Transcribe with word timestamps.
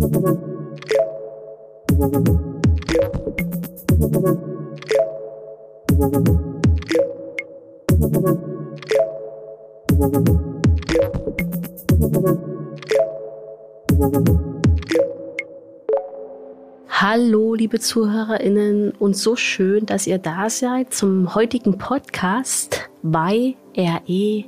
Hallo, 0.00 0.08
liebe 17.54 17.78
ZuhörerInnen, 17.78 18.92
und 18.92 19.16
so 19.18 19.36
schön, 19.36 19.84
dass 19.84 20.06
ihr 20.06 20.16
da 20.16 20.48
seid 20.48 20.94
zum 20.94 21.34
heutigen 21.34 21.76
Podcast 21.76 22.88
bei 23.02 23.54
RE. 23.76 24.44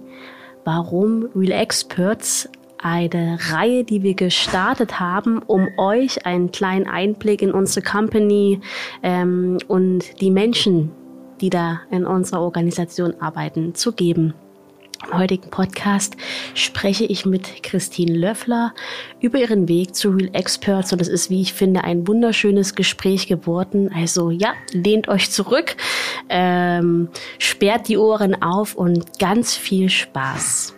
Warum 0.65 1.29
Real 1.35 1.53
Experts? 1.61 2.49
Eine 2.85 3.39
Reihe, 3.53 3.85
die 3.85 4.03
wir 4.03 4.15
gestartet 4.15 4.99
haben, 4.99 5.39
um 5.39 5.69
euch 5.79 6.27
einen 6.27 6.51
kleinen 6.51 6.89
Einblick 6.89 7.41
in 7.41 7.53
unsere 7.53 7.87
Company 7.87 8.61
ähm, 9.05 9.59
und 9.69 10.21
die 10.21 10.33
Menschen, 10.33 10.91
die 11.41 11.49
da 11.49 11.83
in 11.93 12.05
unserer 12.05 12.41
Organisation 12.41 13.15
arbeiten, 13.21 13.77
zu 13.77 13.93
geben. 13.93 14.35
Im 15.07 15.17
heutigen 15.17 15.49
Podcast 15.51 16.17
spreche 16.55 17.05
ich 17.05 17.25
mit 17.25 17.63
Christine 17.63 18.17
Löffler 18.17 18.75
über 19.21 19.39
ihren 19.39 19.69
Weg 19.69 19.95
zu 19.95 20.11
Real 20.11 20.31
Experts 20.33 20.93
und 20.93 21.01
es 21.01 21.09
ist, 21.09 21.31
wie 21.31 21.41
ich 21.41 21.53
finde, 21.53 21.85
ein 21.85 22.09
wunderschönes 22.09 22.75
Gespräch 22.75 23.29
geworden. 23.29 23.93
Also 23.95 24.31
ja, 24.31 24.55
lehnt 24.73 25.07
euch 25.09 25.31
zurück, 25.31 25.77
ähm, 26.29 27.11
sperrt 27.39 27.87
die 27.87 27.97
Ohren 27.97 28.43
auf 28.43 28.75
und 28.75 29.21
ganz 29.21 29.55
viel 29.57 29.89
Spaß. 29.89 30.75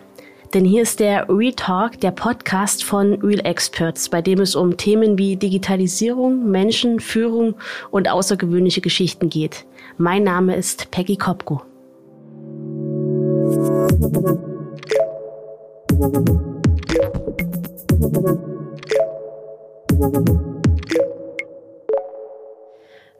Denn 0.55 0.63
hier 0.63 0.83
ist 0.83 1.01
der 1.01 1.27
Retalk, 1.27 1.99
der 1.99 2.11
Podcast 2.11 2.85
von 2.85 3.15
Real 3.15 3.45
Experts, 3.45 4.07
bei 4.07 4.21
dem 4.21 4.39
es 4.39 4.55
um 4.55 4.77
Themen 4.77 5.17
wie 5.17 5.35
Digitalisierung, 5.35 6.49
Menschen, 6.49 7.01
Führung 7.01 7.55
und 7.91 8.07
außergewöhnliche 8.07 8.79
Geschichten 8.79 9.27
geht. 9.27 9.65
Mein 9.97 10.23
Name 10.23 10.55
ist 10.55 10.89
Peggy 10.91 11.17
Kopko. 11.17 11.61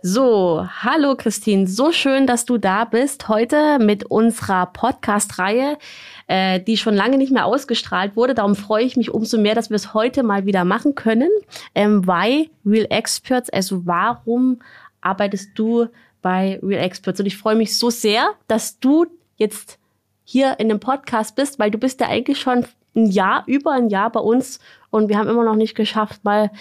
So, 0.08 0.68
hallo 0.84 1.16
Christine, 1.16 1.66
so 1.66 1.92
schön, 1.92 2.28
dass 2.28 2.46
du 2.46 2.60
da 2.60 2.86
bist 2.86 3.28
heute 3.28 3.80
mit 3.80 4.04
unserer 4.04 4.68
Podcast-Reihe, 4.68 5.80
äh, 6.28 6.60
die 6.60 6.78
schon 6.78 6.94
lange 6.94 7.18
nicht 7.18 7.32
mehr 7.32 7.48
ausgestrahlt 7.48 8.16
wurde. 8.16 8.36
Darum 8.36 8.56
freue 8.56 8.84
ich 8.84 8.98
mich 8.98 9.12
umso 9.12 9.40
mehr, 9.40 9.56
dass 9.56 9.72
wir 9.72 9.76
es 9.78 9.96
heute 9.96 10.22
mal 10.22 10.46
wieder 10.46 10.64
machen 10.64 10.94
können. 10.94 11.32
Ähm, 11.74 12.06
why 12.06 12.52
Real 12.64 12.86
Experts? 12.92 13.50
Also 13.50 13.88
warum 13.88 14.60
arbeitest 15.02 15.58
du 15.58 15.88
bei 16.22 16.60
Real 16.62 16.84
Experts? 16.84 17.20
Und 17.20 17.26
ich 17.26 17.40
freue 17.40 17.56
mich 17.56 17.76
so 17.76 17.90
sehr, 17.90 18.30
dass 18.48 18.80
du 18.80 19.08
jetzt 19.38 19.80
hier 20.24 20.60
in 20.60 20.70
dem 20.70 20.80
Podcast 20.80 21.36
bist, 21.36 21.58
weil 21.58 21.72
du 21.72 21.80
bist 21.80 22.00
ja 22.00 22.10
eigentlich 22.10 22.40
schon 22.40 22.68
ein 22.96 23.08
Jahr, 23.08 23.42
über 23.48 23.72
ein 23.72 23.90
Jahr 23.90 24.12
bei 24.12 24.20
uns 24.20 24.60
und 24.92 25.10
wir 25.10 25.18
haben 25.18 25.30
immer 25.30 25.44
noch 25.44 25.56
nicht 25.56 25.74
geschafft, 25.74 26.24
mal 26.24 26.52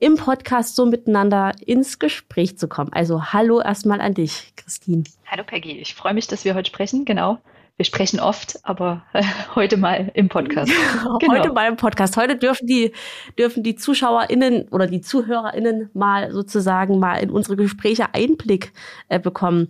im 0.00 0.16
Podcast 0.16 0.76
so 0.76 0.86
miteinander 0.86 1.52
ins 1.64 1.98
Gespräch 1.98 2.58
zu 2.58 2.68
kommen. 2.68 2.90
Also 2.92 3.32
hallo 3.32 3.60
erstmal 3.60 4.00
an 4.00 4.14
dich, 4.14 4.54
Christine. 4.56 5.04
Hallo 5.26 5.44
Peggy, 5.44 5.78
ich 5.78 5.94
freue 5.94 6.14
mich, 6.14 6.26
dass 6.26 6.44
wir 6.44 6.54
heute 6.54 6.68
sprechen, 6.68 7.04
genau. 7.04 7.38
Wir 7.76 7.84
sprechen 7.84 8.18
oft, 8.18 8.58
aber 8.62 9.04
heute 9.54 9.76
mal 9.76 10.10
im 10.14 10.28
Podcast. 10.28 10.72
genau. 11.20 11.34
Heute 11.34 11.52
mal 11.52 11.68
im 11.68 11.76
Podcast. 11.76 12.16
Heute 12.16 12.36
dürfen 12.36 12.66
die, 12.66 12.92
dürfen 13.38 13.62
die 13.62 13.76
ZuschauerInnen 13.76 14.68
oder 14.68 14.86
die 14.86 15.02
ZuhörerInnen 15.02 15.90
mal 15.92 16.32
sozusagen 16.32 16.98
mal 16.98 17.16
in 17.16 17.30
unsere 17.30 17.56
Gespräche 17.56 18.14
Einblick 18.14 18.72
äh, 19.08 19.20
bekommen. 19.20 19.68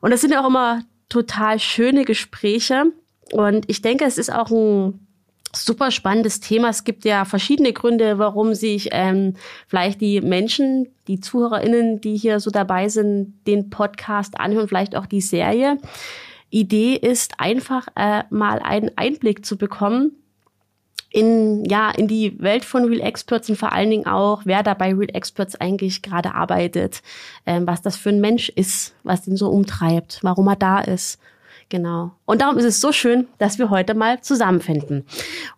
Und 0.00 0.12
das 0.12 0.20
sind 0.20 0.32
ja 0.32 0.40
auch 0.40 0.48
immer 0.48 0.82
total 1.08 1.58
schöne 1.58 2.04
Gespräche. 2.04 2.92
Und 3.32 3.68
ich 3.68 3.82
denke, 3.82 4.04
es 4.04 4.18
ist 4.18 4.32
auch 4.32 4.50
ein 4.50 5.07
super 5.54 5.90
spannendes 5.90 6.40
Thema. 6.40 6.68
Es 6.68 6.84
gibt 6.84 7.04
ja 7.04 7.24
verschiedene 7.24 7.72
Gründe, 7.72 8.18
warum 8.18 8.54
sich 8.54 8.88
ähm, 8.92 9.34
vielleicht 9.66 10.00
die 10.00 10.20
Menschen, 10.20 10.88
die 11.06 11.20
ZuhörerInnen, 11.20 12.00
die 12.00 12.16
hier 12.16 12.40
so 12.40 12.50
dabei 12.50 12.88
sind, 12.88 13.34
den 13.46 13.70
Podcast 13.70 14.38
anhören, 14.38 14.68
vielleicht 14.68 14.96
auch 14.96 15.06
die 15.06 15.20
Serie. 15.20 15.78
Idee 16.50 16.94
ist 16.94 17.34
einfach 17.38 17.88
äh, 17.94 18.22
mal 18.30 18.58
einen 18.60 18.90
Einblick 18.96 19.44
zu 19.44 19.56
bekommen 19.56 20.12
in, 21.10 21.64
ja, 21.64 21.90
in 21.90 22.06
die 22.06 22.38
Welt 22.40 22.64
von 22.64 22.84
Real 22.84 23.00
Experts 23.00 23.48
und 23.48 23.56
vor 23.56 23.72
allen 23.72 23.90
Dingen 23.90 24.06
auch, 24.06 24.42
wer 24.44 24.62
da 24.62 24.74
bei 24.74 24.92
Real 24.92 25.14
Experts 25.14 25.56
eigentlich 25.56 26.02
gerade 26.02 26.34
arbeitet, 26.34 27.02
ähm, 27.46 27.66
was 27.66 27.80
das 27.82 27.96
für 27.96 28.10
ein 28.10 28.20
Mensch 28.20 28.50
ist, 28.50 28.94
was 29.04 29.26
ihn 29.26 29.36
so 29.36 29.48
umtreibt, 29.48 30.20
warum 30.22 30.48
er 30.48 30.56
da 30.56 30.80
ist. 30.80 31.18
Genau. 31.68 32.12
Und 32.24 32.40
darum 32.40 32.56
ist 32.56 32.64
es 32.64 32.80
so 32.80 32.92
schön, 32.92 33.28
dass 33.38 33.58
wir 33.58 33.68
heute 33.68 33.94
mal 33.94 34.20
zusammenfinden. 34.22 35.04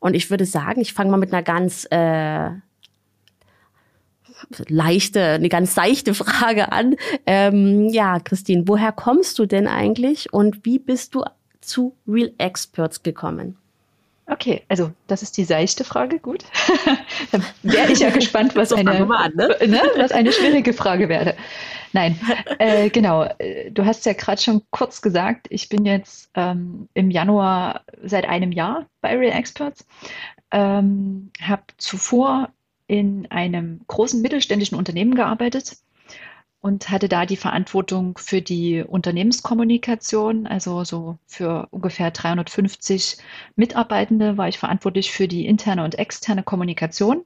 Und 0.01 0.15
ich 0.15 0.31
würde 0.31 0.45
sagen, 0.45 0.81
ich 0.81 0.93
fange 0.93 1.11
mal 1.11 1.17
mit 1.17 1.33
einer 1.33 1.43
ganz 1.43 1.87
äh, 1.91 2.51
leichte, 4.69 5.23
eine 5.23 5.49
ganz 5.49 5.75
seichte 5.75 6.15
Frage 6.15 6.73
an. 6.73 6.97
Ähm, 7.27 7.89
ja, 7.89 8.19
Christine, 8.19 8.65
woher 8.67 8.93
kommst 8.93 9.39
du 9.39 9.47
denn 9.47 9.69
eigentlich 9.69 10.33
und 10.33 10.65
wie 10.65 10.79
bist 10.79 11.15
du 11.15 11.25
zu 11.61 11.97
Real 12.09 12.33
Experts 12.39 13.03
gekommen? 13.03 13.57
Okay, 14.31 14.63
also 14.69 14.93
das 15.09 15.23
ist 15.23 15.37
die 15.37 15.45
seichte 15.45 15.83
Frage, 15.83 16.21
gut. 16.21 16.45
Dann 17.33 17.45
wäre 17.65 17.91
ich 17.91 17.99
ja 17.99 18.11
gespannt, 18.11 18.55
was, 18.55 18.73
eine, 18.73 18.93
an, 18.93 19.33
ne? 19.35 19.57
Ne, 19.67 19.83
was 19.97 20.13
eine 20.13 20.31
schwierige 20.31 20.73
Frage 20.73 21.09
wäre. 21.09 21.35
Nein, 21.93 22.19
äh, 22.61 22.91
genau. 22.91 23.29
Du 23.73 23.85
hast 23.85 24.07
ja 24.07 24.13
gerade 24.13 24.41
schon 24.41 24.63
kurz 24.71 25.03
gesagt, 25.03 25.49
ich 25.51 25.69
bin 25.69 25.85
jetzt 25.85 26.31
ähm, 26.35 26.89
im 26.95 27.11
Januar 27.11 27.83
seit 28.05 28.29
einem 28.29 28.53
Jahr 28.53 28.87
bei 29.01 29.17
Real 29.17 29.37
Experts, 29.37 29.85
ähm, 30.53 31.33
habe 31.43 31.65
zuvor 31.77 32.51
in 32.87 33.29
einem 33.33 33.81
großen 33.89 34.23
mittelständischen 34.23 34.79
Unternehmen 34.79 35.17
gearbeitet 35.17 35.77
und 36.61 36.91
hatte 36.91 37.09
da 37.09 37.25
die 37.27 37.37
Verantwortung 37.37 38.19
für 38.19 38.43
die 38.43 38.83
Unternehmenskommunikation, 38.83 40.47
also 40.47 40.85
so 40.85 41.19
für 41.27 41.69
ungefähr 41.71 42.11
350 42.11 43.17
Mitarbeitende 43.57 44.37
war 44.37 44.49
ich 44.49 44.59
verantwortlich 44.59 45.11
für 45.11 45.27
die 45.27 45.47
interne 45.47 45.85
und 45.85 45.99
externe 45.99 46.43
Kommunikation 46.43 47.25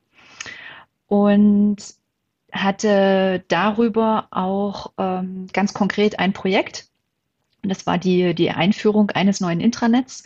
und 1.08 1.76
hatte 2.52 3.44
darüber 3.48 4.28
auch 4.30 4.92
ähm, 4.98 5.48
ganz 5.52 5.74
konkret 5.74 6.20
ein 6.20 6.32
Projekt. 6.32 6.88
Und 7.62 7.70
das 7.70 7.86
war 7.86 7.98
die, 7.98 8.34
die 8.34 8.50
Einführung 8.52 9.10
eines 9.10 9.40
neuen 9.40 9.60
Intranets, 9.60 10.22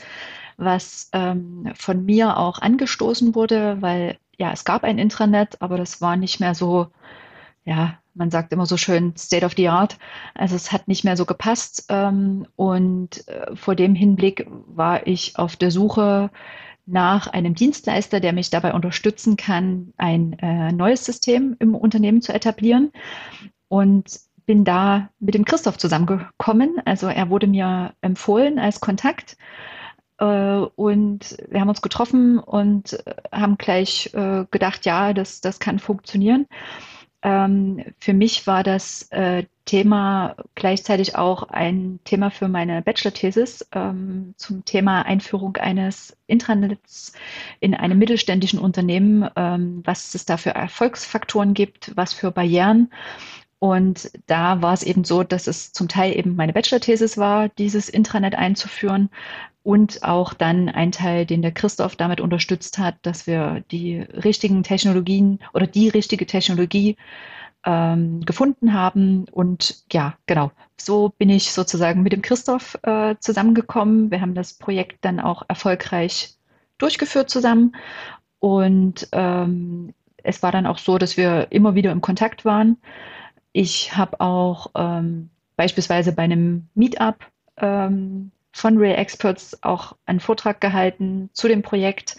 was 0.58 1.08
ähm, 1.12 1.72
von 1.74 2.04
mir 2.04 2.36
auch 2.36 2.58
angestoßen 2.58 3.34
wurde, 3.34 3.80
weil 3.80 4.18
ja, 4.36 4.52
es 4.52 4.64
gab 4.64 4.84
ein 4.84 4.98
Intranet, 4.98 5.62
aber 5.62 5.78
das 5.78 6.00
war 6.00 6.16
nicht 6.16 6.40
mehr 6.40 6.54
so, 6.54 6.88
ja, 7.64 7.98
man 8.18 8.30
sagt 8.30 8.52
immer 8.52 8.66
so 8.66 8.76
schön 8.76 9.16
State 9.16 9.46
of 9.46 9.54
the 9.56 9.68
Art. 9.68 9.96
Also 10.34 10.56
es 10.56 10.72
hat 10.72 10.88
nicht 10.88 11.04
mehr 11.04 11.16
so 11.16 11.24
gepasst. 11.24 11.86
Ähm, 11.88 12.46
und 12.56 13.26
äh, 13.28 13.54
vor 13.54 13.74
dem 13.76 13.94
Hinblick 13.94 14.46
war 14.66 15.06
ich 15.06 15.38
auf 15.38 15.56
der 15.56 15.70
Suche 15.70 16.30
nach 16.84 17.28
einem 17.28 17.54
Dienstleister, 17.54 18.20
der 18.20 18.32
mich 18.32 18.50
dabei 18.50 18.74
unterstützen 18.74 19.36
kann, 19.36 19.92
ein 19.96 20.38
äh, 20.40 20.72
neues 20.72 21.04
System 21.04 21.56
im 21.60 21.74
Unternehmen 21.74 22.20
zu 22.20 22.32
etablieren. 22.34 22.92
Und 23.68 24.20
bin 24.46 24.64
da 24.64 25.10
mit 25.20 25.34
dem 25.34 25.44
Christoph 25.44 25.76
zusammengekommen. 25.78 26.80
Also 26.86 27.06
er 27.06 27.30
wurde 27.30 27.46
mir 27.46 27.92
empfohlen 28.00 28.58
als 28.58 28.80
Kontakt. 28.80 29.36
Äh, 30.18 30.24
und 30.24 31.36
wir 31.48 31.60
haben 31.60 31.68
uns 31.68 31.82
getroffen 31.82 32.38
und 32.38 32.98
haben 33.30 33.58
gleich 33.58 34.10
gedacht, 34.50 34.86
ja, 34.86 35.12
das, 35.12 35.40
das 35.40 35.60
kann 35.60 35.78
funktionieren. 35.78 36.46
Ähm, 37.22 37.84
für 37.98 38.12
mich 38.12 38.46
war 38.46 38.62
das 38.62 39.10
äh, 39.10 39.44
Thema 39.64 40.36
gleichzeitig 40.54 41.16
auch 41.16 41.42
ein 41.42 41.98
Thema 42.04 42.30
für 42.30 42.48
meine 42.48 42.80
Bachelor-Thesis 42.80 43.68
ähm, 43.72 44.34
zum 44.36 44.64
Thema 44.64 45.02
Einführung 45.02 45.56
eines 45.56 46.16
Intranets 46.26 47.12
in 47.60 47.74
einem 47.74 47.98
mittelständischen 47.98 48.60
Unternehmen, 48.60 49.28
ähm, 49.36 49.82
was 49.84 50.14
es 50.14 50.24
da 50.26 50.36
für 50.36 50.50
Erfolgsfaktoren 50.50 51.54
gibt, 51.54 51.92
was 51.96 52.12
für 52.12 52.30
Barrieren. 52.30 52.90
Und 53.58 54.10
da 54.26 54.62
war 54.62 54.72
es 54.72 54.84
eben 54.84 55.02
so, 55.02 55.24
dass 55.24 55.48
es 55.48 55.72
zum 55.72 55.88
Teil 55.88 56.16
eben 56.16 56.36
meine 56.36 56.52
Bachelor-Thesis 56.52 57.18
war, 57.18 57.48
dieses 57.48 57.88
Intranet 57.88 58.36
einzuführen, 58.36 59.10
und 59.68 60.02
auch 60.02 60.32
dann 60.32 60.70
ein 60.70 60.92
Teil, 60.92 61.26
den 61.26 61.42
der 61.42 61.52
Christoph 61.52 61.94
damit 61.94 62.22
unterstützt 62.22 62.78
hat, 62.78 62.94
dass 63.02 63.26
wir 63.26 63.62
die 63.70 63.98
richtigen 64.00 64.62
Technologien 64.62 65.40
oder 65.52 65.66
die 65.66 65.90
richtige 65.90 66.24
Technologie 66.24 66.96
ähm, 67.66 68.24
gefunden 68.24 68.72
haben. 68.72 69.26
Und 69.30 69.84
ja, 69.92 70.14
genau, 70.24 70.52
so 70.80 71.10
bin 71.18 71.28
ich 71.28 71.52
sozusagen 71.52 72.02
mit 72.02 72.14
dem 72.14 72.22
Christoph 72.22 72.78
äh, 72.82 73.16
zusammengekommen. 73.20 74.10
Wir 74.10 74.22
haben 74.22 74.34
das 74.34 74.54
Projekt 74.54 75.04
dann 75.04 75.20
auch 75.20 75.42
erfolgreich 75.48 76.32
durchgeführt 76.78 77.28
zusammen. 77.28 77.76
Und 78.38 79.06
ähm, 79.12 79.92
es 80.22 80.42
war 80.42 80.50
dann 80.50 80.64
auch 80.64 80.78
so, 80.78 80.96
dass 80.96 81.18
wir 81.18 81.48
immer 81.50 81.74
wieder 81.74 81.92
im 81.92 82.00
Kontakt 82.00 82.46
waren. 82.46 82.78
Ich 83.52 83.94
habe 83.94 84.18
auch 84.22 84.70
ähm, 84.74 85.28
beispielsweise 85.56 86.12
bei 86.12 86.22
einem 86.22 86.68
Meetup 86.74 87.18
ähm, 87.58 88.30
von 88.58 88.78
Real 88.78 88.98
Experts 88.98 89.62
auch 89.62 89.96
einen 90.06 90.20
Vortrag 90.20 90.60
gehalten 90.60 91.30
zu 91.32 91.48
dem 91.48 91.62
Projekt. 91.62 92.16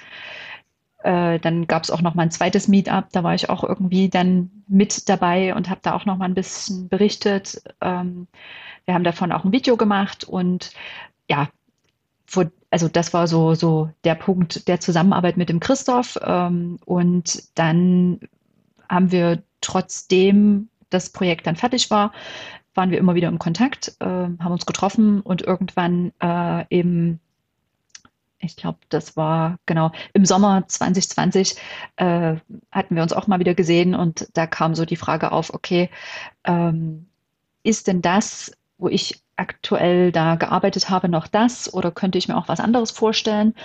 Äh, 1.03 1.39
dann 1.39 1.67
gab 1.67 1.83
es 1.83 1.91
auch 1.91 2.01
noch 2.01 2.15
mal 2.15 2.23
ein 2.23 2.31
zweites 2.31 2.67
Meetup, 2.67 3.09
da 3.11 3.23
war 3.23 3.33
ich 3.33 3.49
auch 3.49 3.63
irgendwie 3.63 4.09
dann 4.09 4.51
mit 4.67 5.07
dabei 5.07 5.55
und 5.55 5.69
habe 5.69 5.79
da 5.81 5.93
auch 5.93 6.05
noch 6.05 6.17
mal 6.17 6.25
ein 6.25 6.33
bisschen 6.33 6.89
berichtet. 6.89 7.61
Ähm, 7.81 8.27
wir 8.85 8.93
haben 8.93 9.03
davon 9.03 9.31
auch 9.31 9.45
ein 9.45 9.51
Video 9.51 9.77
gemacht 9.77 10.23
und 10.23 10.71
ja, 11.29 11.49
also 12.71 12.87
das 12.87 13.13
war 13.13 13.27
so, 13.27 13.55
so 13.55 13.89
der 14.03 14.15
Punkt 14.15 14.67
der 14.67 14.79
Zusammenarbeit 14.79 15.37
mit 15.37 15.49
dem 15.49 15.59
Christoph. 15.59 16.19
Ähm, 16.21 16.79
und 16.85 17.57
dann 17.57 18.19
haben 18.87 19.11
wir 19.11 19.43
trotzdem 19.61 20.69
das 20.89 21.09
Projekt 21.11 21.47
dann 21.47 21.55
fertig 21.55 21.91
war, 21.91 22.11
waren 22.79 22.91
wir 22.91 22.97
immer 22.97 23.13
wieder 23.13 23.27
im 23.27 23.39
Kontakt, 23.39 23.97
äh, 23.99 24.05
haben 24.05 24.51
uns 24.51 24.65
getroffen 24.65 25.19
und 25.19 25.41
irgendwann 25.41 26.13
äh, 26.21 26.63
eben 26.69 27.19
ich 28.41 28.55
glaube, 28.55 28.77
das 28.87 29.17
war 29.17 29.57
genau 29.65 29.91
im 30.13 30.25
Sommer 30.25 30.65
2020 30.65 31.57
äh, 31.97 32.37
hatten 32.71 32.95
wir 32.95 33.03
uns 33.03 33.11
auch 33.11 33.27
mal 33.27 33.39
wieder 33.39 33.53
gesehen 33.53 33.95
und 33.95 34.29
da 34.33 34.47
kam 34.47 34.75
so 34.75 34.85
die 34.85 34.95
Frage 34.95 35.33
auf, 35.33 35.53
okay, 35.53 35.89
ähm, 36.45 37.07
ist 37.63 37.87
denn 37.87 38.01
das, 38.01 38.53
wo 38.77 38.87
ich 38.87 39.21
aktuell 39.35 40.13
da 40.13 40.35
gearbeitet 40.35 40.89
habe, 40.89 41.09
noch 41.09 41.27
das 41.27 41.73
oder 41.73 41.91
könnte 41.91 42.17
ich 42.17 42.29
mir 42.29 42.37
auch 42.37 42.47
was 42.47 42.61
anderes 42.61 42.91
vorstellen? 42.91 43.55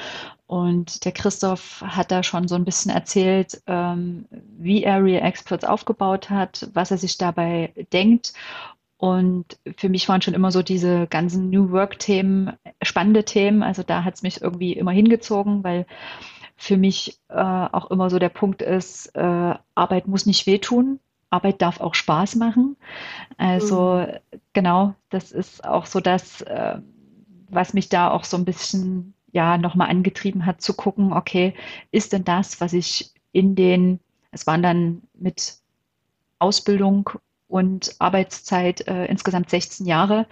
Und 0.49 1.05
der 1.05 1.13
Christoph 1.13 1.83
hat 1.87 2.11
da 2.11 2.25
schon 2.25 2.49
so 2.49 2.57
ein 2.57 2.65
bisschen 2.65 2.91
erzählt, 2.91 3.63
ähm, 3.69 4.27
wie 4.59 4.83
er 4.83 5.05
Real 5.05 5.25
Experts 5.25 5.65
aufgebaut 5.65 6.31
hat, 6.31 6.69
was 6.75 6.91
er 6.91 6.99
sich 6.99 7.17
dabei 7.17 7.73
denkt 7.93 8.33
und 8.97 9.59
für 9.77 9.89
mich 9.89 10.09
waren 10.09 10.23
schon 10.23 10.35
immer 10.35 10.53
so 10.53 10.63
diese 10.63 11.07
ganzen 11.09 11.51
New 11.51 11.71
Work-Themen 11.71 12.53
spannende 12.83 13.25
Themen. 13.25 13.63
Also 13.63 13.83
da 13.83 14.05
hat 14.05 14.15
es 14.15 14.23
mich 14.23 14.41
irgendwie 14.41 14.73
immer 14.73 14.93
hingezogen, 14.93 15.65
weil 15.65 15.87
für 16.57 16.77
mich 16.77 17.19
äh, 17.29 17.35
auch 17.35 17.91
immer 17.91 18.09
so 18.09 18.19
der 18.19 18.29
Punkt 18.29 18.63
ist, 18.63 19.15
äh, 19.17 19.55
Arbeit 19.75 20.07
muss 20.07 20.27
nicht 20.27 20.47
wehtun. 20.47 21.01
Arbeit 21.31 21.61
darf 21.61 21.81
auch 21.81 21.95
Spaß 21.95 22.37
machen. 22.37 22.77
Also 23.37 24.07
mhm. 24.07 24.39
genau, 24.53 24.95
das 25.11 25.33
ist 25.33 25.65
auch 25.65 25.87
so 25.87 25.99
das, 26.01 26.43
äh, 26.43 26.79
was 27.51 27.75
mich 27.75 27.89
da 27.89 28.11
auch 28.11 28.25
so 28.25 28.37
ein 28.37 28.45
bisschen 28.45 29.15
ja 29.33 29.59
nochmal 29.59 29.91
angetrieben 29.91 30.47
hat 30.47 30.63
zu 30.63 30.75
gucken, 30.75 31.13
okay, 31.13 31.55
ist 31.91 32.13
denn 32.13 32.25
das, 32.25 32.61
was 32.61 32.73
ich 32.73 33.13
in 33.33 33.57
den, 33.57 33.99
es 34.31 34.47
waren 34.47 34.63
dann 34.63 35.03
mit 35.15 35.57
Ausbildung 36.39 37.11
und 37.55 37.95
Arbeitszeit 38.01 38.89
äh, 38.89 39.05
insgesamt 39.05 39.49
16 39.49 39.87
Jahre, 39.87 40.27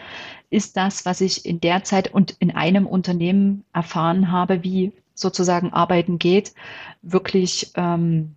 ist 0.51 0.77
das, 0.77 1.07
was 1.07 1.21
ich 1.21 1.47
in 1.47 1.61
der 1.61 1.85
Zeit 1.85 2.13
und 2.13 2.33
in 2.41 2.51
einem 2.51 2.85
Unternehmen 2.85 3.65
erfahren 3.73 4.33
habe, 4.33 4.65
wie 4.65 4.91
sozusagen 5.15 5.73
Arbeiten 5.73 6.19
geht, 6.19 6.53
wirklich 7.01 7.71
ähm, 7.77 8.35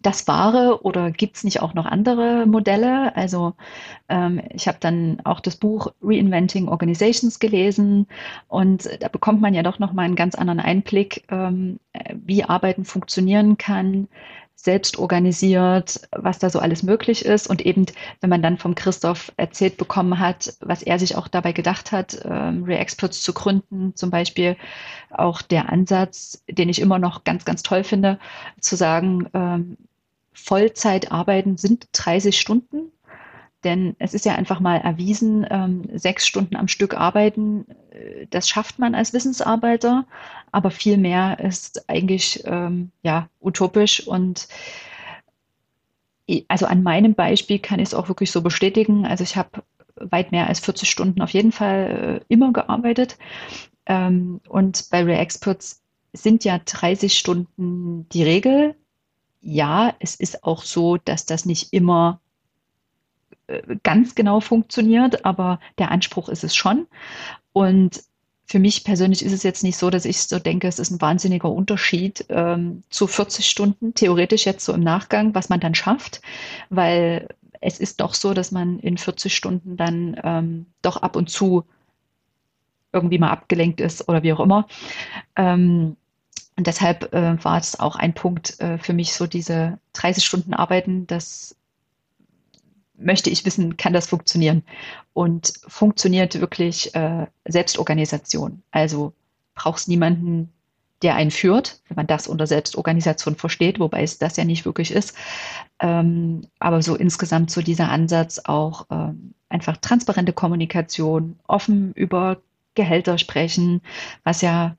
das 0.00 0.26
Wahre 0.28 0.82
oder 0.82 1.10
gibt 1.10 1.36
es 1.36 1.44
nicht 1.44 1.60
auch 1.60 1.74
noch 1.74 1.84
andere 1.84 2.46
Modelle? 2.46 3.14
Also 3.16 3.52
ähm, 4.08 4.40
ich 4.48 4.66
habe 4.66 4.78
dann 4.80 5.20
auch 5.24 5.40
das 5.40 5.56
Buch 5.56 5.92
Reinventing 6.00 6.68
Organizations 6.68 7.38
gelesen 7.38 8.06
und 8.48 8.88
da 9.00 9.08
bekommt 9.08 9.42
man 9.42 9.52
ja 9.52 9.62
doch 9.62 9.78
noch 9.78 9.92
mal 9.92 10.04
einen 10.04 10.16
ganz 10.16 10.36
anderen 10.36 10.60
Einblick, 10.60 11.24
ähm, 11.28 11.80
wie 12.14 12.44
Arbeiten 12.44 12.86
funktionieren 12.86 13.58
kann, 13.58 14.08
selbst 14.56 14.98
organisiert, 14.98 16.00
was 16.10 16.38
da 16.38 16.50
so 16.50 16.58
alles 16.58 16.82
möglich 16.82 17.24
ist. 17.24 17.46
Und 17.46 17.64
eben, 17.64 17.86
wenn 18.20 18.30
man 18.30 18.42
dann 18.42 18.58
vom 18.58 18.74
Christoph 18.74 19.30
erzählt 19.36 19.76
bekommen 19.76 20.18
hat, 20.18 20.54
was 20.60 20.82
er 20.82 20.98
sich 20.98 21.14
auch 21.14 21.28
dabei 21.28 21.52
gedacht 21.52 21.92
hat, 21.92 22.18
ähm, 22.24 22.64
Re-Experts 22.64 23.22
zu 23.22 23.32
gründen, 23.32 23.94
zum 23.94 24.10
Beispiel 24.10 24.56
auch 25.10 25.42
der 25.42 25.68
Ansatz, 25.70 26.42
den 26.50 26.68
ich 26.68 26.80
immer 26.80 26.98
noch 26.98 27.22
ganz, 27.22 27.44
ganz 27.44 27.62
toll 27.62 27.84
finde, 27.84 28.18
zu 28.60 28.76
sagen, 28.76 29.28
ähm, 29.34 29.76
Vollzeit 30.32 31.12
arbeiten 31.12 31.56
sind 31.56 31.88
30 31.92 32.38
Stunden 32.38 32.92
denn 33.66 33.96
es 33.98 34.14
ist 34.14 34.24
ja 34.24 34.36
einfach 34.36 34.60
mal 34.60 34.76
erwiesen, 34.76 35.44
ähm, 35.50 35.82
sechs 35.92 36.26
Stunden 36.26 36.54
am 36.56 36.68
Stück 36.68 36.94
arbeiten, 36.94 37.66
äh, 37.90 38.26
das 38.30 38.48
schafft 38.48 38.78
man 38.78 38.94
als 38.94 39.12
Wissensarbeiter, 39.12 40.06
aber 40.52 40.70
viel 40.70 40.96
mehr 40.96 41.40
ist 41.40 41.88
eigentlich 41.90 42.42
ähm, 42.46 42.92
ja 43.02 43.28
utopisch 43.40 44.06
und 44.06 44.48
also 46.48 46.66
an 46.66 46.82
meinem 46.82 47.14
Beispiel 47.14 47.58
kann 47.58 47.78
ich 47.78 47.88
es 47.88 47.94
auch 47.94 48.08
wirklich 48.08 48.30
so 48.32 48.42
bestätigen. 48.42 49.06
Also 49.06 49.22
ich 49.22 49.36
habe 49.36 49.62
weit 49.96 50.32
mehr 50.32 50.48
als 50.48 50.60
40 50.60 50.90
Stunden 50.90 51.22
auf 51.22 51.30
jeden 51.30 51.52
Fall 51.52 52.20
äh, 52.20 52.24
immer 52.32 52.52
gearbeitet. 52.52 53.16
Ähm, 53.86 54.40
und 54.48 54.88
bei 54.90 55.04
Re-Experts 55.04 55.82
sind 56.12 56.44
ja 56.44 56.60
30 56.64 57.16
Stunden 57.16 58.08
die 58.10 58.24
Regel. 58.24 58.74
Ja, 59.40 59.94
es 60.00 60.16
ist 60.16 60.42
auch 60.42 60.62
so, 60.62 60.96
dass 60.96 61.26
das 61.26 61.46
nicht 61.46 61.72
immer 61.72 62.20
ganz 63.82 64.14
genau 64.14 64.40
funktioniert, 64.40 65.24
aber 65.24 65.60
der 65.78 65.90
Anspruch 65.90 66.28
ist 66.28 66.44
es 66.44 66.54
schon. 66.54 66.86
Und 67.52 68.02
für 68.46 68.58
mich 68.58 68.84
persönlich 68.84 69.24
ist 69.24 69.32
es 69.32 69.42
jetzt 69.42 69.64
nicht 69.64 69.76
so, 69.76 69.90
dass 69.90 70.04
ich 70.04 70.22
so 70.22 70.38
denke, 70.38 70.68
es 70.68 70.78
ist 70.78 70.90
ein 70.90 71.00
wahnsinniger 71.00 71.50
Unterschied 71.50 72.24
ähm, 72.28 72.82
zu 72.90 73.06
40 73.06 73.48
Stunden, 73.48 73.94
theoretisch 73.94 74.46
jetzt 74.46 74.64
so 74.64 74.72
im 74.72 74.82
Nachgang, 74.82 75.34
was 75.34 75.48
man 75.48 75.60
dann 75.60 75.74
schafft, 75.74 76.22
weil 76.70 77.28
es 77.60 77.80
ist 77.80 78.00
doch 78.00 78.14
so, 78.14 78.34
dass 78.34 78.52
man 78.52 78.78
in 78.78 78.98
40 78.98 79.34
Stunden 79.34 79.76
dann 79.76 80.20
ähm, 80.22 80.66
doch 80.82 80.98
ab 80.98 81.16
und 81.16 81.28
zu 81.28 81.64
irgendwie 82.92 83.18
mal 83.18 83.30
abgelenkt 83.30 83.80
ist 83.80 84.08
oder 84.08 84.22
wie 84.22 84.32
auch 84.32 84.40
immer. 84.40 84.68
Ähm, 85.34 85.96
und 86.56 86.66
deshalb 86.66 87.12
äh, 87.12 87.42
war 87.44 87.58
es 87.58 87.78
auch 87.78 87.96
ein 87.96 88.14
Punkt 88.14 88.60
äh, 88.60 88.78
für 88.78 88.94
mich, 88.94 89.12
so 89.12 89.26
diese 89.26 89.78
30 89.92 90.24
Stunden 90.24 90.54
Arbeiten, 90.54 91.06
das 91.06 91.56
möchte 92.98 93.30
ich 93.30 93.44
wissen, 93.44 93.76
kann 93.76 93.92
das 93.92 94.06
funktionieren? 94.06 94.62
Und 95.12 95.54
funktioniert 95.66 96.40
wirklich 96.40 96.94
äh, 96.94 97.26
Selbstorganisation? 97.46 98.62
Also 98.70 99.12
brauchst 99.54 99.88
niemanden, 99.88 100.52
der 101.02 101.14
einen 101.14 101.30
führt, 101.30 101.80
wenn 101.88 101.96
man 101.96 102.06
das 102.06 102.26
unter 102.26 102.46
Selbstorganisation 102.46 103.36
versteht, 103.36 103.78
wobei 103.78 104.02
es 104.02 104.18
das 104.18 104.36
ja 104.36 104.44
nicht 104.44 104.64
wirklich 104.64 104.90
ist. 104.90 105.16
Ähm, 105.78 106.42
aber 106.58 106.82
so 106.82 106.94
insgesamt 106.94 107.50
so 107.50 107.60
dieser 107.60 107.90
Ansatz 107.90 108.40
auch 108.44 108.86
ähm, 108.90 109.34
einfach 109.48 109.76
transparente 109.76 110.32
Kommunikation, 110.32 111.38
offen 111.46 111.92
über 111.92 112.38
Gehälter 112.74 113.18
sprechen, 113.18 113.82
was 114.24 114.40
ja 114.42 114.76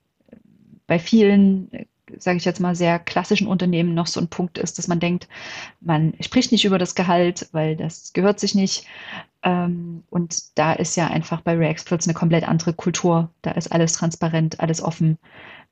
bei 0.88 1.00
vielen 1.00 1.70
sage 2.18 2.38
ich 2.38 2.46
jetzt 2.46 2.60
mal, 2.60 2.76
sehr 2.76 3.00
klassischen 3.00 3.48
Unternehmen 3.48 3.94
noch 3.94 4.08
so 4.08 4.20
ein 4.20 4.28
Punkt 4.28 4.58
ist, 4.58 4.78
dass 4.78 4.88
man 4.88 5.00
denkt, 5.00 5.28
man 5.82 6.14
spricht 6.22 6.52
nicht 6.52 6.66
über 6.66 6.78
das 6.78 6.96
Gehalt, 6.96 7.50
weil 7.52 7.76
das 7.76 8.14
gehört 8.14 8.40
sich 8.40 8.56
nicht. 8.56 8.86
Ähm, 9.44 10.04
und 10.10 10.58
da 10.58 10.74
ist 10.74 10.96
ja 10.96 11.08
einfach 11.08 11.42
bei 11.42 11.56
Reexperts 11.56 12.08
eine 12.08 12.14
komplett 12.14 12.48
andere 12.48 12.74
Kultur. 12.74 13.30
Da 13.42 13.52
ist 13.52 13.72
alles 13.72 13.94
transparent, 13.94 14.60
alles 14.60 14.82
offen. 14.82 15.18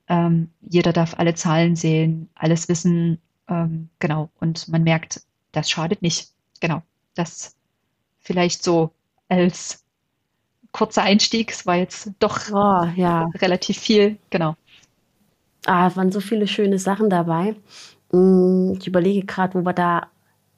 Ähm, 0.07 0.49
jeder 0.61 0.93
darf 0.93 1.15
alle 1.17 1.35
Zahlen 1.35 1.75
sehen, 1.75 2.29
alles 2.35 2.69
wissen. 2.69 3.19
Ähm, 3.49 3.89
genau. 3.99 4.29
Und 4.39 4.67
man 4.67 4.83
merkt, 4.83 5.21
das 5.51 5.69
schadet 5.69 6.01
nicht. 6.01 6.29
Genau. 6.59 6.81
Das 7.15 7.55
vielleicht 8.19 8.63
so 8.63 8.91
als 9.29 9.83
kurzer 10.71 11.03
Einstieg. 11.03 11.51
Es 11.51 11.65
war 11.65 11.77
jetzt 11.77 12.11
doch 12.19 12.51
oh, 12.51 12.85
ja. 12.95 13.29
relativ 13.35 13.77
viel. 13.77 14.17
Genau. 14.29 14.55
Ah, 15.65 15.87
es 15.87 15.97
waren 15.97 16.11
so 16.11 16.19
viele 16.19 16.47
schöne 16.47 16.79
Sachen 16.79 17.09
dabei. 17.09 17.55
Mm, 18.11 18.73
ich 18.79 18.87
überlege 18.87 19.25
gerade, 19.25 19.55
wo 19.55 19.65
wir 19.65 19.73
da 19.73 20.07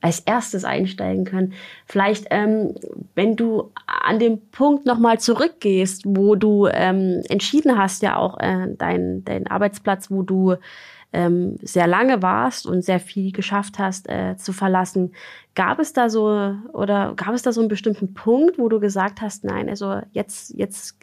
als 0.02 0.20
erstes 0.20 0.64
einsteigen 0.64 1.26
können. 1.26 1.54
Vielleicht, 1.86 2.28
ähm, 2.30 2.76
wenn 3.16 3.36
du 3.36 3.72
an 3.88 4.20
dem 4.20 4.40
Punkt 4.52 4.86
nochmal 4.86 5.20
zurückgehst, 5.20 6.04
wo 6.06 6.36
du 6.36 6.68
ähm, 6.68 7.24
entschieden 7.30 7.78
hast, 7.78 8.04
ja 8.04 8.16
auch 8.18 8.38
äh, 8.40 8.68
deinen 8.78 9.26
dein 9.26 9.48
Arbeitsplatz, 9.48 10.12
wo 10.12 10.22
du 10.22 10.56
ähm, 11.14 11.56
sehr 11.62 11.88
lange 11.88 12.22
warst 12.22 12.68
und 12.68 12.84
sehr 12.84 13.00
viel 13.00 13.32
geschafft 13.32 13.80
hast 13.80 14.08
äh, 14.10 14.36
zu 14.38 14.54
verlassen. 14.54 15.14
Gab 15.56 15.80
es 15.80 15.94
da 15.94 16.10
so 16.10 16.56
oder 16.74 17.14
gab 17.16 17.34
es 17.34 17.42
da 17.42 17.52
so 17.52 17.62
einen 17.62 17.70
bestimmten 17.70 18.14
Punkt, 18.14 18.60
wo 18.60 18.70
du 18.70 18.80
gesagt 18.80 19.22
hast, 19.22 19.44
nein, 19.44 19.70
also 19.70 20.02
jetzt, 20.12 20.54
jetzt 20.56 21.00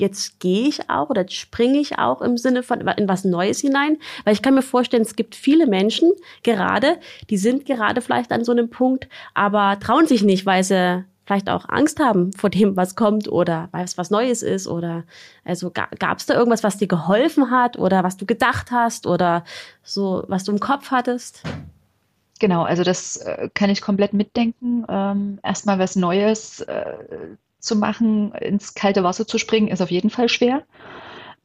jetzt 0.00 0.40
gehe 0.40 0.68
ich 0.68 0.90
auch 0.90 1.10
oder 1.10 1.28
springe 1.28 1.78
ich 1.78 1.98
auch 1.98 2.20
im 2.22 2.36
Sinne 2.36 2.62
von 2.62 2.80
in 2.80 3.08
was 3.08 3.24
Neues 3.24 3.60
hinein? 3.60 3.98
Weil 4.24 4.34
ich 4.34 4.42
kann 4.42 4.54
mir 4.54 4.62
vorstellen, 4.62 5.02
es 5.02 5.16
gibt 5.16 5.34
viele 5.34 5.66
Menschen 5.66 6.12
gerade, 6.42 6.98
die 7.28 7.38
sind 7.38 7.66
gerade 7.66 8.00
vielleicht 8.00 8.32
an 8.32 8.44
so 8.44 8.52
einem 8.52 8.70
Punkt, 8.70 9.08
aber 9.34 9.78
trauen 9.80 10.06
sich 10.06 10.22
nicht, 10.22 10.46
weil 10.46 10.64
sie 10.64 11.04
vielleicht 11.30 11.48
auch 11.48 11.68
Angst 11.68 12.00
haben 12.00 12.32
vor 12.32 12.50
dem, 12.50 12.76
was 12.76 12.96
kommt 12.96 13.28
oder 13.28 13.68
weil 13.70 13.84
es 13.84 13.96
was 13.96 14.10
Neues 14.10 14.42
ist 14.42 14.66
oder 14.66 15.04
also 15.44 15.70
gab 15.70 16.18
es 16.18 16.26
da 16.26 16.34
irgendwas, 16.34 16.64
was 16.64 16.78
dir 16.78 16.88
geholfen 16.88 17.52
hat 17.52 17.78
oder 17.78 18.02
was 18.02 18.16
du 18.16 18.26
gedacht 18.26 18.72
hast 18.72 19.06
oder 19.06 19.44
so, 19.84 20.24
was 20.26 20.42
du 20.42 20.50
im 20.50 20.58
Kopf 20.58 20.90
hattest? 20.90 21.44
Genau, 22.40 22.64
also 22.64 22.82
das 22.82 23.18
äh, 23.18 23.48
kann 23.54 23.70
ich 23.70 23.80
komplett 23.80 24.12
mitdenken. 24.12 24.84
Ähm, 24.88 25.38
erstmal 25.44 25.78
was 25.78 25.94
Neues 25.94 26.62
äh, 26.62 26.94
zu 27.60 27.76
machen, 27.76 28.32
ins 28.32 28.74
kalte 28.74 29.04
Wasser 29.04 29.26
zu 29.26 29.38
springen, 29.38 29.68
ist 29.68 29.82
auf 29.82 29.90
jeden 29.90 30.10
Fall 30.10 30.28
schwer. 30.28 30.64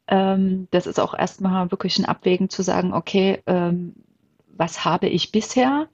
Ähm, 0.07 0.67
das 0.71 0.87
ist 0.87 0.99
auch 0.99 1.13
erstmal 1.17 1.71
wirklich 1.71 1.97
ein 1.97 2.05
Abwägen 2.05 2.49
zu 2.49 2.61
sagen, 2.61 2.93
okay, 2.93 3.41
ähm, 3.47 3.93
was 4.55 4.85
habe 4.85 5.07
ich 5.07 5.31
bisher 5.31 5.87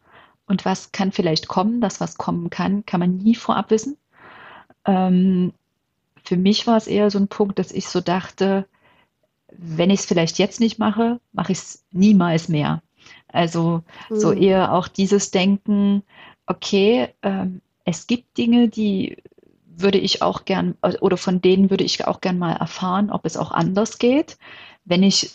und 0.45 0.65
was 0.65 0.91
kann 0.91 1.11
vielleicht 1.11 1.47
kommen? 1.47 1.81
Das, 1.81 2.01
was 2.01 2.17
kommen 2.17 2.49
kann, 2.49 2.85
kann 2.85 2.99
man 2.99 3.17
nie 3.17 3.35
vorab 3.35 3.71
wissen. 3.71 3.97
Ähm, 4.85 5.53
für 6.23 6.37
mich 6.37 6.67
war 6.67 6.77
es 6.77 6.87
eher 6.87 7.09
so 7.09 7.19
ein 7.19 7.27
Punkt, 7.27 7.57
dass 7.57 7.71
ich 7.71 7.87
so 7.87 8.01
dachte, 8.01 8.67
wenn 9.57 9.89
ich 9.89 10.01
es 10.01 10.05
vielleicht 10.05 10.39
jetzt 10.39 10.59
nicht 10.59 10.79
mache, 10.79 11.19
mache 11.33 11.51
ich 11.51 11.57
es 11.57 11.83
niemals 11.91 12.47
mehr. 12.47 12.81
Also 13.27 13.83
mhm. 14.09 14.19
so 14.19 14.31
eher 14.31 14.73
auch 14.73 14.87
dieses 14.87 15.31
Denken, 15.31 16.03
okay, 16.45 17.09
ähm, 17.21 17.61
es 17.85 18.07
gibt 18.07 18.37
Dinge, 18.37 18.69
die 18.69 19.17
würde 19.81 19.97
ich 19.97 20.21
auch 20.21 20.45
gern, 20.45 20.75
oder 20.81 21.17
von 21.17 21.41
denen 21.41 21.69
würde 21.69 21.83
ich 21.83 22.05
auch 22.07 22.21
gern 22.21 22.37
mal 22.37 22.53
erfahren, 22.53 23.09
ob 23.09 23.25
es 23.25 23.37
auch 23.37 23.51
anders 23.51 23.97
geht. 23.97 24.37
Wenn 24.85 25.03
ich 25.03 25.31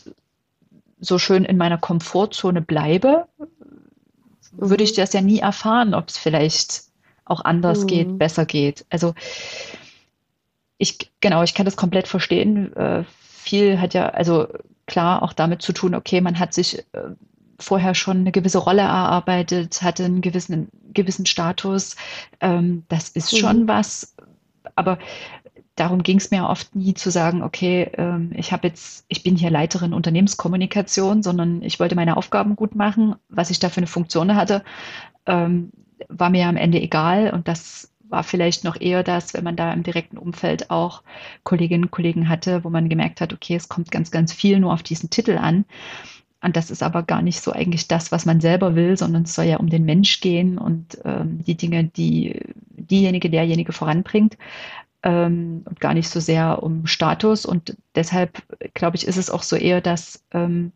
so 1.01 1.19
schön 1.19 1.45
in 1.45 1.57
meiner 1.57 1.79
Komfortzone 1.79 2.63
bleibe, 2.63 3.27
mhm. 3.39 3.47
würde 4.53 4.85
ich 4.85 4.95
das 4.95 5.13
ja 5.13 5.21
nie 5.21 5.41
erfahren, 5.41 5.95
ob 5.95 6.09
es 6.09 6.19
vielleicht 6.19 6.85
auch 7.25 7.45
anders 7.45 7.83
mhm. 7.83 7.87
geht, 7.87 8.19
besser 8.19 8.47
geht. 8.47 8.87
Also 8.91 9.15
ich, 10.79 11.11
genau, 11.21 11.43
ich 11.43 11.55
kann 11.55 11.67
das 11.67 11.77
komplett 11.77 12.09
verstehen. 12.09 12.75
Äh, 12.77 13.05
viel 13.19 13.81
hat 13.81 13.95
ja, 13.95 14.09
also 14.09 14.49
klar, 14.87 15.23
auch 15.23 15.33
damit 15.33 15.63
zu 15.63 15.73
tun, 15.73 15.95
okay, 15.95 16.21
man 16.21 16.39
hat 16.39 16.55
sich 16.55 16.79
äh, 16.79 17.11
vorher 17.59 17.95
schon 17.95 18.19
eine 18.19 18.33
gewisse 18.33 18.59
Rolle 18.59 18.83
erarbeitet, 18.83 19.83
hatte 19.83 20.05
einen 20.05 20.21
gewissen, 20.21 20.69
gewissen 20.93 21.27
Status. 21.27 21.97
Ähm, 22.41 22.85
das 22.89 23.09
ist 23.11 23.33
mhm. 23.33 23.37
schon 23.37 23.69
was, 23.69 24.15
aber 24.75 24.99
darum 25.77 26.03
ging 26.03 26.19
es 26.19 26.31
mir 26.31 26.49
oft 26.49 26.75
nie 26.75 26.95
zu 26.95 27.11
sagen, 27.11 27.43
okay, 27.43 27.91
ähm, 27.97 28.33
ich 28.35 28.53
habe 28.53 28.67
jetzt, 28.67 29.05
ich 29.09 29.23
bin 29.23 29.37
hier 29.37 29.51
Leiterin 29.51 29.93
Unternehmenskommunikation, 29.93 31.23
sondern 31.23 31.63
ich 31.63 31.79
wollte 31.79 31.95
meine 31.95 32.17
Aufgaben 32.17 32.57
gut 32.57 32.75
machen. 32.75 33.15
Was 33.29 33.51
ich 33.51 33.59
da 33.59 33.69
für 33.69 33.79
eine 33.79 33.87
Funktion 33.87 34.35
hatte, 34.35 34.65
ähm, 35.27 35.71
war 36.09 36.31
mir 36.31 36.47
am 36.47 36.57
Ende 36.57 36.81
egal 36.81 37.31
und 37.33 37.49
das 37.49 37.93
war 38.09 38.23
vielleicht 38.23 38.65
noch 38.65 38.81
eher 38.81 39.03
das, 39.03 39.35
wenn 39.35 39.45
man 39.45 39.57
da 39.57 39.73
im 39.73 39.83
direkten 39.83 40.19
Umfeld 40.19 40.71
auch 40.71 41.03
Kolleginnen 41.43 41.85
und 41.85 41.91
Kollegen 41.91 42.29
hatte, 42.29 42.65
wo 42.65 42.71
man 42.71 42.89
gemerkt 42.89 43.21
hat, 43.21 43.33
okay, 43.33 43.57
es 43.57 43.69
kommt 43.69 43.91
ganz, 43.91 44.11
ganz 44.11 44.33
viel 44.33 44.61
nur 44.61 44.73
auf 44.73 44.83
diesen 44.83 45.11
Titel 45.11 45.37
an. 45.39 45.65
Und 46.47 46.55
das 46.55 46.71
ist 46.71 46.85
aber 46.85 47.03
gar 47.03 47.23
nicht 47.23 47.41
so 47.41 47.51
eigentlich 47.51 47.89
das, 47.89 48.13
was 48.13 48.25
man 48.25 48.41
selber 48.41 48.77
will, 48.77 48.97
sondern 48.97 49.25
es 49.25 49.35
soll 49.35 49.47
ja 49.47 49.57
um 49.57 49.69
den 49.69 49.85
Mensch 49.85 50.21
gehen 50.21 50.59
und 50.59 50.97
ähm, 51.05 51.43
die 51.43 51.57
Dinge, 51.57 51.83
die 51.83 52.41
diejenige, 52.71 53.29
derjenige 53.29 53.73
voranbringt 53.73 54.39
ähm, 55.03 55.63
und 55.65 55.81
gar 55.81 55.93
nicht 55.93 56.09
so 56.09 56.21
sehr 56.21 56.63
um 56.63 56.87
Status. 56.87 57.47
Und 57.47 57.77
deshalb, 57.97 58.45
glaube 58.75 58.97
ich, 58.97 59.09
ist 59.09 59.17
es 59.17 59.29
auch 59.29 59.43
so 59.43 59.57
eher, 59.57 59.81
dass 59.81 60.23
ähm, 60.31 60.71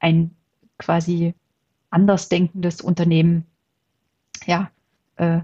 ein 0.00 0.30
quasi 0.78 1.34
andersdenkendes 1.90 2.80
Unternehmen 2.80 3.44
ja, 4.46 4.70
äh, 5.16 5.40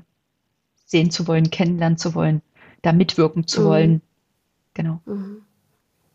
sehen 0.86 1.10
zu 1.10 1.28
wollen, 1.28 1.50
kennenlernen 1.50 1.98
zu 1.98 2.14
wollen, 2.14 2.40
da 2.80 2.94
mitwirken 2.94 3.46
zu 3.46 3.60
mhm. 3.60 3.64
wollen. 3.66 4.02
Genau. 4.72 5.02
Mhm. 5.04 5.42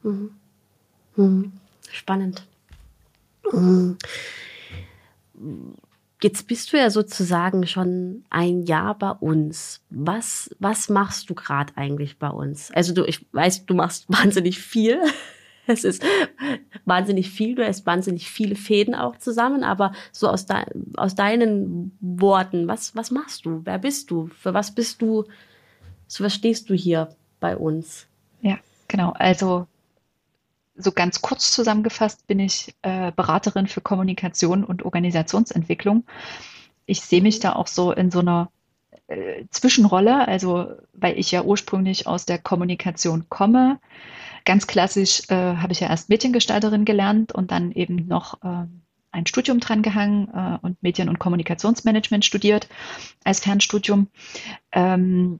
Mhm. 0.02 0.32
mhm. 1.16 1.52
Spannend. 1.92 2.48
Jetzt 6.22 6.48
bist 6.48 6.72
du 6.72 6.78
ja 6.78 6.90
sozusagen 6.90 7.68
schon 7.68 8.24
ein 8.30 8.64
Jahr 8.64 8.98
bei 8.98 9.12
uns. 9.12 9.82
Was, 9.90 10.56
was 10.60 10.90
machst 10.90 11.30
du 11.30 11.36
gerade 11.36 11.74
eigentlich 11.75 12.18
bei 12.18 12.30
uns? 12.30 12.72
Also 12.72 12.94
du, 12.94 13.04
ich 13.06 13.25
weiß, 13.32 13.66
du 13.66 13.75
machst 13.75 14.06
wahnsinnig 14.08 14.60
viel. 14.60 15.02
Es 15.68 15.84
ist 15.84 16.04
wahnsinnig 16.86 17.32
viel, 17.32 17.56
du 17.56 17.66
hast 17.66 17.86
wahnsinnig 17.88 18.30
viele 18.30 18.56
Fäden 18.56 18.94
auch 18.94 19.18
zusammen, 19.18 19.64
aber 19.64 19.94
so 20.12 20.28
aus, 20.28 20.46
de 20.46 20.58
aus 20.96 21.16
deinen 21.16 21.98
Worten, 22.02 22.68
was, 22.68 22.96
was 22.96 23.10
machst 23.10 23.46
du? 23.46 23.62
Wer 23.64 23.80
bist 23.80 24.12
du? 24.12 24.28
Für 24.28 24.54
was 24.54 24.75
bist 24.75 25.02
du, 25.02 25.25
so 26.08 26.24
was 26.24 26.36
stehst 26.36 26.70
du 26.70 26.75
hier 26.75 27.10
bei 27.40 27.58
uns? 27.58 28.06
Ja, 28.42 28.60
genau. 28.88 29.14
Also 29.18 29.68
so 30.75 30.91
ganz 30.91 31.22
kurz 31.22 31.51
zusammengefasst 31.51 32.27
bin 32.27 32.39
ich 32.39 32.75
äh, 32.82 33.12
Beraterin 33.12 33.67
für 33.67 33.82
Kommunikation 33.82 34.63
und 34.63 34.84
Organisationsentwicklung. 34.84 36.05
Ich 36.86 37.01
sehe 37.01 37.22
mich 37.22 37.39
da 37.39 37.53
auch 37.53 37.67
so 37.67 37.91
in 37.91 38.12
so 38.12 38.20
einer 38.20 38.51
äh, 39.08 39.46
Zwischenrolle, 39.50 40.27
also 40.27 40.67
weil 40.94 41.17
ich 41.17 41.32
ja 41.32 41.44
ursprünglich 41.44 42.08
aus 42.08 42.25
der 42.25 42.38
Kommunikation 42.39 43.25
komme, 43.29 43.79
Ganz 44.46 44.67
klassisch 44.67 45.24
äh, 45.29 45.34
habe 45.34 45.74
ich 45.74 45.79
ja 45.79 45.89
erst 45.89 46.10
Mediengestalterin 46.10 46.86
gelernt 46.86 47.32
und 47.32 47.50
dann 47.50 47.72
eben 47.72 48.08
noch 48.08 48.44
äh, 48.44 48.67
ein 49.12 49.25
Studium 49.25 49.60
dran 49.60 49.82
gehangen 49.82 50.29
äh, 50.34 50.60
und 50.62 50.82
Medien- 50.84 51.10
und 51.10 51.17
Kommunikationsmanagement 51.17 52.24
studiert 52.24 52.70
als 53.24 53.39
Fernstudium. 53.39 54.08
Ähm, 54.72 55.39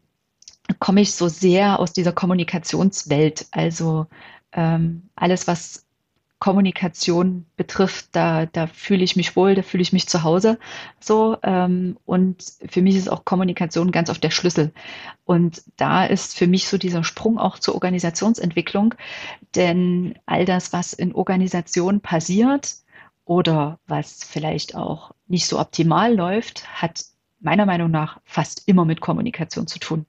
komme 0.80 1.02
ich 1.02 1.14
so 1.14 1.28
sehr 1.28 1.80
aus 1.80 1.94
dieser 1.94 2.14
Kommunikationswelt, 2.14 3.46
also 3.52 4.08
ähm, 4.56 5.10
alles, 5.16 5.48
was 5.48 5.86
Kommunikation 6.40 7.46
betrifft, 7.56 8.10
da, 8.12 8.46
da 8.46 8.68
fühle 8.68 9.04
ich 9.04 9.16
mich 9.16 9.36
wohl, 9.36 9.56
da 9.56 9.62
fühle 9.62 9.82
ich 9.82 9.94
mich 9.94 10.08
zu 10.08 10.24
Hause. 10.24 10.60
So 11.00 11.38
ähm, 11.44 11.98
und 12.06 12.44
für 12.70 12.82
mich 12.82 12.96
ist 12.96 13.10
auch 13.10 13.26
Kommunikation 13.26 13.92
ganz 13.92 14.10
oft 14.10 14.24
der 14.24 14.32
Schlüssel. 14.32 14.74
Und 15.24 15.64
da 15.78 16.06
ist 16.06 16.38
für 16.38 16.48
mich 16.48 16.68
so 16.68 16.78
dieser 16.78 17.04
Sprung 17.04 17.40
auch 17.40 17.58
zur 17.58 17.74
Organisationsentwicklung, 17.74 18.96
denn 19.56 20.20
all 20.26 20.46
das, 20.46 20.74
was 20.74 20.94
in 20.94 21.16
Organisation 21.16 22.02
passiert 22.02 22.76
oder 23.24 23.80
was 23.88 24.24
vielleicht 24.24 24.76
auch 24.76 25.12
nicht 25.28 25.48
so 25.48 25.60
optimal 25.60 26.14
läuft, 26.14 26.68
hat 26.82 27.06
meiner 27.40 27.66
Meinung 27.66 27.92
nach 27.92 28.20
fast 28.26 28.68
immer 28.68 28.86
mit 28.86 29.02
Kommunikation 29.02 29.68
zu 29.68 29.80
tun. 29.80 30.06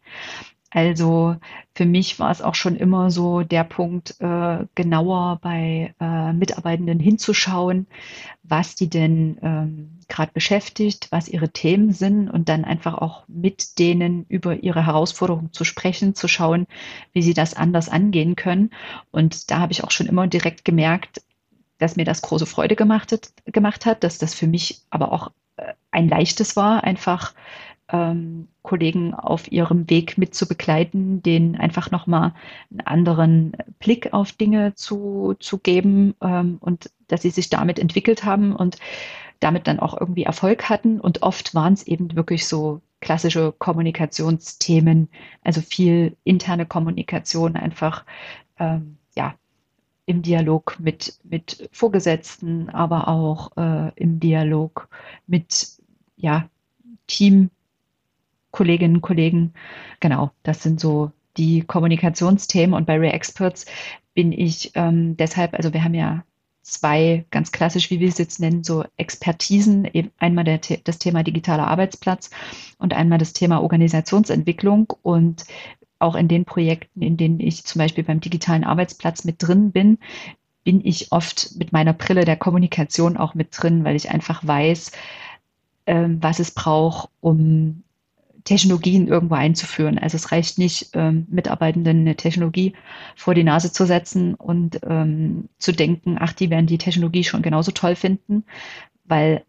Also 0.70 1.36
für 1.74 1.86
mich 1.86 2.18
war 2.18 2.30
es 2.30 2.42
auch 2.42 2.54
schon 2.54 2.76
immer 2.76 3.10
so 3.10 3.42
der 3.42 3.64
Punkt, 3.64 4.20
äh, 4.20 4.66
genauer 4.74 5.38
bei 5.40 5.94
äh, 6.00 6.32
Mitarbeitenden 6.32 6.98
hinzuschauen, 6.98 7.86
was 8.42 8.74
die 8.74 8.90
denn 8.90 9.38
ähm, 9.42 9.98
gerade 10.08 10.32
beschäftigt, 10.32 11.08
was 11.10 11.28
ihre 11.28 11.50
Themen 11.50 11.92
sind 11.92 12.28
und 12.28 12.48
dann 12.48 12.64
einfach 12.64 12.94
auch 12.94 13.24
mit 13.28 13.78
denen 13.78 14.26
über 14.28 14.62
ihre 14.62 14.86
Herausforderungen 14.86 15.52
zu 15.52 15.64
sprechen, 15.64 16.14
zu 16.14 16.28
schauen, 16.28 16.66
wie 17.12 17.22
sie 17.22 17.34
das 17.34 17.54
anders 17.54 17.88
angehen 17.88 18.36
können. 18.36 18.70
Und 19.10 19.50
da 19.50 19.58
habe 19.60 19.72
ich 19.72 19.84
auch 19.84 19.90
schon 19.90 20.06
immer 20.06 20.26
direkt 20.26 20.64
gemerkt, 20.64 21.22
dass 21.78 21.96
mir 21.96 22.04
das 22.04 22.22
große 22.22 22.46
Freude 22.46 22.76
gemacht 22.76 23.12
hat, 23.12 23.32
gemacht 23.44 23.86
hat 23.86 24.02
dass 24.02 24.18
das 24.18 24.34
für 24.34 24.46
mich 24.46 24.82
aber 24.90 25.12
auch 25.12 25.30
äh, 25.56 25.74
ein 25.90 26.08
leichtes 26.08 26.56
war, 26.56 26.84
einfach 26.84 27.34
ähm, 27.96 28.48
Kollegen 28.62 29.14
auf 29.14 29.50
ihrem 29.50 29.88
Weg 29.88 30.18
mit 30.18 30.34
zu 30.34 30.46
begleiten, 30.46 31.22
denen 31.22 31.56
einfach 31.56 31.90
nochmal 31.90 32.34
einen 32.70 32.80
anderen 32.80 33.52
Blick 33.78 34.12
auf 34.12 34.32
Dinge 34.32 34.74
zu, 34.74 35.34
zu 35.38 35.58
geben 35.58 36.14
ähm, 36.20 36.58
und 36.60 36.90
dass 37.08 37.22
sie 37.22 37.30
sich 37.30 37.48
damit 37.48 37.78
entwickelt 37.78 38.24
haben 38.24 38.54
und 38.54 38.78
damit 39.40 39.66
dann 39.66 39.78
auch 39.78 39.98
irgendwie 39.98 40.24
Erfolg 40.24 40.68
hatten. 40.68 41.00
Und 41.00 41.22
oft 41.22 41.54
waren 41.54 41.74
es 41.74 41.86
eben 41.86 42.16
wirklich 42.16 42.46
so 42.46 42.80
klassische 43.00 43.52
Kommunikationsthemen, 43.52 45.08
also 45.44 45.60
viel 45.60 46.16
interne 46.24 46.66
Kommunikation 46.66 47.56
einfach, 47.56 48.04
ähm, 48.58 48.96
ja, 49.14 49.34
im 50.06 50.22
Dialog 50.22 50.76
mit, 50.78 51.18
mit 51.24 51.68
Vorgesetzten, 51.72 52.70
aber 52.70 53.08
auch 53.08 53.56
äh, 53.56 53.90
im 53.96 54.20
Dialog 54.20 54.88
mit 55.26 55.80
ja, 56.16 56.48
Team, 57.06 57.50
Kolleginnen 58.56 58.96
und 58.96 59.02
Kollegen. 59.02 59.52
Genau, 60.00 60.30
das 60.42 60.62
sind 60.62 60.80
so 60.80 61.12
die 61.36 61.60
Kommunikationsthemen. 61.60 62.74
Und 62.74 62.86
bei 62.86 62.98
Re-Experts 62.98 63.66
bin 64.14 64.32
ich 64.32 64.72
ähm, 64.74 65.14
deshalb, 65.18 65.52
also 65.52 65.74
wir 65.74 65.84
haben 65.84 65.92
ja 65.92 66.24
zwei 66.62 67.26
ganz 67.30 67.52
klassisch, 67.52 67.90
wie 67.90 68.00
wir 68.00 68.08
es 68.08 68.16
jetzt 68.16 68.40
nennen, 68.40 68.64
so 68.64 68.84
Expertisen. 68.96 69.86
Einmal 70.18 70.44
der, 70.44 70.58
das 70.84 70.98
Thema 70.98 71.22
digitaler 71.22 71.66
Arbeitsplatz 71.66 72.30
und 72.78 72.94
einmal 72.94 73.18
das 73.18 73.34
Thema 73.34 73.60
Organisationsentwicklung. 73.60 74.90
Und 75.02 75.44
auch 75.98 76.14
in 76.14 76.26
den 76.26 76.46
Projekten, 76.46 77.02
in 77.02 77.18
denen 77.18 77.40
ich 77.40 77.64
zum 77.64 77.80
Beispiel 77.80 78.04
beim 78.04 78.20
digitalen 78.20 78.64
Arbeitsplatz 78.64 79.24
mit 79.24 79.36
drin 79.38 79.70
bin, 79.70 79.98
bin 80.64 80.82
ich 80.82 81.12
oft 81.12 81.56
mit 81.58 81.72
meiner 81.72 81.92
Brille 81.92 82.24
der 82.24 82.36
Kommunikation 82.38 83.18
auch 83.18 83.34
mit 83.34 83.48
drin, 83.52 83.84
weil 83.84 83.96
ich 83.96 84.10
einfach 84.10 84.46
weiß, 84.46 84.92
ähm, 85.86 86.18
was 86.22 86.40
es 86.40 86.50
braucht, 86.50 87.10
um 87.20 87.82
Technologien 88.46 89.08
irgendwo 89.08 89.34
einzuführen. 89.34 89.98
Also 89.98 90.16
es 90.16 90.32
reicht 90.32 90.56
nicht, 90.56 90.90
ähm, 90.94 91.26
Mitarbeitenden 91.28 92.00
eine 92.00 92.16
Technologie 92.16 92.74
vor 93.14 93.34
die 93.34 93.44
Nase 93.44 93.72
zu 93.72 93.84
setzen 93.84 94.34
und 94.34 94.80
ähm, 94.88 95.50
zu 95.58 95.72
denken, 95.72 96.16
ach, 96.18 96.32
die 96.32 96.48
werden 96.48 96.66
die 96.66 96.78
Technologie 96.78 97.24
schon 97.24 97.42
genauso 97.42 97.72
toll 97.72 97.96
finden, 97.96 98.44
weil 99.04 99.44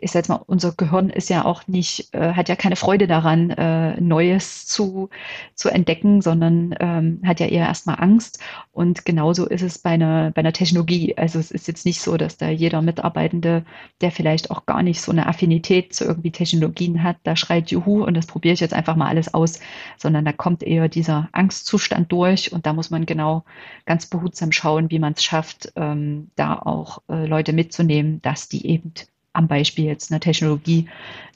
ich 0.00 0.10
sag 0.10 0.28
mal, 0.28 0.42
unser 0.46 0.72
Gehirn 0.72 1.10
ist 1.10 1.30
ja 1.30 1.44
auch 1.44 1.66
nicht, 1.66 2.14
äh, 2.14 2.32
hat 2.32 2.48
ja 2.48 2.56
keine 2.56 2.76
Freude 2.76 3.06
daran, 3.06 3.50
äh, 3.50 4.00
Neues 4.00 4.66
zu, 4.66 5.08
zu 5.54 5.68
entdecken, 5.68 6.22
sondern 6.22 6.74
ähm, 6.80 7.20
hat 7.24 7.40
ja 7.40 7.46
eher 7.46 7.66
erstmal 7.66 7.96
Angst. 8.00 8.40
Und 8.72 9.04
genauso 9.04 9.46
ist 9.46 9.62
es 9.62 9.78
bei 9.78 9.90
einer, 9.90 10.30
bei 10.32 10.40
einer 10.40 10.52
Technologie. 10.52 11.16
Also 11.16 11.38
es 11.38 11.50
ist 11.50 11.68
jetzt 11.68 11.86
nicht 11.86 12.00
so, 12.00 12.16
dass 12.16 12.36
da 12.36 12.48
jeder 12.48 12.82
Mitarbeitende, 12.82 13.64
der 14.00 14.10
vielleicht 14.10 14.50
auch 14.50 14.66
gar 14.66 14.82
nicht 14.82 15.00
so 15.00 15.12
eine 15.12 15.26
Affinität 15.26 15.94
zu 15.94 16.04
irgendwie 16.04 16.32
Technologien 16.32 17.02
hat, 17.02 17.16
da 17.24 17.36
schreit 17.36 17.70
Juhu 17.70 18.04
und 18.04 18.14
das 18.14 18.26
probiere 18.26 18.54
ich 18.54 18.60
jetzt 18.60 18.74
einfach 18.74 18.96
mal 18.96 19.08
alles 19.08 19.34
aus, 19.34 19.60
sondern 19.96 20.24
da 20.24 20.32
kommt 20.32 20.62
eher 20.62 20.88
dieser 20.88 21.28
Angstzustand 21.32 22.12
durch 22.12 22.52
und 22.52 22.66
da 22.66 22.72
muss 22.72 22.90
man 22.90 23.06
genau 23.06 23.44
ganz 23.86 24.06
behutsam 24.06 24.52
schauen, 24.52 24.90
wie 24.90 24.98
man 24.98 25.14
es 25.14 25.24
schafft, 25.24 25.72
ähm, 25.76 26.30
da 26.36 26.54
auch 26.54 27.02
äh, 27.08 27.26
Leute 27.26 27.52
mitzunehmen, 27.52 28.22
dass 28.22 28.48
die 28.48 28.66
eben 28.66 28.92
am 29.38 29.46
Beispiel 29.48 29.84
jetzt 29.86 30.10
einer 30.10 30.20
Technologie 30.20 30.88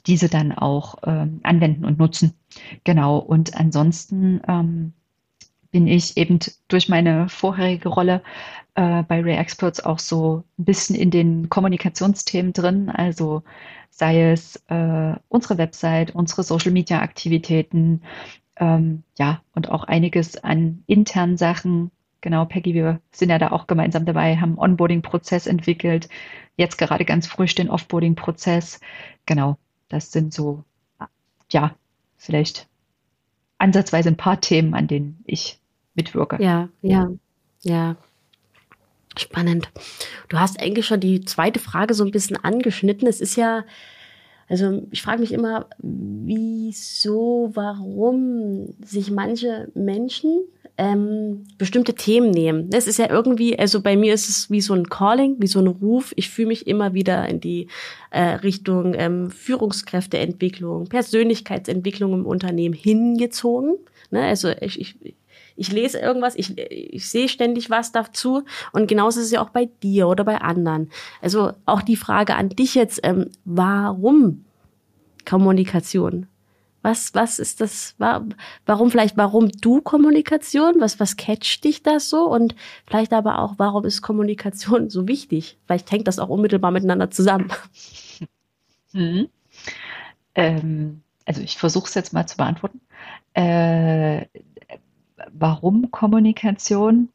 diese 0.05 0.27
dann 0.27 0.51
auch 0.51 0.95
ähm, 1.03 1.39
anwenden 1.43 1.85
und 1.85 1.97
nutzen. 1.97 2.33
Genau. 2.83 3.17
Und 3.17 3.55
ansonsten 3.55 4.41
ähm, 4.47 4.93
bin 5.71 5.87
ich 5.87 6.17
eben 6.17 6.39
durch 6.67 6.89
meine 6.89 7.29
vorherige 7.29 7.89
Rolle 7.89 8.21
äh, 8.75 9.03
bei 9.03 9.21
Ray 9.21 9.37
Experts 9.37 9.79
auch 9.79 9.99
so 9.99 10.43
ein 10.59 10.65
bisschen 10.65 10.95
in 10.97 11.11
den 11.11 11.49
Kommunikationsthemen 11.49 12.51
drin. 12.51 12.89
Also 12.89 13.43
sei 13.89 14.31
es 14.31 14.57
äh, 14.67 15.15
unsere 15.29 15.57
Website, 15.57 16.13
unsere 16.13 16.43
Social 16.43 16.71
Media 16.71 17.01
Aktivitäten, 17.01 18.01
ähm, 18.57 19.03
ja, 19.17 19.41
und 19.55 19.69
auch 19.69 19.85
einiges 19.85 20.43
an 20.43 20.83
internen 20.87 21.37
Sachen, 21.37 21.89
Genau, 22.23 22.45
Peggy, 22.45 22.73
wir 22.73 23.01
sind 23.11 23.31
ja 23.31 23.37
da 23.37 23.51
auch 23.51 23.67
gemeinsam 23.67 24.05
dabei, 24.05 24.37
haben 24.37 24.57
Onboarding-Prozess 24.57 25.45
entwickelt, 25.45 26.07
jetzt 26.55 26.77
gerade 26.77 27.03
ganz 27.03 27.27
frisch 27.27 27.53
den 27.53 27.69
Offboarding-Prozess. 27.69 28.79
Genau, 29.25 29.57
das 29.89 30.13
sind 30.13 30.33
so, 30.33 30.63
ja, 31.51 31.75
vielleicht 32.15 32.69
ansatzweise 33.57 34.07
ein 34.07 34.15
paar 34.15 34.39
Themen, 34.39 34.73
an 34.73 34.87
denen 34.87 35.21
ich 35.25 35.59
mitwirke. 35.95 36.41
Ja, 36.41 36.69
ja, 36.81 37.09
ja. 37.61 37.97
Spannend. 39.17 39.69
Du 40.29 40.39
hast 40.39 40.61
eigentlich 40.61 40.85
schon 40.85 41.01
die 41.01 41.25
zweite 41.25 41.59
Frage 41.59 41.93
so 41.93 42.05
ein 42.05 42.11
bisschen 42.11 42.37
angeschnitten. 42.37 43.05
Es 43.05 43.19
ist 43.19 43.35
ja, 43.35 43.65
also 44.47 44.87
ich 44.91 45.01
frage 45.01 45.19
mich 45.19 45.33
immer, 45.33 45.67
wieso, 45.79 47.51
warum 47.53 48.75
sich 48.81 49.11
manche 49.11 49.69
Menschen 49.75 50.45
ähm, 50.77 51.43
bestimmte 51.57 51.93
Themen 51.93 52.31
nehmen. 52.31 52.69
Das 52.69 52.87
ist 52.87 52.97
ja 52.97 53.09
irgendwie, 53.09 53.57
also 53.57 53.81
bei 53.81 53.95
mir 53.95 54.13
ist 54.13 54.29
es 54.29 54.49
wie 54.49 54.61
so 54.61 54.73
ein 54.73 54.89
Calling, 54.89 55.35
wie 55.39 55.47
so 55.47 55.59
ein 55.59 55.67
Ruf. 55.67 56.13
Ich 56.15 56.29
fühle 56.29 56.47
mich 56.47 56.65
immer 56.65 56.93
wieder 56.93 57.27
in 57.29 57.39
die 57.39 57.67
äh, 58.09 58.21
Richtung 58.21 58.95
ähm, 58.95 59.29
Führungskräfteentwicklung, 59.29 60.87
Persönlichkeitsentwicklung 60.87 62.13
im 62.13 62.25
Unternehmen 62.25 62.73
hingezogen. 62.73 63.77
Ne? 64.09 64.23
Also 64.23 64.49
ich, 64.61 64.81
ich, 64.81 65.15
ich 65.55 65.71
lese 65.71 65.99
irgendwas, 65.99 66.35
ich, 66.35 66.57
ich 66.57 67.07
sehe 67.07 67.29
ständig 67.29 67.69
was 67.69 67.91
dazu 67.91 68.43
und 68.71 68.87
genauso 68.87 69.19
ist 69.19 69.27
es 69.27 69.31
ja 69.31 69.43
auch 69.43 69.49
bei 69.49 69.69
dir 69.83 70.07
oder 70.07 70.23
bei 70.23 70.41
anderen. 70.41 70.89
Also 71.21 71.51
auch 71.65 71.83
die 71.83 71.97
Frage 71.97 72.35
an 72.35 72.49
dich 72.49 72.73
jetzt, 72.73 72.99
ähm, 73.03 73.29
warum 73.45 74.45
Kommunikation? 75.25 76.27
Was, 76.83 77.15
was 77.15 77.39
ist 77.39 77.61
das? 77.61 77.95
Warum 77.97 78.91
vielleicht, 78.91 79.15
warum 79.15 79.49
du 79.49 79.81
Kommunikation? 79.81 80.75
Was, 80.79 80.99
was 80.99 81.15
catcht 81.15 81.63
dich 81.63 81.81
das 81.81 82.09
so? 82.09 82.29
Und 82.29 82.55
vielleicht 82.85 83.13
aber 83.13 83.39
auch, 83.39 83.55
warum 83.57 83.85
ist 83.85 84.01
Kommunikation 84.01 84.89
so 84.89 85.07
wichtig? 85.07 85.57
Vielleicht 85.65 85.89
hängt 85.91 86.09
das 86.09 86.19
auch 86.19 86.29
unmittelbar 86.29 86.71
miteinander 86.71 87.09
zusammen. 87.09 87.51
Mhm. 88.95 89.27
Ähm, 90.35 91.01
also 91.25 91.41
ich 91.41 91.57
versuche 91.57 91.87
es 91.87 91.95
jetzt 91.95 92.13
mal 92.13 92.27
zu 92.27 92.37
beantworten. 92.37 92.79
Äh, 93.33 94.27
warum 95.31 95.89
Kommunikation? 95.89 97.09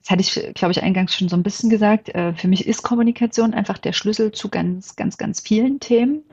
Das 0.00 0.10
hatte 0.10 0.22
ich, 0.22 0.54
glaube 0.54 0.72
ich, 0.72 0.82
eingangs 0.82 1.14
schon 1.14 1.28
so 1.28 1.36
ein 1.36 1.42
bisschen 1.42 1.68
gesagt. 1.68 2.08
Äh, 2.14 2.32
für 2.32 2.48
mich 2.48 2.66
ist 2.66 2.82
Kommunikation 2.82 3.52
einfach 3.52 3.76
der 3.76 3.92
Schlüssel 3.92 4.32
zu 4.32 4.48
ganz, 4.48 4.96
ganz, 4.96 5.18
ganz 5.18 5.40
vielen 5.40 5.80
Themen. 5.80 6.24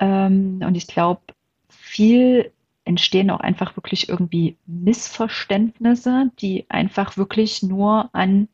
Ähm, 0.00 0.60
und 0.66 0.74
ich 0.74 0.88
glaube, 0.88 1.20
viel 1.68 2.50
entstehen 2.84 3.30
auch 3.30 3.40
einfach 3.40 3.76
wirklich 3.76 4.08
irgendwie 4.08 4.56
Missverständnisse, 4.66 6.30
die 6.40 6.66
einfach 6.68 7.16
wirklich 7.16 7.62
nur 7.62 8.10
an 8.12 8.48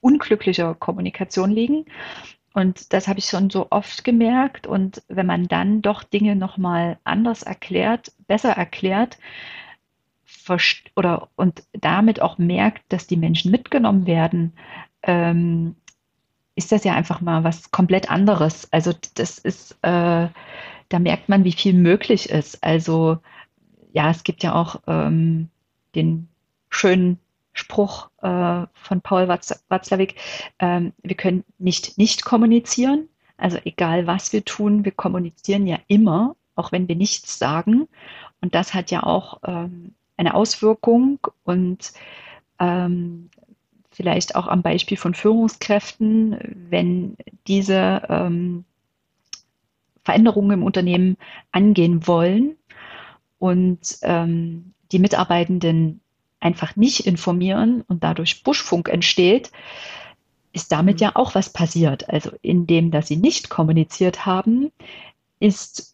unglücklicher 0.00 0.74
Kommunikation 0.74 1.50
liegen. 1.50 1.84
Und 2.54 2.92
das 2.92 3.08
habe 3.08 3.18
ich 3.18 3.26
schon 3.26 3.50
so 3.50 3.66
oft 3.70 4.04
gemerkt. 4.04 4.66
Und 4.66 5.02
wenn 5.08 5.26
man 5.26 5.48
dann 5.48 5.82
doch 5.82 6.02
Dinge 6.02 6.36
nochmal 6.36 6.98
anders 7.04 7.42
erklärt, 7.42 8.12
besser 8.26 8.52
erklärt, 8.52 9.18
oder 10.96 11.28
und 11.36 11.62
damit 11.72 12.20
auch 12.20 12.38
merkt, 12.38 12.82
dass 12.88 13.06
die 13.06 13.16
Menschen 13.16 13.50
mitgenommen 13.50 14.06
werden, 14.06 14.52
ähm, 15.02 15.76
ist 16.54 16.72
das 16.72 16.84
ja 16.84 16.94
einfach 16.94 17.20
mal 17.20 17.44
was 17.44 17.70
komplett 17.70 18.10
anderes. 18.10 18.68
Also 18.72 18.92
das 19.14 19.38
ist, 19.38 19.72
äh, 19.82 20.28
da 20.88 20.98
merkt 20.98 21.28
man, 21.28 21.44
wie 21.44 21.52
viel 21.52 21.74
möglich 21.74 22.30
ist. 22.30 22.62
Also 22.62 23.18
ja, 23.92 24.10
es 24.10 24.24
gibt 24.24 24.42
ja 24.42 24.54
auch 24.54 24.76
ähm, 24.86 25.48
den 25.94 26.28
schönen 26.68 27.18
Spruch 27.52 28.10
äh, 28.22 28.66
von 28.74 29.00
Paul 29.02 29.28
Watzlawick, 29.28 30.16
ähm, 30.58 30.92
wir 31.02 31.16
können 31.16 31.44
nicht 31.58 31.98
nicht 31.98 32.24
kommunizieren. 32.24 33.08
Also 33.36 33.58
egal, 33.64 34.06
was 34.06 34.32
wir 34.32 34.44
tun, 34.44 34.84
wir 34.84 34.92
kommunizieren 34.92 35.66
ja 35.66 35.78
immer, 35.86 36.36
auch 36.54 36.72
wenn 36.72 36.88
wir 36.88 36.96
nichts 36.96 37.38
sagen. 37.38 37.88
Und 38.40 38.54
das 38.54 38.72
hat 38.74 38.90
ja 38.90 39.02
auch 39.02 39.40
ähm, 39.44 39.94
eine 40.16 40.34
Auswirkung. 40.34 41.18
Und 41.44 41.92
ähm, 42.58 43.30
vielleicht 43.92 44.34
auch 44.34 44.48
am 44.48 44.62
Beispiel 44.62 44.96
von 44.96 45.14
Führungskräften, 45.14 46.66
wenn 46.70 47.16
diese 47.46 48.02
ähm, 48.08 48.64
Veränderungen 50.04 50.52
im 50.52 50.62
Unternehmen 50.64 51.16
angehen 51.52 52.06
wollen 52.06 52.56
und 53.38 53.98
ähm, 54.02 54.72
die 54.90 54.98
Mitarbeitenden 54.98 56.00
einfach 56.40 56.74
nicht 56.74 57.06
informieren 57.06 57.82
und 57.86 58.02
dadurch 58.02 58.42
Buschfunk 58.42 58.88
entsteht, 58.88 59.52
ist 60.52 60.72
damit 60.72 60.96
mhm. 60.96 61.04
ja 61.04 61.12
auch 61.14 61.34
was 61.34 61.50
passiert. 61.50 62.08
Also 62.08 62.30
indem, 62.42 62.90
dass 62.90 63.08
sie 63.08 63.16
nicht 63.16 63.48
kommuniziert 63.48 64.26
haben, 64.26 64.72
ist 65.38 65.91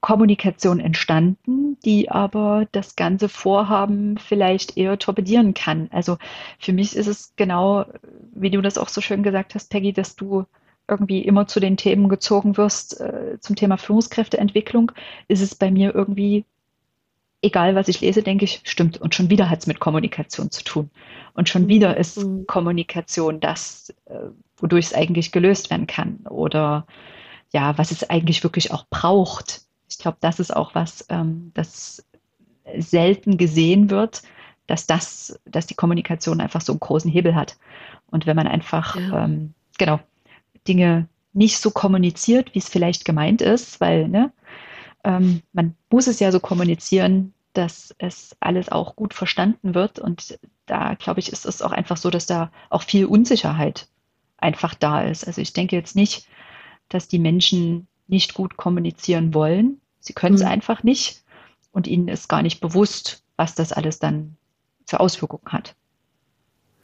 Kommunikation 0.00 0.80
entstanden, 0.80 1.78
die 1.84 2.10
aber 2.10 2.66
das 2.72 2.96
ganze 2.96 3.28
Vorhaben 3.28 4.18
vielleicht 4.18 4.76
eher 4.76 4.98
torpedieren 4.98 5.54
kann. 5.54 5.88
Also 5.92 6.18
für 6.58 6.72
mich 6.72 6.96
ist 6.96 7.06
es 7.06 7.34
genau, 7.36 7.86
wie 8.34 8.50
du 8.50 8.60
das 8.60 8.78
auch 8.78 8.88
so 8.88 9.00
schön 9.00 9.22
gesagt 9.22 9.54
hast, 9.54 9.70
Peggy, 9.70 9.92
dass 9.92 10.16
du 10.16 10.44
irgendwie 10.88 11.20
immer 11.20 11.46
zu 11.46 11.60
den 11.60 11.76
Themen 11.76 12.08
gezogen 12.08 12.56
wirst, 12.56 13.00
äh, 13.00 13.38
zum 13.40 13.56
Thema 13.56 13.78
Führungskräfteentwicklung, 13.78 14.92
ist 15.28 15.40
es 15.40 15.54
bei 15.54 15.70
mir 15.70 15.94
irgendwie, 15.94 16.44
egal 17.42 17.74
was 17.74 17.88
ich 17.88 18.00
lese, 18.00 18.22
denke 18.22 18.44
ich, 18.44 18.60
stimmt. 18.64 19.00
Und 19.00 19.14
schon 19.14 19.30
wieder 19.30 19.48
hat 19.48 19.60
es 19.60 19.66
mit 19.66 19.80
Kommunikation 19.80 20.50
zu 20.50 20.62
tun. 20.62 20.90
Und 21.34 21.48
schon 21.48 21.68
wieder 21.68 21.90
mhm. 21.90 21.96
ist. 21.96 22.26
Kommunikation 22.46 23.40
das, 23.40 23.94
äh, 24.06 24.28
wodurch 24.58 24.86
es 24.86 24.94
eigentlich 24.94 25.32
gelöst 25.32 25.70
werden 25.70 25.86
kann. 25.86 26.20
Oder 26.28 26.86
ja, 27.54 27.78
was 27.78 27.92
es 27.92 28.10
eigentlich 28.10 28.42
wirklich 28.42 28.72
auch 28.72 28.84
braucht. 28.90 29.62
Ich 29.88 29.98
glaube, 29.98 30.18
das 30.20 30.40
ist 30.40 30.54
auch 30.54 30.74
was, 30.74 31.06
ähm, 31.08 31.52
das 31.54 32.04
selten 32.76 33.38
gesehen 33.38 33.90
wird, 33.90 34.22
dass 34.66 34.86
das, 34.86 35.40
dass 35.44 35.66
die 35.66 35.76
Kommunikation 35.76 36.40
einfach 36.40 36.60
so 36.60 36.72
einen 36.72 36.80
großen 36.80 37.10
Hebel 37.10 37.36
hat. 37.36 37.56
Und 38.10 38.26
wenn 38.26 38.34
man 38.34 38.48
einfach, 38.48 38.96
ja. 38.96 39.24
ähm, 39.24 39.54
genau, 39.78 40.00
Dinge 40.66 41.08
nicht 41.32 41.58
so 41.58 41.70
kommuniziert, 41.70 42.54
wie 42.54 42.58
es 42.58 42.68
vielleicht 42.68 43.04
gemeint 43.04 43.40
ist, 43.40 43.80
weil 43.80 44.08
ne, 44.08 44.32
ähm, 45.04 45.42
man 45.52 45.76
muss 45.90 46.08
es 46.08 46.18
ja 46.18 46.32
so 46.32 46.40
kommunizieren, 46.40 47.34
dass 47.52 47.94
es 47.98 48.36
alles 48.40 48.68
auch 48.68 48.96
gut 48.96 49.14
verstanden 49.14 49.76
wird. 49.76 50.00
Und 50.00 50.40
da, 50.66 50.94
glaube 50.94 51.20
ich, 51.20 51.30
ist 51.30 51.46
es 51.46 51.62
auch 51.62 51.72
einfach 51.72 51.98
so, 51.98 52.10
dass 52.10 52.26
da 52.26 52.50
auch 52.68 52.82
viel 52.82 53.06
Unsicherheit 53.06 53.86
einfach 54.38 54.74
da 54.74 55.02
ist. 55.02 55.24
Also 55.24 55.40
ich 55.40 55.52
denke 55.52 55.76
jetzt 55.76 55.94
nicht, 55.94 56.26
dass 56.88 57.08
die 57.08 57.18
Menschen 57.18 57.86
nicht 58.06 58.34
gut 58.34 58.56
kommunizieren 58.56 59.34
wollen. 59.34 59.80
Sie 60.00 60.12
können 60.12 60.34
es 60.34 60.42
mhm. 60.42 60.48
einfach 60.48 60.82
nicht 60.82 61.22
und 61.72 61.86
ihnen 61.86 62.08
ist 62.08 62.28
gar 62.28 62.42
nicht 62.42 62.60
bewusst, 62.60 63.22
was 63.36 63.54
das 63.54 63.72
alles 63.72 63.98
dann 63.98 64.36
für 64.86 65.00
Auswirkungen 65.00 65.46
hat. 65.46 65.74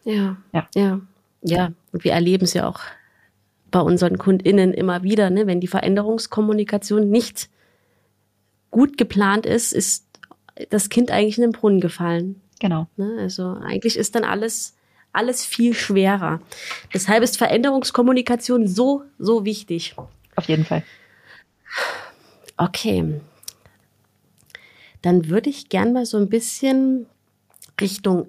Ja, 0.05 0.37
ja, 0.53 0.69
ja, 0.75 1.01
ja. 1.43 1.73
Und 1.93 2.05
wir 2.05 2.13
erleben 2.13 2.45
es 2.45 2.55
ja 2.55 2.67
auch 2.69 2.81
bei 3.71 3.81
unseren 3.81 4.19
KundInnen 4.19 4.73
immer 4.73 5.03
wieder, 5.03 5.31
ne? 5.31 5.47
wenn 5.47 5.61
die 5.61 5.69
Veränderungskommunikation 5.69 7.09
nicht 7.09 7.51
gut 8.71 8.99
geplant 8.99 9.47
ist, 9.47 9.73
ist 9.73 10.07
das 10.71 10.89
Kind 10.89 11.11
eigentlich 11.11 11.39
in 11.39 11.43
den 11.43 11.53
Brunnen 11.53 11.81
gefallen. 11.81 12.41
Genau. 12.59 12.89
Ne? 12.97 13.17
Also 13.21 13.57
eigentlich 13.63 13.97
ist 13.97 14.15
dann 14.15 14.25
alles 14.25 14.77
alles 15.13 15.45
viel 15.45 15.75
schwerer. 15.75 16.41
Deshalb 16.95 17.23
ist 17.23 17.37
Veränderungskommunikation 17.39 18.67
so, 18.67 19.05
so 19.19 19.45
wichtig. 19.45 19.95
Auf 20.37 20.47
jeden 20.47 20.65
Fall. 20.65 20.85
Okay. 22.57 23.21
Dann 25.03 25.29
würde 25.29 25.51
ich 25.51 25.69
gern 25.69 25.93
mal 25.93 26.07
so 26.07 26.19
ein 26.19 26.29
bisschen 26.29 27.07
Richtung, 27.81 28.29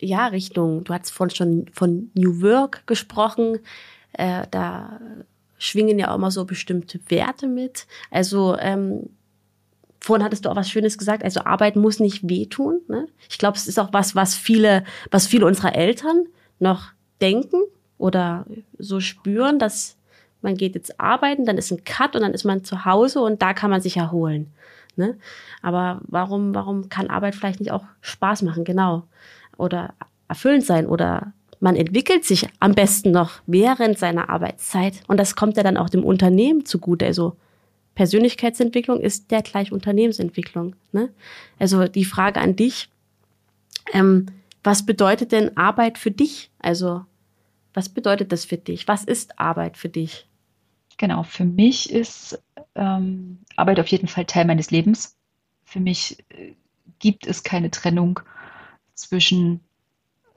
ja, 0.00 0.26
Richtung, 0.26 0.82
du 0.84 0.92
hast 0.92 1.10
vorhin 1.10 1.36
schon 1.36 1.66
von 1.72 2.10
New 2.14 2.42
Work 2.42 2.86
gesprochen. 2.86 3.60
Äh, 4.12 4.46
da 4.50 5.00
schwingen 5.58 5.98
ja 5.98 6.10
auch 6.10 6.16
immer 6.16 6.32
so 6.32 6.44
bestimmte 6.44 6.98
Werte 7.08 7.46
mit. 7.46 7.86
Also 8.10 8.56
ähm, 8.58 9.10
vorhin 10.02 10.24
hattest 10.24 10.44
du 10.44 10.50
auch 10.50 10.56
was 10.56 10.68
Schönes 10.68 10.98
gesagt. 10.98 11.22
Also 11.22 11.44
Arbeit 11.44 11.76
muss 11.76 12.00
nicht 12.00 12.28
wehtun. 12.28 12.80
Ne? 12.88 13.06
Ich 13.30 13.38
glaube, 13.38 13.56
es 13.56 13.68
ist 13.68 13.78
auch 13.78 13.92
was, 13.92 14.14
was 14.14 14.34
viele, 14.34 14.84
was 15.10 15.26
viele 15.26 15.46
unserer 15.46 15.74
Eltern 15.74 16.26
noch 16.58 16.88
denken 17.20 17.62
oder 17.98 18.44
so 18.78 18.98
spüren, 19.00 19.58
dass 19.58 19.96
man 20.40 20.56
geht 20.56 20.74
jetzt 20.74 21.00
arbeiten, 21.00 21.46
dann 21.46 21.56
ist 21.56 21.70
ein 21.70 21.84
Cut 21.84 22.16
und 22.16 22.22
dann 22.22 22.34
ist 22.34 22.42
man 22.44 22.64
zu 22.64 22.84
Hause 22.84 23.20
und 23.20 23.42
da 23.42 23.54
kann 23.54 23.70
man 23.70 23.80
sich 23.80 23.96
erholen. 23.96 24.52
Ne? 24.96 25.16
Aber 25.62 26.00
warum, 26.02 26.52
warum 26.52 26.88
kann 26.88 27.08
Arbeit 27.08 27.36
vielleicht 27.36 27.60
nicht 27.60 27.70
auch 27.70 27.84
Spaß 28.00 28.42
machen? 28.42 28.64
Genau. 28.64 29.04
Oder 29.56 29.94
erfüllend 30.26 30.66
sein 30.66 30.86
oder 30.86 31.32
man 31.60 31.76
entwickelt 31.76 32.24
sich 32.24 32.48
am 32.58 32.74
besten 32.74 33.12
noch 33.12 33.34
während 33.46 33.96
seiner 33.96 34.28
Arbeitszeit. 34.30 34.94
Und 35.06 35.18
das 35.18 35.36
kommt 35.36 35.56
ja 35.56 35.62
dann 35.62 35.76
auch 35.76 35.88
dem 35.88 36.04
Unternehmen 36.04 36.66
zugute. 36.66 37.06
Also 37.06 37.36
Persönlichkeitsentwicklung 37.94 39.00
ist 39.00 39.30
der 39.30 39.42
gleich 39.42 39.72
Unternehmensentwicklung. 39.72 40.76
Ne? 40.92 41.10
Also 41.58 41.86
die 41.88 42.04
Frage 42.04 42.40
an 42.40 42.56
dich, 42.56 42.88
ähm, 43.92 44.26
was 44.62 44.86
bedeutet 44.86 45.32
denn 45.32 45.56
Arbeit 45.56 45.98
für 45.98 46.10
dich? 46.10 46.50
Also 46.58 47.04
was 47.74 47.88
bedeutet 47.88 48.32
das 48.32 48.44
für 48.44 48.58
dich? 48.58 48.88
Was 48.88 49.04
ist 49.04 49.38
Arbeit 49.38 49.76
für 49.76 49.88
dich? 49.88 50.26
Genau, 50.98 51.22
für 51.22 51.44
mich 51.44 51.90
ist 51.90 52.42
ähm, 52.74 53.38
Arbeit 53.56 53.80
auf 53.80 53.88
jeden 53.88 54.08
Fall 54.08 54.24
Teil 54.24 54.44
meines 54.44 54.70
Lebens. 54.70 55.16
Für 55.64 55.80
mich 55.80 56.18
äh, 56.30 56.54
gibt 56.98 57.26
es 57.26 57.42
keine 57.42 57.70
Trennung 57.70 58.20
zwischen 58.94 59.60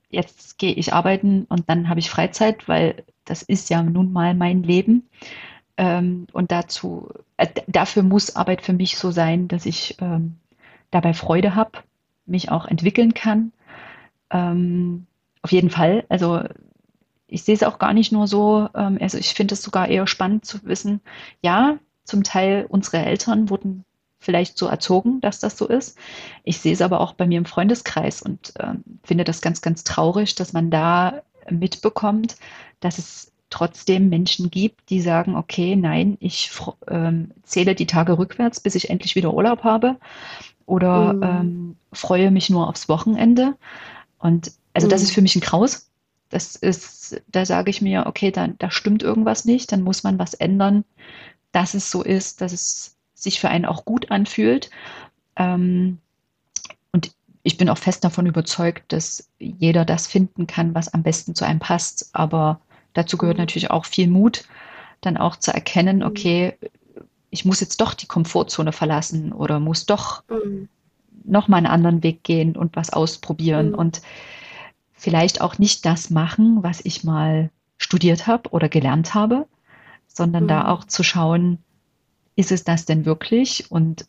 jetzt 0.09 0.57
gehe 0.57 0.73
ich 0.73 0.93
arbeiten 0.93 1.45
und 1.49 1.69
dann 1.69 1.89
habe 1.89 1.99
ich 1.99 2.09
Freizeit, 2.09 2.67
weil 2.67 3.03
das 3.25 3.41
ist 3.41 3.69
ja 3.69 3.83
nun 3.83 4.13
mal 4.13 4.33
mein 4.33 4.63
Leben. 4.63 5.09
Ähm, 5.77 6.27
und 6.31 6.51
dazu, 6.51 7.09
äh, 7.37 7.47
dafür 7.67 8.03
muss 8.03 8.35
Arbeit 8.35 8.61
für 8.61 8.73
mich 8.73 8.97
so 8.97 9.11
sein, 9.11 9.47
dass 9.47 9.65
ich 9.65 9.97
ähm, 10.01 10.37
dabei 10.91 11.13
Freude 11.13 11.55
habe, 11.55 11.79
mich 12.25 12.49
auch 12.49 12.65
entwickeln 12.65 13.13
kann. 13.13 13.51
Ähm, 14.29 15.05
auf 15.41 15.51
jeden 15.51 15.69
Fall. 15.69 16.05
Also 16.09 16.41
ich 17.27 17.43
sehe 17.43 17.55
es 17.55 17.63
auch 17.63 17.79
gar 17.79 17.93
nicht 17.93 18.11
nur 18.11 18.27
so, 18.27 18.69
ähm, 18.75 18.97
also 19.01 19.17
ich 19.17 19.33
finde 19.33 19.53
es 19.53 19.61
sogar 19.61 19.87
eher 19.87 20.07
spannend 20.07 20.45
zu 20.45 20.63
wissen, 20.63 21.01
ja, 21.41 21.77
zum 22.03 22.23
Teil 22.23 22.65
unsere 22.69 22.97
Eltern 22.97 23.49
wurden 23.49 23.83
vielleicht 24.19 24.57
so 24.57 24.67
erzogen, 24.67 25.21
dass 25.21 25.39
das 25.39 25.57
so 25.57 25.67
ist. 25.67 25.97
Ich 26.43 26.59
sehe 26.59 26.73
es 26.73 26.81
aber 26.81 26.99
auch 26.99 27.13
bei 27.13 27.27
mir 27.27 27.37
im 27.37 27.45
Freundeskreis 27.45 28.21
und 28.21 28.53
ähm, 28.59 28.83
finde 29.03 29.23
das 29.23 29.41
ganz, 29.41 29.61
ganz 29.61 29.83
traurig, 29.83 30.35
dass 30.35 30.53
man 30.53 30.71
da 30.71 31.21
mitbekommt, 31.49 32.37
dass 32.79 32.97
es 32.97 33.31
trotzdem 33.55 34.09
Menschen 34.09 34.51
gibt, 34.51 34.89
die 34.89 34.99
sagen, 34.99 35.37
okay, 35.37 35.77
nein, 35.77 36.17
ich 36.19 36.51
ähm, 36.89 37.31
zähle 37.43 37.73
die 37.73 37.87
Tage 37.87 38.17
rückwärts, 38.17 38.59
bis 38.59 38.75
ich 38.75 38.89
endlich 38.89 39.15
wieder 39.15 39.33
Urlaub 39.33 39.63
habe 39.63 39.95
oder 40.65 41.13
mhm. 41.13 41.23
ähm, 41.23 41.75
freue 41.93 42.31
mich 42.31 42.49
nur 42.49 42.67
aufs 42.67 42.89
Wochenende. 42.89 43.55
Und 44.19 44.51
also 44.73 44.87
mhm. 44.87 44.91
das 44.91 45.03
ist 45.03 45.11
für 45.11 45.21
mich 45.21 45.37
ein 45.37 45.41
Kraus. 45.41 45.89
Das 46.29 46.57
ist, 46.57 47.21
da 47.31 47.45
sage 47.45 47.69
ich 47.69 47.81
mir, 47.81 48.07
okay, 48.07 48.29
da, 48.29 48.47
da 48.47 48.69
stimmt 48.69 49.03
irgendwas 49.03 49.45
nicht, 49.45 49.71
dann 49.71 49.83
muss 49.83 50.03
man 50.03 50.19
was 50.19 50.33
ändern, 50.33 50.83
dass 51.53 51.75
es 51.75 51.89
so 51.89 52.03
ist, 52.03 52.41
dass 52.41 52.51
es 52.51 52.97
sich 53.13 53.39
für 53.39 53.47
einen 53.47 53.65
auch 53.65 53.85
gut 53.85 54.11
anfühlt. 54.11 54.69
Ähm, 55.37 55.99
und 56.91 57.15
ich 57.43 57.55
bin 57.55 57.69
auch 57.69 57.77
fest 57.77 58.03
davon 58.03 58.25
überzeugt, 58.25 58.91
dass 58.91 59.29
jeder 59.39 59.85
das 59.85 60.07
finden 60.07 60.45
kann, 60.45 60.75
was 60.75 60.93
am 60.93 61.03
besten 61.03 61.35
zu 61.35 61.45
einem 61.45 61.59
passt. 61.59 62.09
Aber 62.11 62.59
dazu 62.95 63.17
gehört 63.17 63.37
natürlich 63.37 63.69
auch 63.69 63.85
viel 63.85 64.07
Mut, 64.07 64.45
dann 65.01 65.17
auch 65.17 65.35
zu 65.35 65.53
erkennen, 65.53 65.97
mhm. 65.97 66.05
okay, 66.05 66.57
ich 67.29 67.45
muss 67.45 67.59
jetzt 67.59 67.79
doch 67.81 67.93
die 67.93 68.07
Komfortzone 68.07 68.71
verlassen 68.71 69.31
oder 69.31 69.59
muss 69.59 69.85
doch 69.85 70.23
mhm. 70.29 70.67
nochmal 71.23 71.59
einen 71.59 71.67
anderen 71.67 72.01
Weg 72.01 72.23
gehen 72.23 72.55
und 72.55 72.75
was 72.75 72.91
ausprobieren 72.91 73.69
mhm. 73.69 73.75
und 73.75 74.01
vielleicht 74.93 75.41
auch 75.41 75.59
nicht 75.59 75.85
das 75.85 76.09
machen, 76.09 76.63
was 76.63 76.81
ich 76.83 77.03
mal 77.03 77.51
studiert 77.77 78.25
habe 78.25 78.49
oder 78.51 78.69
gelernt 78.69 79.13
habe, 79.13 79.45
sondern 80.07 80.47
da 80.47 80.63
mhm. 80.63 80.69
auch 80.69 80.83
zu 80.85 81.03
schauen, 81.03 81.59
ist 82.35 82.51
es 82.51 82.63
das 82.63 82.85
denn 82.85 83.05
wirklich? 83.05 83.69
Und 83.69 84.07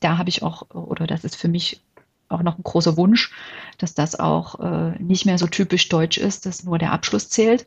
da 0.00 0.18
habe 0.18 0.28
ich 0.28 0.42
auch, 0.42 0.70
oder 0.70 1.06
das 1.06 1.24
ist 1.24 1.36
für 1.36 1.48
mich 1.48 1.80
auch 2.28 2.42
noch 2.42 2.58
ein 2.58 2.62
großer 2.62 2.96
Wunsch, 2.96 3.32
dass 3.78 3.94
das 3.94 4.18
auch 4.18 4.60
äh, 4.60 5.02
nicht 5.02 5.26
mehr 5.26 5.38
so 5.38 5.46
typisch 5.46 5.88
deutsch 5.88 6.18
ist, 6.18 6.46
dass 6.46 6.64
nur 6.64 6.78
der 6.78 6.92
Abschluss 6.92 7.28
zählt 7.28 7.66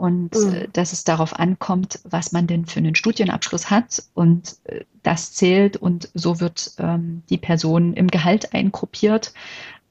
und 0.00 0.34
mhm. 0.34 0.54
äh, 0.54 0.68
dass 0.72 0.92
es 0.94 1.04
darauf 1.04 1.38
ankommt, 1.38 2.00
was 2.04 2.32
man 2.32 2.46
denn 2.46 2.64
für 2.64 2.78
einen 2.78 2.94
Studienabschluss 2.94 3.70
hat 3.70 4.02
und 4.14 4.56
äh, 4.64 4.84
das 5.02 5.32
zählt 5.32 5.76
und 5.76 6.08
so 6.14 6.40
wird 6.40 6.72
ähm, 6.78 7.22
die 7.28 7.38
Person 7.38 7.92
im 7.92 8.08
Gehalt 8.08 8.54
eingruppiert. 8.54 9.34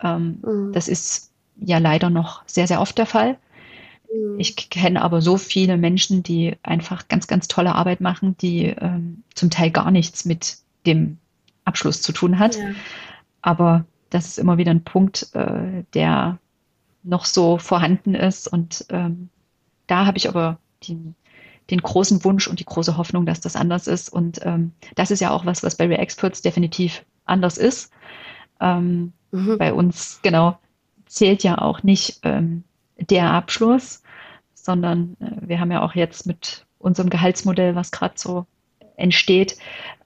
Ähm, 0.01 0.39
mhm. 0.41 0.71
Das 0.73 0.87
ist 0.87 1.31
ja 1.57 1.77
leider 1.77 2.09
noch 2.09 2.41
sehr, 2.47 2.67
sehr 2.67 2.81
oft 2.81 2.97
der 2.97 3.05
Fall. 3.05 3.37
Mhm. 4.11 4.39
Ich 4.39 4.55
kenne 4.55 5.01
aber 5.01 5.21
so 5.21 5.37
viele 5.37 5.77
Menschen, 5.77 6.23
die 6.23 6.55
einfach 6.63 7.07
ganz, 7.07 7.27
ganz 7.27 7.47
tolle 7.47 7.75
Arbeit 7.75 8.01
machen, 8.01 8.35
die 8.41 8.65
ähm, 8.65 9.23
zum 9.35 9.49
Teil 9.49 9.71
gar 9.71 9.91
nichts 9.91 10.25
mit 10.25 10.57
dem 10.85 11.19
Abschluss 11.65 12.01
zu 12.01 12.13
tun 12.13 12.39
hat. 12.39 12.55
Ja. 12.55 12.71
Aber 13.41 13.85
das 14.09 14.27
ist 14.27 14.39
immer 14.39 14.57
wieder 14.57 14.71
ein 14.71 14.83
Punkt, 14.83 15.33
äh, 15.33 15.83
der 15.93 16.39
noch 17.03 17.25
so 17.25 17.57
vorhanden 17.57 18.15
ist. 18.15 18.47
Und 18.47 18.85
ähm, 18.89 19.29
da 19.87 20.05
habe 20.05 20.17
ich 20.17 20.27
aber 20.27 20.57
den, 20.87 21.15
den 21.69 21.81
großen 21.81 22.23
Wunsch 22.23 22.47
und 22.47 22.59
die 22.59 22.65
große 22.65 22.97
Hoffnung, 22.97 23.25
dass 23.25 23.39
das 23.39 23.55
anders 23.55 23.87
ist. 23.87 24.09
Und 24.09 24.39
ähm, 24.43 24.71
das 24.95 25.11
ist 25.11 25.19
ja 25.19 25.31
auch 25.31 25.45
was, 25.45 25.63
was 25.63 25.75
bei 25.75 25.87
Re-Experts 25.87 26.41
definitiv 26.41 27.05
anders 27.25 27.57
ist. 27.57 27.91
Ähm, 28.59 29.13
mhm. 29.31 29.57
Bei 29.57 29.73
uns, 29.73 30.19
genau, 30.21 30.57
zählt 31.05 31.43
ja 31.43 31.57
auch 31.57 31.83
nicht 31.83 32.19
ähm, 32.23 32.63
der 32.97 33.31
Abschluss, 33.31 34.03
sondern 34.53 35.15
äh, 35.19 35.47
wir 35.47 35.59
haben 35.59 35.71
ja 35.71 35.81
auch 35.81 35.95
jetzt 35.95 36.25
mit 36.25 36.65
unserem 36.77 37.09
Gehaltsmodell, 37.09 37.75
was 37.75 37.91
gerade 37.91 38.15
so 38.17 38.45
entsteht, 38.99 39.57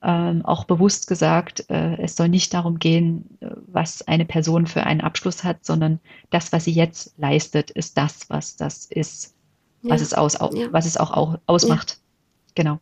ähm, 0.01 0.43
auch 0.45 0.65
bewusst 0.65 1.07
gesagt, 1.07 1.69
äh, 1.69 2.01
es 2.01 2.15
soll 2.15 2.29
nicht 2.29 2.53
darum 2.53 2.79
gehen, 2.79 3.37
äh, 3.39 3.47
was 3.67 4.01
eine 4.07 4.25
Person 4.25 4.67
für 4.67 4.83
einen 4.83 5.01
Abschluss 5.01 5.43
hat, 5.43 5.65
sondern 5.65 5.99
das, 6.29 6.51
was 6.51 6.65
sie 6.65 6.73
jetzt 6.73 7.13
leistet, 7.17 7.71
ist 7.71 7.97
das, 7.97 8.29
was 8.29 8.55
das 8.55 8.85
ist, 8.85 9.33
was, 9.81 10.01
ja. 10.01 10.05
es, 10.05 10.13
aus, 10.13 10.33
ja. 10.53 10.67
was 10.71 10.85
es 10.85 10.97
auch 10.97 11.39
ausmacht. 11.45 11.91
Ja. 11.91 12.51
Genau. 12.55 12.79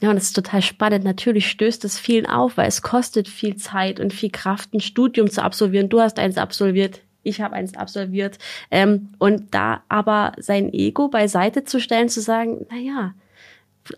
Ja, 0.00 0.08
und 0.08 0.16
das 0.16 0.24
ist 0.24 0.32
total 0.32 0.62
spannend. 0.62 1.04
Natürlich 1.04 1.48
stößt 1.50 1.84
es 1.84 1.98
vielen 1.98 2.26
auf, 2.26 2.56
weil 2.56 2.68
es 2.68 2.82
kostet 2.82 3.28
viel 3.28 3.56
Zeit 3.56 4.00
und 4.00 4.12
viel 4.12 4.30
Kraft, 4.30 4.72
ein 4.72 4.80
Studium 4.80 5.30
zu 5.30 5.42
absolvieren. 5.42 5.90
Du 5.90 6.00
hast 6.00 6.18
eins 6.18 6.38
absolviert, 6.38 7.02
ich 7.22 7.42
habe 7.42 7.54
eins 7.54 7.76
absolviert. 7.76 8.38
Ähm, 8.70 9.10
und 9.18 9.54
da 9.54 9.82
aber 9.88 10.32
sein 10.38 10.72
Ego 10.72 11.08
beiseite 11.08 11.64
zu 11.64 11.80
stellen, 11.80 12.08
zu 12.08 12.22
sagen, 12.22 12.66
na 12.70 12.78
ja, 12.78 13.14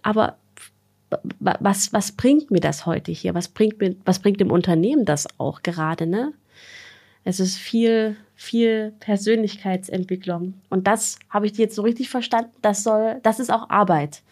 aber 0.02 0.36
was, 1.40 1.92
was 1.92 2.12
bringt 2.12 2.50
mir 2.50 2.60
das 2.60 2.86
heute 2.86 3.12
hier? 3.12 3.34
Was 3.34 3.48
bringt 3.48 3.78
mir, 3.80 3.94
was 4.04 4.18
bringt 4.18 4.40
dem 4.40 4.50
Unternehmen 4.50 5.04
das 5.04 5.28
auch 5.38 5.62
gerade, 5.62 6.06
ne? 6.06 6.32
Es 7.24 7.38
ist 7.38 7.56
viel, 7.56 8.16
viel 8.34 8.92
Persönlichkeitsentwicklung. 8.98 10.54
Und 10.70 10.86
das 10.86 11.18
habe 11.28 11.46
ich 11.46 11.56
jetzt 11.56 11.76
so 11.76 11.82
richtig 11.82 12.08
verstanden. 12.08 12.50
Das 12.62 12.82
soll, 12.82 13.20
das 13.22 13.38
ist 13.38 13.52
auch 13.52 13.70
Arbeit. 13.70 14.22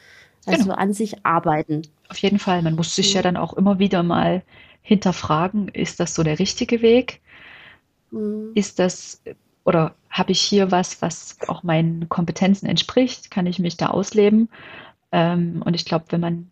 Also 0.47 0.65
genau. 0.65 0.75
an 0.75 0.93
sich 0.93 1.25
arbeiten. 1.25 1.83
Auf 2.09 2.19
jeden 2.19 2.39
Fall. 2.41 2.63
Man 2.63 2.75
muss 2.75 2.97
sich 2.97 3.15
ja 3.15 3.23
dann 3.23 3.37
auch 3.37 3.53
immer 3.53 3.79
wieder 3.79 4.03
mal 4.03 4.43
hinterfragen, 4.83 5.69
ist 5.69 6.01
das 6.01 6.15
so 6.15 6.23
der 6.23 6.39
richtige 6.39 6.83
Weg? 6.83 7.21
Mhm. 8.11 8.51
Ist 8.55 8.79
das 8.79 9.21
oder 9.65 9.95
habe 10.09 10.33
ich 10.33 10.41
hier 10.41 10.71
was, 10.71 11.03
was 11.03 11.37
auch 11.47 11.63
meinen 11.63 12.09
Kompetenzen 12.09 12.67
entspricht? 12.67 13.31
Kann 13.31 13.47
ich 13.47 13.59
mich 13.59 13.77
da 13.77 13.89
ausleben? 13.89 14.49
Ähm, 15.13 15.63
und 15.65 15.75
ich 15.75 15.85
glaube, 15.85 16.07
wenn 16.11 16.21
man 16.21 16.51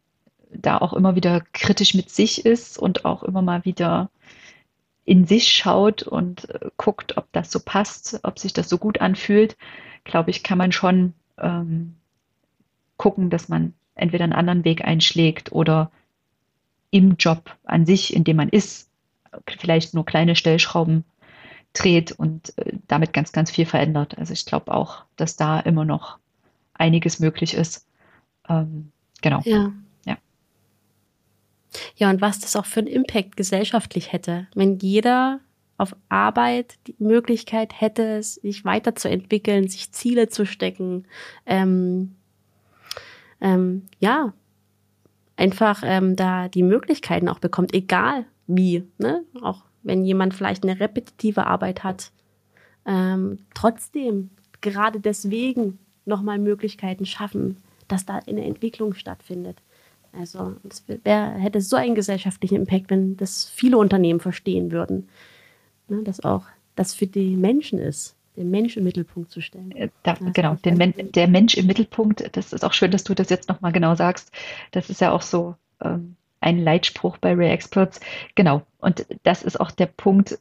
da 0.51 0.79
auch 0.79 0.92
immer 0.92 1.14
wieder 1.14 1.42
kritisch 1.53 1.94
mit 1.94 2.11
sich 2.11 2.47
ist 2.47 2.79
und 2.79 3.05
auch 3.05 3.23
immer 3.23 3.42
mal 3.42 3.64
wieder 3.64 4.11
in 5.05 5.27
sich 5.27 5.49
schaut 5.49 6.03
und 6.03 6.49
äh, 6.51 6.71
guckt, 6.77 7.16
ob 7.16 7.33
das 7.33 7.51
so 7.51 7.61
passt, 7.61 8.21
ob 8.23 8.38
sich 8.38 8.53
das 8.53 8.68
so 8.68 8.79
gut 8.79 9.01
anfühlt, 9.01 9.57
glaube 10.05 10.31
ich, 10.31 10.42
kann 10.42 10.59
man 10.59 10.73
schon 10.73 11.14
ähm, 11.38 11.94
gucken, 12.97 13.31
dass 13.31 13.49
man 13.49 13.75
entweder 13.94 14.25
einen 14.25 14.33
anderen 14.33 14.64
Weg 14.64 14.85
einschlägt 14.85 15.53
oder 15.53 15.90
im 16.90 17.16
Job 17.16 17.57
an 17.64 17.87
sich, 17.87 18.14
in 18.14 18.25
dem 18.25 18.37
man 18.37 18.49
ist, 18.49 18.90
vielleicht 19.47 19.94
nur 19.94 20.07
kleine 20.07 20.37
Stellschrauben 20.37 21.05
dreht 21.73 22.12
und 22.12 22.57
äh, 22.59 22.73
damit 22.87 23.12
ganz, 23.12 23.33
ganz 23.33 23.51
viel 23.51 23.66
verändert. 23.66 24.16
Also 24.18 24.33
ich 24.33 24.47
glaube 24.47 24.73
auch, 24.73 25.05
dass 25.16 25.37
da 25.37 25.61
immer 25.61 25.85
noch 25.85 26.18
einiges 26.75 27.21
möglich 27.21 27.55
ist. 27.55 27.88
Ähm, 28.48 28.92
genau. 29.20 29.40
Ja. 29.44 29.72
ja. 30.06 30.16
Ja, 31.96 32.11
und 32.11 32.20
was 32.20 32.40
das 32.40 32.56
auch 32.56 32.66
für 32.66 32.80
einen 32.80 32.88
Impact 32.88 33.37
gesellschaftlich 33.37 34.12
hätte, 34.12 34.46
wenn 34.54 34.78
jeder 34.78 35.40
auf 35.76 35.94
Arbeit 36.08 36.78
die 36.87 36.96
Möglichkeit 36.98 37.80
hätte, 37.80 38.22
sich 38.22 38.64
weiterzuentwickeln, 38.64 39.68
sich 39.68 39.92
Ziele 39.92 40.28
zu 40.28 40.44
stecken, 40.44 41.06
ähm, 41.46 42.16
ähm, 43.40 43.87
ja, 44.00 44.32
einfach 45.37 45.82
ähm, 45.84 46.16
da 46.16 46.48
die 46.48 46.64
Möglichkeiten 46.64 47.28
auch 47.28 47.38
bekommt, 47.38 47.72
egal 47.72 48.26
wie, 48.48 48.84
ne? 48.98 49.22
Auch 49.40 49.62
wenn 49.84 50.04
jemand 50.04 50.34
vielleicht 50.34 50.64
eine 50.64 50.80
repetitive 50.80 51.46
Arbeit 51.46 51.84
hat, 51.84 52.11
ähm, 52.84 53.38
trotzdem 53.54 54.30
gerade 54.61 54.98
deswegen 54.98 55.78
nochmal 56.04 56.38
Möglichkeiten 56.38 57.06
schaffen, 57.06 57.58
dass 57.88 58.07
da 58.07 58.20
eine 58.27 58.44
Entwicklung 58.44 58.94
stattfindet. 58.94 59.59
Also 60.12 60.57
es 60.68 60.85
wär, 61.05 61.31
hätte 61.33 61.61
so 61.61 61.77
einen 61.77 61.94
gesellschaftlichen 61.94 62.57
Impact, 62.57 62.90
wenn 62.90 63.16
das 63.16 63.44
viele 63.44 63.79
Unternehmen 63.79 64.20
verstehen 64.20 64.72
würden, 64.72 65.09
ne, 65.88 66.03
dass 66.03 66.20
auch 66.20 66.44
das 66.77 66.94
für 66.94 67.07
die 67.07 67.37
Menschen 67.37 67.79
ist, 67.79 68.16
den 68.37 68.51
Mensch 68.51 68.77
im 68.77 68.85
Mittelpunkt 68.85 69.31
zu 69.31 69.40
stellen. 69.40 69.72
Äh, 69.72 69.90
da, 70.03 70.14
genau, 70.33 70.57
Men 70.64 70.94
der 70.96 71.29
Mensch 71.29 71.55
im 71.57 71.66
Mittelpunkt, 71.66 72.37
das 72.37 72.53
ist 72.53 72.64
auch 72.64 72.72
schön, 72.72 72.90
dass 72.90 73.05
du 73.05 73.14
das 73.14 73.31
jetzt 73.31 73.48
nochmal 73.48 73.72
genau 73.72 73.94
sagst. 73.94 74.31
Das 74.70 74.88
ist 74.88 75.01
ja 75.01 75.12
auch 75.12 75.22
so 75.22 75.57
ähm, 75.83 76.16
ein 76.40 76.62
Leitspruch 76.62 77.18
bei 77.18 77.35
Ray 77.35 77.51
Experts. 77.51 78.01
Genau. 78.35 78.62
Und 78.79 79.07
das 79.24 79.42
ist 79.42 79.61
auch 79.61 79.72
der 79.72 79.87
Punkt, 79.87 80.38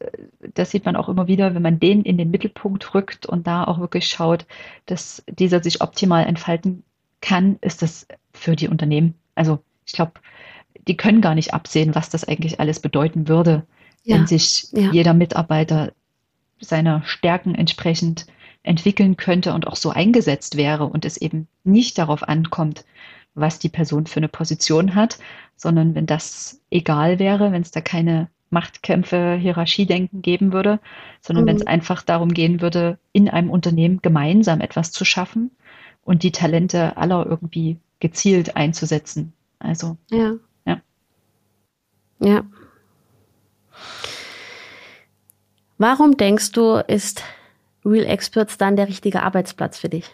das 0.53 0.71
sieht 0.71 0.85
man 0.85 0.95
auch 0.95 1.09
immer 1.09 1.27
wieder, 1.27 1.55
wenn 1.55 1.63
man 1.63 1.79
den 1.79 2.03
in 2.03 2.17
den 2.17 2.29
Mittelpunkt 2.29 2.93
rückt 2.93 3.25
und 3.25 3.47
da 3.47 3.63
auch 3.63 3.79
wirklich 3.79 4.07
schaut, 4.07 4.45
dass 4.85 5.23
dieser 5.27 5.63
sich 5.63 5.81
optimal 5.81 6.25
entfalten 6.25 6.83
kann, 7.21 7.57
ist 7.61 7.81
das 7.81 8.07
für 8.33 8.55
die 8.55 8.67
Unternehmen. 8.67 9.15
Also 9.35 9.59
ich 9.85 9.93
glaube, 9.93 10.13
die 10.87 10.97
können 10.97 11.21
gar 11.21 11.35
nicht 11.35 11.53
absehen, 11.53 11.95
was 11.95 12.09
das 12.09 12.23
eigentlich 12.23 12.59
alles 12.59 12.79
bedeuten 12.79 13.27
würde, 13.27 13.65
ja. 14.03 14.15
wenn 14.15 14.27
sich 14.27 14.67
ja. 14.71 14.91
jeder 14.91 15.13
Mitarbeiter 15.13 15.93
seiner 16.59 17.03
Stärken 17.03 17.55
entsprechend 17.55 18.25
entwickeln 18.63 19.17
könnte 19.17 19.53
und 19.53 19.67
auch 19.67 19.75
so 19.75 19.91
eingesetzt 19.91 20.57
wäre 20.57 20.85
und 20.85 21.05
es 21.05 21.17
eben 21.17 21.47
nicht 21.63 21.97
darauf 21.97 22.27
ankommt, 22.27 22.85
was 23.33 23.59
die 23.59 23.69
Person 23.69 24.07
für 24.07 24.17
eine 24.17 24.27
Position 24.27 24.95
hat, 24.95 25.19
sondern 25.55 25.95
wenn 25.95 26.05
das 26.05 26.61
egal 26.69 27.19
wäre, 27.19 27.51
wenn 27.51 27.61
es 27.61 27.71
da 27.71 27.81
keine 27.81 28.29
Machtkämpfe, 28.49 29.35
Hierarchiedenken 29.35 30.21
geben 30.21 30.53
würde, 30.53 30.79
sondern 31.21 31.45
mhm. 31.45 31.49
wenn 31.49 31.55
es 31.57 31.67
einfach 31.67 32.01
darum 32.01 32.33
gehen 32.33 32.61
würde, 32.61 32.97
in 33.11 33.29
einem 33.29 33.49
Unternehmen 33.49 33.99
gemeinsam 34.01 34.61
etwas 34.61 34.91
zu 34.91 35.05
schaffen 35.05 35.51
und 36.07 36.23
die 36.23 36.31
Talente 36.31 36.95
aller 36.95 37.25
irgendwie 37.25 37.77
gezielt 37.99 38.55
einzusetzen. 38.55 39.33
Also 39.59 39.97
ja. 40.09 40.35
Ja. 40.65 40.81
ja. 42.19 42.45
Warum 45.77 46.15
denkst 46.15 46.53
du, 46.53 46.75
ist 46.87 47.23
Real 47.83 48.05
Experts 48.05 48.57
dann 48.57 48.77
der 48.77 48.87
richtige 48.87 49.21
Arbeitsplatz 49.21 49.77
für 49.77 49.89
dich? 49.89 50.09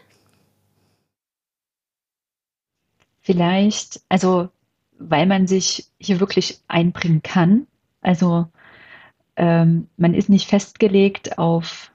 Vielleicht, 3.22 4.02
also 4.10 4.50
weil 4.98 5.28
man 5.28 5.46
sich 5.46 5.92
hier 6.00 6.20
wirklich 6.20 6.60
einbringen 6.68 7.22
kann. 7.22 7.68
Also 8.02 8.48
ähm, 9.36 9.90
man 9.98 10.16
ist 10.16 10.28
nicht 10.28 10.50
festgelegt 10.50 11.38
auf 11.38 11.92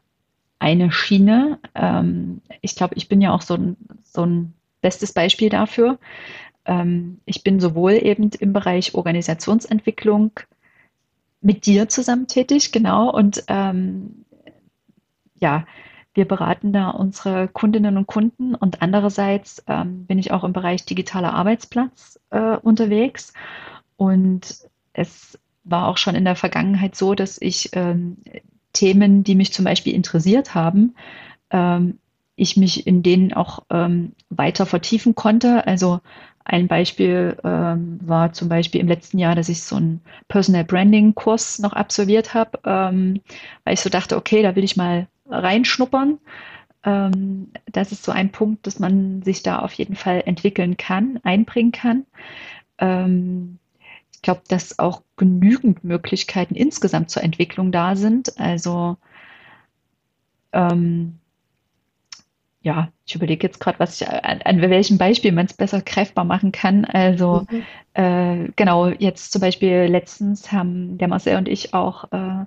eine 0.58 0.92
Schiene. 0.92 1.58
Ähm, 1.74 2.40
ich 2.60 2.74
glaube, 2.74 2.94
ich 2.96 3.08
bin 3.08 3.20
ja 3.20 3.32
auch 3.32 3.42
so 3.42 3.54
ein, 3.54 3.76
so 4.02 4.24
ein 4.24 4.54
bestes 4.80 5.12
Beispiel 5.12 5.48
dafür. 5.48 5.98
Ähm, 6.64 7.20
ich 7.24 7.44
bin 7.44 7.60
sowohl 7.60 7.92
eben 7.92 8.30
im 8.38 8.52
Bereich 8.52 8.94
Organisationsentwicklung 8.94 10.32
mit 11.40 11.66
dir 11.66 11.88
zusammen 11.88 12.26
tätig, 12.26 12.72
genau, 12.72 13.10
und 13.10 13.44
ähm, 13.46 14.24
ja, 15.36 15.66
wir 16.14 16.26
beraten 16.26 16.72
da 16.72 16.90
unsere 16.90 17.46
Kundinnen 17.46 17.96
und 17.96 18.08
Kunden 18.08 18.56
und 18.56 18.82
andererseits 18.82 19.62
ähm, 19.68 20.04
bin 20.06 20.18
ich 20.18 20.32
auch 20.32 20.42
im 20.42 20.52
Bereich 20.52 20.84
digitaler 20.84 21.32
Arbeitsplatz 21.32 22.18
äh, 22.30 22.56
unterwegs 22.56 23.32
und 23.96 24.58
es 24.94 25.38
war 25.62 25.86
auch 25.86 25.96
schon 25.96 26.16
in 26.16 26.24
der 26.24 26.34
Vergangenheit 26.34 26.96
so, 26.96 27.14
dass 27.14 27.40
ich 27.40 27.70
ähm, 27.74 28.16
Themen, 28.72 29.24
die 29.24 29.34
mich 29.34 29.52
zum 29.52 29.64
Beispiel 29.64 29.94
interessiert 29.94 30.54
haben, 30.54 30.94
ähm, 31.50 31.98
ich 32.36 32.56
mich 32.56 32.86
in 32.86 33.02
denen 33.02 33.32
auch 33.32 33.64
ähm, 33.70 34.12
weiter 34.30 34.64
vertiefen 34.66 35.14
konnte. 35.14 35.66
Also 35.66 36.00
ein 36.44 36.68
Beispiel 36.68 37.36
ähm, 37.44 37.98
war 38.02 38.32
zum 38.32 38.48
Beispiel 38.48 38.80
im 38.80 38.88
letzten 38.88 39.18
Jahr, 39.18 39.34
dass 39.34 39.48
ich 39.48 39.62
so 39.62 39.76
einen 39.76 40.00
Personal 40.28 40.64
Branding 40.64 41.14
Kurs 41.14 41.58
noch 41.58 41.72
absolviert 41.72 42.32
habe, 42.32 42.58
ähm, 42.64 43.20
weil 43.64 43.74
ich 43.74 43.80
so 43.80 43.90
dachte, 43.90 44.16
okay, 44.16 44.42
da 44.42 44.56
will 44.56 44.64
ich 44.64 44.76
mal 44.76 45.08
reinschnuppern. 45.28 46.18
Ähm, 46.84 47.50
das 47.66 47.92
ist 47.92 48.04
so 48.04 48.12
ein 48.12 48.30
Punkt, 48.30 48.66
dass 48.66 48.78
man 48.78 49.22
sich 49.22 49.42
da 49.42 49.58
auf 49.58 49.72
jeden 49.74 49.96
Fall 49.96 50.22
entwickeln 50.24 50.76
kann, 50.76 51.20
einbringen 51.22 51.72
kann. 51.72 52.06
Ähm, 52.78 53.58
ich 54.18 54.22
glaube, 54.22 54.42
dass 54.48 54.80
auch 54.80 55.02
genügend 55.16 55.84
Möglichkeiten 55.84 56.56
insgesamt 56.56 57.08
zur 57.08 57.22
Entwicklung 57.22 57.70
da 57.70 57.94
sind. 57.94 58.36
Also 58.40 58.96
ähm, 60.52 61.20
ja, 62.62 62.88
ich 63.06 63.14
überlege 63.14 63.46
jetzt 63.46 63.60
gerade, 63.60 63.78
was 63.78 64.00
ich 64.00 64.08
an, 64.08 64.42
an 64.42 64.60
welchem 64.60 64.98
Beispiel 64.98 65.30
man 65.30 65.46
es 65.46 65.52
besser 65.52 65.82
greifbar 65.82 66.24
machen 66.24 66.50
kann. 66.50 66.84
Also 66.84 67.46
mhm. 67.48 67.62
äh, 67.94 68.48
genau, 68.56 68.88
jetzt 68.88 69.30
zum 69.30 69.40
Beispiel 69.40 69.84
letztens 69.84 70.50
haben 70.50 70.98
der 70.98 71.06
Marcel 71.06 71.36
und 71.36 71.46
ich 71.46 71.72
auch 71.72 72.10
äh, 72.10 72.44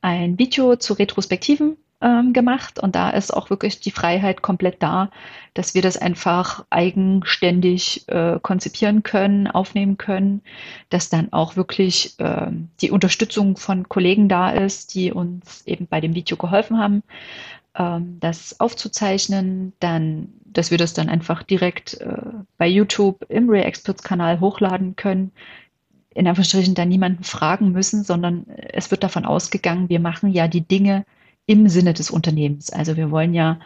ein 0.00 0.38
Video 0.38 0.76
zu 0.76 0.94
Retrospektiven 0.94 1.76
ähm, 2.00 2.32
gemacht. 2.32 2.78
Und 2.78 2.94
da 2.94 3.10
ist 3.10 3.32
auch 3.32 3.50
wirklich 3.50 3.80
die 3.80 3.90
Freiheit 3.90 4.42
komplett 4.42 4.82
da, 4.82 5.10
dass 5.54 5.74
wir 5.74 5.82
das 5.82 5.96
einfach 5.96 6.64
eigenständig 6.70 8.08
äh, 8.08 8.38
konzipieren 8.40 9.02
können, 9.02 9.46
aufnehmen 9.46 9.98
können, 9.98 10.42
dass 10.88 11.08
dann 11.10 11.32
auch 11.32 11.56
wirklich 11.56 12.18
äh, 12.18 12.50
die 12.80 12.90
Unterstützung 12.90 13.56
von 13.56 13.88
Kollegen 13.88 14.28
da 14.28 14.50
ist, 14.50 14.94
die 14.94 15.12
uns 15.12 15.62
eben 15.66 15.86
bei 15.86 16.00
dem 16.00 16.14
Video 16.14 16.36
geholfen 16.36 16.78
haben, 16.78 17.02
ähm, 17.74 18.18
das 18.20 18.58
aufzuzeichnen, 18.60 19.72
dann, 19.80 20.28
dass 20.44 20.70
wir 20.70 20.78
das 20.78 20.94
dann 20.94 21.08
einfach 21.08 21.42
direkt 21.42 22.00
äh, 22.00 22.16
bei 22.58 22.66
YouTube 22.66 23.24
im 23.28 23.48
Ray 23.50 23.62
Experts 23.62 24.02
Kanal 24.02 24.40
hochladen 24.40 24.96
können, 24.96 25.32
in 26.14 26.26
Anführungsstrichen 26.26 26.74
dann 26.74 26.88
niemanden 26.88 27.24
fragen 27.24 27.72
müssen, 27.72 28.02
sondern 28.04 28.46
es 28.48 28.90
wird 28.90 29.04
davon 29.04 29.24
ausgegangen, 29.24 29.88
wir 29.88 30.00
machen 30.00 30.30
ja 30.32 30.48
die 30.48 30.62
Dinge, 30.62 31.04
im 31.50 31.68
Sinne 31.68 31.94
des 31.94 32.12
Unternehmens. 32.12 32.70
Also 32.70 32.96
wir 32.96 33.10
wollen 33.10 33.34
ja, 33.34 33.58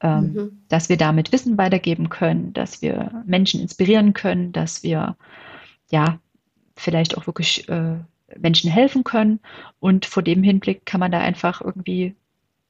ähm, 0.00 0.32
mhm. 0.32 0.58
dass 0.68 0.88
wir 0.88 0.96
damit 0.96 1.32
Wissen 1.32 1.58
weitergeben 1.58 2.08
können, 2.08 2.52
dass 2.52 2.82
wir 2.82 3.24
Menschen 3.26 3.60
inspirieren 3.60 4.12
können, 4.12 4.52
dass 4.52 4.84
wir 4.84 5.16
ja 5.90 6.20
vielleicht 6.76 7.18
auch 7.18 7.26
wirklich 7.26 7.68
äh, 7.68 7.96
Menschen 8.38 8.70
helfen 8.70 9.02
können. 9.02 9.40
Und 9.80 10.06
vor 10.06 10.22
dem 10.22 10.44
Hinblick 10.44 10.86
kann 10.86 11.00
man 11.00 11.10
da 11.10 11.18
einfach 11.18 11.60
irgendwie 11.60 12.14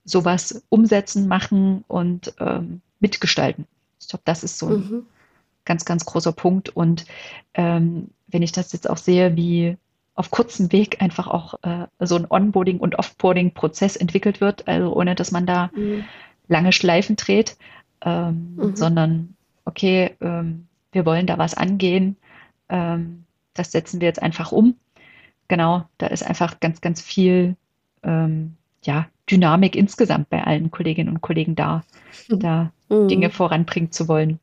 sowas 0.04 0.64
umsetzen, 0.70 1.28
machen 1.28 1.84
und 1.86 2.32
ähm, 2.40 2.80
mitgestalten. 2.98 3.66
Ich 4.00 4.08
glaube, 4.08 4.22
das 4.24 4.42
ist 4.42 4.58
so 4.58 4.68
ein 4.68 4.72
mhm. 4.72 5.06
ganz, 5.66 5.84
ganz 5.84 6.06
großer 6.06 6.32
Punkt. 6.32 6.70
Und 6.70 7.04
ähm, 7.52 8.08
wenn 8.28 8.40
ich 8.40 8.52
das 8.52 8.72
jetzt 8.72 8.88
auch 8.88 8.96
sehe, 8.96 9.36
wie 9.36 9.76
auf 10.16 10.30
kurzem 10.30 10.72
Weg 10.72 11.02
einfach 11.02 11.28
auch 11.28 11.54
äh, 11.62 11.86
so 12.00 12.16
ein 12.16 12.26
Onboarding- 12.26 12.78
und 12.78 12.98
Offboarding-Prozess 12.98 13.96
entwickelt 13.96 14.40
wird, 14.40 14.66
also 14.66 14.94
ohne 14.94 15.14
dass 15.14 15.30
man 15.30 15.46
da 15.46 15.70
mhm. 15.74 16.04
lange 16.48 16.72
Schleifen 16.72 17.16
dreht, 17.16 17.56
ähm, 18.00 18.56
mhm. 18.56 18.76
sondern 18.76 19.34
okay, 19.66 20.16
ähm, 20.20 20.66
wir 20.92 21.04
wollen 21.04 21.26
da 21.26 21.36
was 21.36 21.54
angehen, 21.54 22.16
ähm, 22.70 23.24
das 23.52 23.72
setzen 23.72 24.00
wir 24.00 24.08
jetzt 24.08 24.22
einfach 24.22 24.52
um. 24.52 24.76
Genau, 25.48 25.84
da 25.98 26.06
ist 26.06 26.26
einfach 26.26 26.60
ganz, 26.60 26.80
ganz 26.80 27.00
viel 27.00 27.56
ähm, 28.02 28.56
ja, 28.82 29.06
Dynamik 29.30 29.76
insgesamt 29.76 30.30
bei 30.30 30.42
allen 30.42 30.70
Kolleginnen 30.70 31.10
und 31.10 31.20
Kollegen 31.20 31.54
da, 31.56 31.84
mhm. 32.28 32.40
da 32.40 32.72
Dinge 32.88 33.30
voranbringen 33.30 33.92
zu 33.92 34.08
wollen 34.08 34.38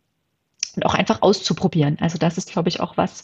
und 0.76 0.86
auch 0.86 0.94
einfach 0.94 1.22
auszuprobieren. 1.22 1.98
Also 2.00 2.18
das 2.18 2.38
ist, 2.38 2.52
glaube 2.52 2.70
ich, 2.70 2.80
auch 2.80 2.98
was, 2.98 3.24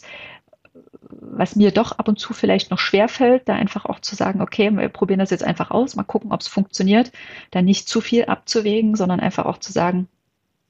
was 1.12 1.56
mir 1.56 1.70
doch 1.70 1.92
ab 1.92 2.08
und 2.08 2.18
zu 2.18 2.32
vielleicht 2.32 2.70
noch 2.70 2.78
schwer 2.78 3.08
fällt, 3.08 3.48
da 3.48 3.54
einfach 3.54 3.84
auch 3.86 4.00
zu 4.00 4.14
sagen, 4.14 4.40
okay, 4.40 4.70
wir 4.76 4.88
probieren 4.88 5.20
das 5.20 5.30
jetzt 5.30 5.44
einfach 5.44 5.70
aus, 5.70 5.96
mal 5.96 6.04
gucken, 6.04 6.32
ob 6.32 6.40
es 6.40 6.48
funktioniert, 6.48 7.12
da 7.50 7.62
nicht 7.62 7.88
zu 7.88 8.00
viel 8.00 8.24
abzuwägen, 8.26 8.96
sondern 8.96 9.20
einfach 9.20 9.46
auch 9.46 9.58
zu 9.58 9.72
sagen, 9.72 10.08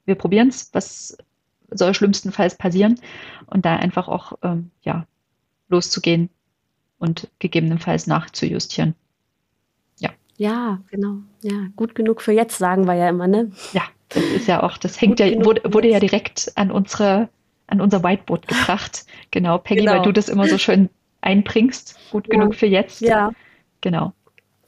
wir 0.05 0.15
probieren 0.15 0.49
es, 0.49 0.71
was 0.73 1.17
soll 1.71 1.95
schlimmstenfalls 1.95 2.57
passieren 2.57 3.01
und 3.47 3.65
da 3.65 3.77
einfach 3.77 4.09
auch 4.09 4.33
ähm, 4.43 4.71
ja, 4.83 5.07
loszugehen 5.69 6.31
und 6.99 7.29
gegebenenfalls 7.39 8.07
nachzujustieren. 8.07 8.95
Ja. 9.99 10.11
Ja, 10.37 10.81
genau. 10.91 11.19
Ja, 11.43 11.69
gut 11.77 11.95
genug 11.95 12.23
für 12.23 12.33
jetzt, 12.33 12.59
sagen 12.59 12.87
wir 12.87 12.95
ja 12.95 13.09
immer, 13.09 13.27
ne? 13.27 13.53
Ja, 13.73 13.83
das 14.09 14.23
ist 14.25 14.49
ja 14.49 14.63
auch, 14.63 14.77
das 14.79 15.01
hängt 15.01 15.19
gut 15.19 15.27
ja, 15.27 15.45
wurde, 15.45 15.63
wurde 15.73 15.89
ja 15.89 16.01
direkt 16.01 16.53
an 16.57 16.71
unsere, 16.71 17.29
an 17.71 17.81
unser 17.81 18.03
Whiteboard 18.03 18.49
gebracht. 18.49 19.05
Genau, 19.33 19.59
Peggy, 19.59 19.83
genau. 19.83 19.93
weil 19.93 20.03
du 20.03 20.11
das 20.11 20.29
immer 20.29 20.49
so 20.49 20.59
schön 20.59 20.91
einbringst. 21.21 21.97
Gut 22.11 22.27
ja. 22.27 22.33
genug 22.33 22.57
für 22.57 22.67
jetzt. 22.67 23.01
Ja. 23.01 23.31
Genau. 23.81 24.13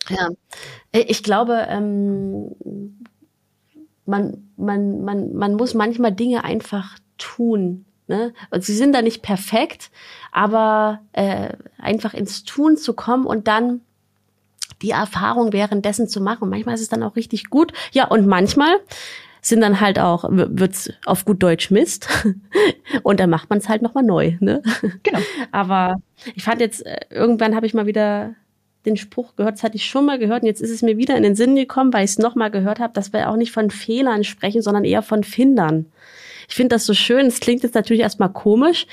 Ja. 0.08 0.28
Äh, 0.92 1.00
ich 1.00 1.24
glaube, 1.24 1.66
ähm, 1.68 2.54
man, 4.06 4.50
man, 4.56 5.02
man, 5.04 5.34
man 5.34 5.54
muss 5.54 5.74
manchmal 5.74 6.12
Dinge 6.12 6.44
einfach 6.44 6.96
tun. 7.18 7.86
Ne? 8.06 8.32
Und 8.50 8.64
sie 8.64 8.74
sind 8.74 8.92
da 8.92 9.02
nicht 9.02 9.22
perfekt, 9.22 9.90
aber 10.30 11.00
äh, 11.12 11.50
einfach 11.78 12.14
ins 12.14 12.44
Tun 12.44 12.76
zu 12.76 12.94
kommen 12.94 13.26
und 13.26 13.48
dann 13.48 13.80
die 14.82 14.90
Erfahrung 14.90 15.52
währenddessen 15.52 16.08
zu 16.08 16.20
machen. 16.20 16.44
Und 16.44 16.50
manchmal 16.50 16.74
ist 16.74 16.82
es 16.82 16.88
dann 16.88 17.02
auch 17.02 17.16
richtig 17.16 17.50
gut. 17.50 17.72
Ja, 17.92 18.06
und 18.06 18.26
manchmal 18.26 18.80
sind 19.42 19.60
dann 19.60 19.80
halt 19.80 19.98
auch, 19.98 20.24
wird's 20.30 20.90
auf 21.04 21.24
gut 21.24 21.42
Deutsch 21.42 21.70
Mist. 21.70 22.08
Und 23.02 23.20
dann 23.20 23.28
macht 23.28 23.50
man 23.50 23.58
es 23.58 23.68
halt 23.68 23.82
nochmal 23.82 24.04
neu. 24.04 24.34
Ne? 24.40 24.62
Genau. 25.02 25.18
Aber 25.50 25.96
ich 26.34 26.44
fand 26.44 26.60
jetzt, 26.60 26.86
äh, 26.86 27.00
irgendwann 27.10 27.54
habe 27.56 27.66
ich 27.66 27.74
mal 27.74 27.86
wieder 27.86 28.34
den 28.86 28.96
Spruch 28.96 29.36
gehört, 29.36 29.56
das 29.56 29.62
hatte 29.62 29.76
ich 29.76 29.84
schon 29.84 30.06
mal 30.06 30.18
gehört 30.18 30.42
und 30.42 30.48
jetzt 30.48 30.60
ist 30.60 30.70
es 30.70 30.82
mir 30.82 30.96
wieder 30.96 31.16
in 31.16 31.22
den 31.22 31.36
Sinn 31.36 31.54
gekommen, 31.54 31.92
weil 31.92 32.04
ich 32.04 32.12
es 32.12 32.18
nochmal 32.18 32.50
gehört 32.50 32.80
habe, 32.80 32.92
dass 32.92 33.12
wir 33.12 33.30
auch 33.30 33.36
nicht 33.36 33.52
von 33.52 33.70
Fehlern 33.70 34.24
sprechen, 34.24 34.60
sondern 34.60 34.84
eher 34.84 35.02
von 35.02 35.22
Findern. 35.22 35.86
Ich 36.48 36.56
finde 36.56 36.74
das 36.74 36.84
so 36.84 36.94
schön. 36.94 37.26
Es 37.26 37.38
klingt 37.38 37.62
jetzt 37.62 37.76
natürlich 37.76 38.02
erstmal 38.02 38.32
komisch. 38.32 38.86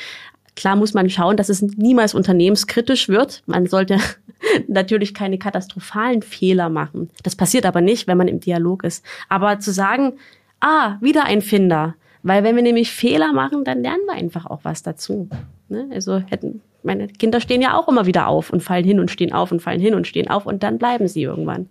Klar 0.55 0.75
muss 0.75 0.93
man 0.93 1.09
schauen, 1.09 1.37
dass 1.37 1.49
es 1.49 1.61
niemals 1.61 2.13
unternehmenskritisch 2.13 3.09
wird. 3.09 3.43
Man 3.47 3.65
sollte 3.65 3.97
natürlich 4.67 5.13
keine 5.13 5.39
katastrophalen 5.39 6.21
Fehler 6.21 6.69
machen. 6.69 7.09
Das 7.23 7.35
passiert 7.35 7.65
aber 7.65 7.81
nicht, 7.81 8.07
wenn 8.07 8.17
man 8.17 8.27
im 8.27 8.39
Dialog 8.39 8.83
ist. 8.83 9.03
Aber 9.27 9.59
zu 9.59 9.71
sagen, 9.71 10.13
ah, 10.61 10.97
wieder 11.01 11.25
ein 11.25 11.41
Finder. 11.41 11.95
Weil 12.23 12.43
wenn 12.43 12.55
wir 12.55 12.63
nämlich 12.63 12.91
Fehler 12.91 13.31
machen, 13.33 13.63
dann 13.63 13.81
lernen 13.81 14.03
wir 14.05 14.13
einfach 14.13 14.45
auch 14.45 14.59
was 14.63 14.83
dazu. 14.83 15.29
Ne? 15.69 15.87
Also 15.93 16.17
hätten, 16.17 16.61
meine 16.83 17.07
Kinder 17.07 17.39
stehen 17.39 17.61
ja 17.61 17.77
auch 17.77 17.87
immer 17.87 18.05
wieder 18.05 18.27
auf 18.27 18.51
und 18.51 18.61
fallen 18.61 18.83
hin 18.83 18.99
und 18.99 19.09
stehen 19.09 19.31
auf 19.31 19.51
und 19.51 19.61
fallen 19.61 19.79
hin 19.79 19.93
und 19.93 20.07
stehen 20.07 20.27
auf 20.27 20.45
und 20.45 20.63
dann 20.63 20.77
bleiben 20.77 21.07
sie 21.07 21.23
irgendwann. 21.23 21.69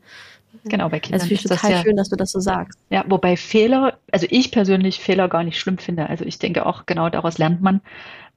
Genau, 0.65 0.89
bei 0.89 1.01
Kindern. 1.01 1.21
Das 1.21 1.29
finde 1.29 1.43
ich 1.43 1.49
total 1.49 1.71
ja, 1.71 1.83
schön, 1.83 1.97
dass 1.97 2.09
du 2.09 2.17
das 2.17 2.33
so 2.33 2.41
sagst. 2.41 2.79
Ja, 2.91 3.05
wobei 3.09 3.37
Fehler, 3.37 3.99
also 4.11 4.27
ich 4.31 4.51
persönlich 4.51 5.01
Fehler 5.01 5.29
gar 5.29 5.45
nicht 5.45 5.59
schlimm 5.59 5.79
finde. 5.79 6.09
Also 6.09 6.25
ich 6.25 6.39
denke 6.39 6.67
auch, 6.67 6.87
genau 6.87 7.09
daraus 7.11 7.39
lernt 7.39 7.63
man. 7.63 7.81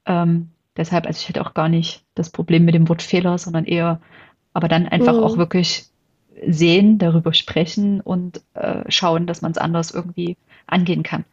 Ähm, 0.05 0.49
deshalb, 0.77 1.07
also 1.07 1.19
ich 1.19 1.29
hätte 1.29 1.41
auch 1.41 1.53
gar 1.53 1.69
nicht 1.69 2.03
das 2.15 2.29
Problem 2.29 2.65
mit 2.65 2.75
dem 2.75 2.89
Wort 2.89 3.01
Fehler, 3.01 3.37
sondern 3.37 3.65
eher, 3.65 4.01
aber 4.53 4.67
dann 4.67 4.87
einfach 4.87 5.13
mhm. 5.13 5.23
auch 5.23 5.37
wirklich 5.37 5.85
sehen, 6.47 6.97
darüber 6.97 7.33
sprechen 7.33 8.01
und 8.01 8.41
äh, 8.53 8.83
schauen, 8.89 9.27
dass 9.27 9.41
man 9.41 9.51
es 9.51 9.57
anders 9.57 9.91
irgendwie 9.91 10.37
angehen 10.67 11.03
kann. 11.03 11.25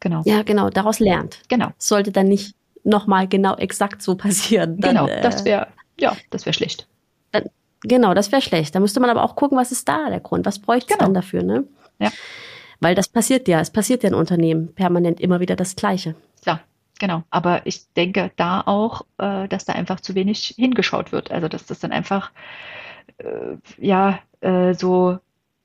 Genau. 0.00 0.22
Ja, 0.24 0.42
genau, 0.42 0.70
daraus 0.70 1.00
lernt. 1.00 1.40
Genau. 1.48 1.68
Sollte 1.78 2.12
dann 2.12 2.28
nicht 2.28 2.54
nochmal 2.84 3.26
genau 3.28 3.56
exakt 3.56 4.02
so 4.02 4.14
passieren. 4.16 4.80
Dann, 4.80 4.96
genau, 4.96 5.06
das 5.22 5.44
wäre, 5.44 5.66
äh, 5.66 6.02
ja, 6.02 6.16
das 6.30 6.46
wäre 6.46 6.54
schlecht. 6.54 6.86
Dann, 7.32 7.44
genau, 7.82 8.14
das 8.14 8.32
wäre 8.32 8.42
schlecht. 8.42 8.74
Da 8.74 8.80
müsste 8.80 9.00
man 9.00 9.10
aber 9.10 9.24
auch 9.24 9.36
gucken, 9.36 9.58
was 9.58 9.72
ist 9.72 9.88
da 9.88 10.08
der 10.08 10.20
Grund? 10.20 10.46
Was 10.46 10.58
bräuchte 10.58 10.92
es 10.92 10.98
genau. 10.98 11.06
dann 11.06 11.14
dafür, 11.14 11.42
ne? 11.42 11.64
Ja. 11.98 12.10
Weil 12.80 12.94
das 12.94 13.08
passiert 13.08 13.48
ja, 13.48 13.60
es 13.60 13.70
passiert 13.70 14.02
ja 14.02 14.10
in 14.10 14.14
Unternehmen 14.14 14.74
permanent 14.74 15.20
immer 15.20 15.40
wieder 15.40 15.56
das 15.56 15.76
Gleiche. 15.76 16.14
Ja, 16.44 16.60
genau. 16.98 17.22
Aber 17.30 17.66
ich 17.66 17.90
denke 17.94 18.30
da 18.36 18.60
auch, 18.60 19.06
äh, 19.18 19.48
dass 19.48 19.64
da 19.64 19.72
einfach 19.72 20.00
zu 20.00 20.14
wenig 20.14 20.54
hingeschaut 20.56 21.10
wird. 21.10 21.30
Also, 21.30 21.48
dass 21.48 21.66
das 21.66 21.80
dann 21.80 21.92
einfach 21.92 22.30
äh, 23.18 23.56
ja, 23.78 24.20
äh, 24.40 24.74
so 24.74 25.18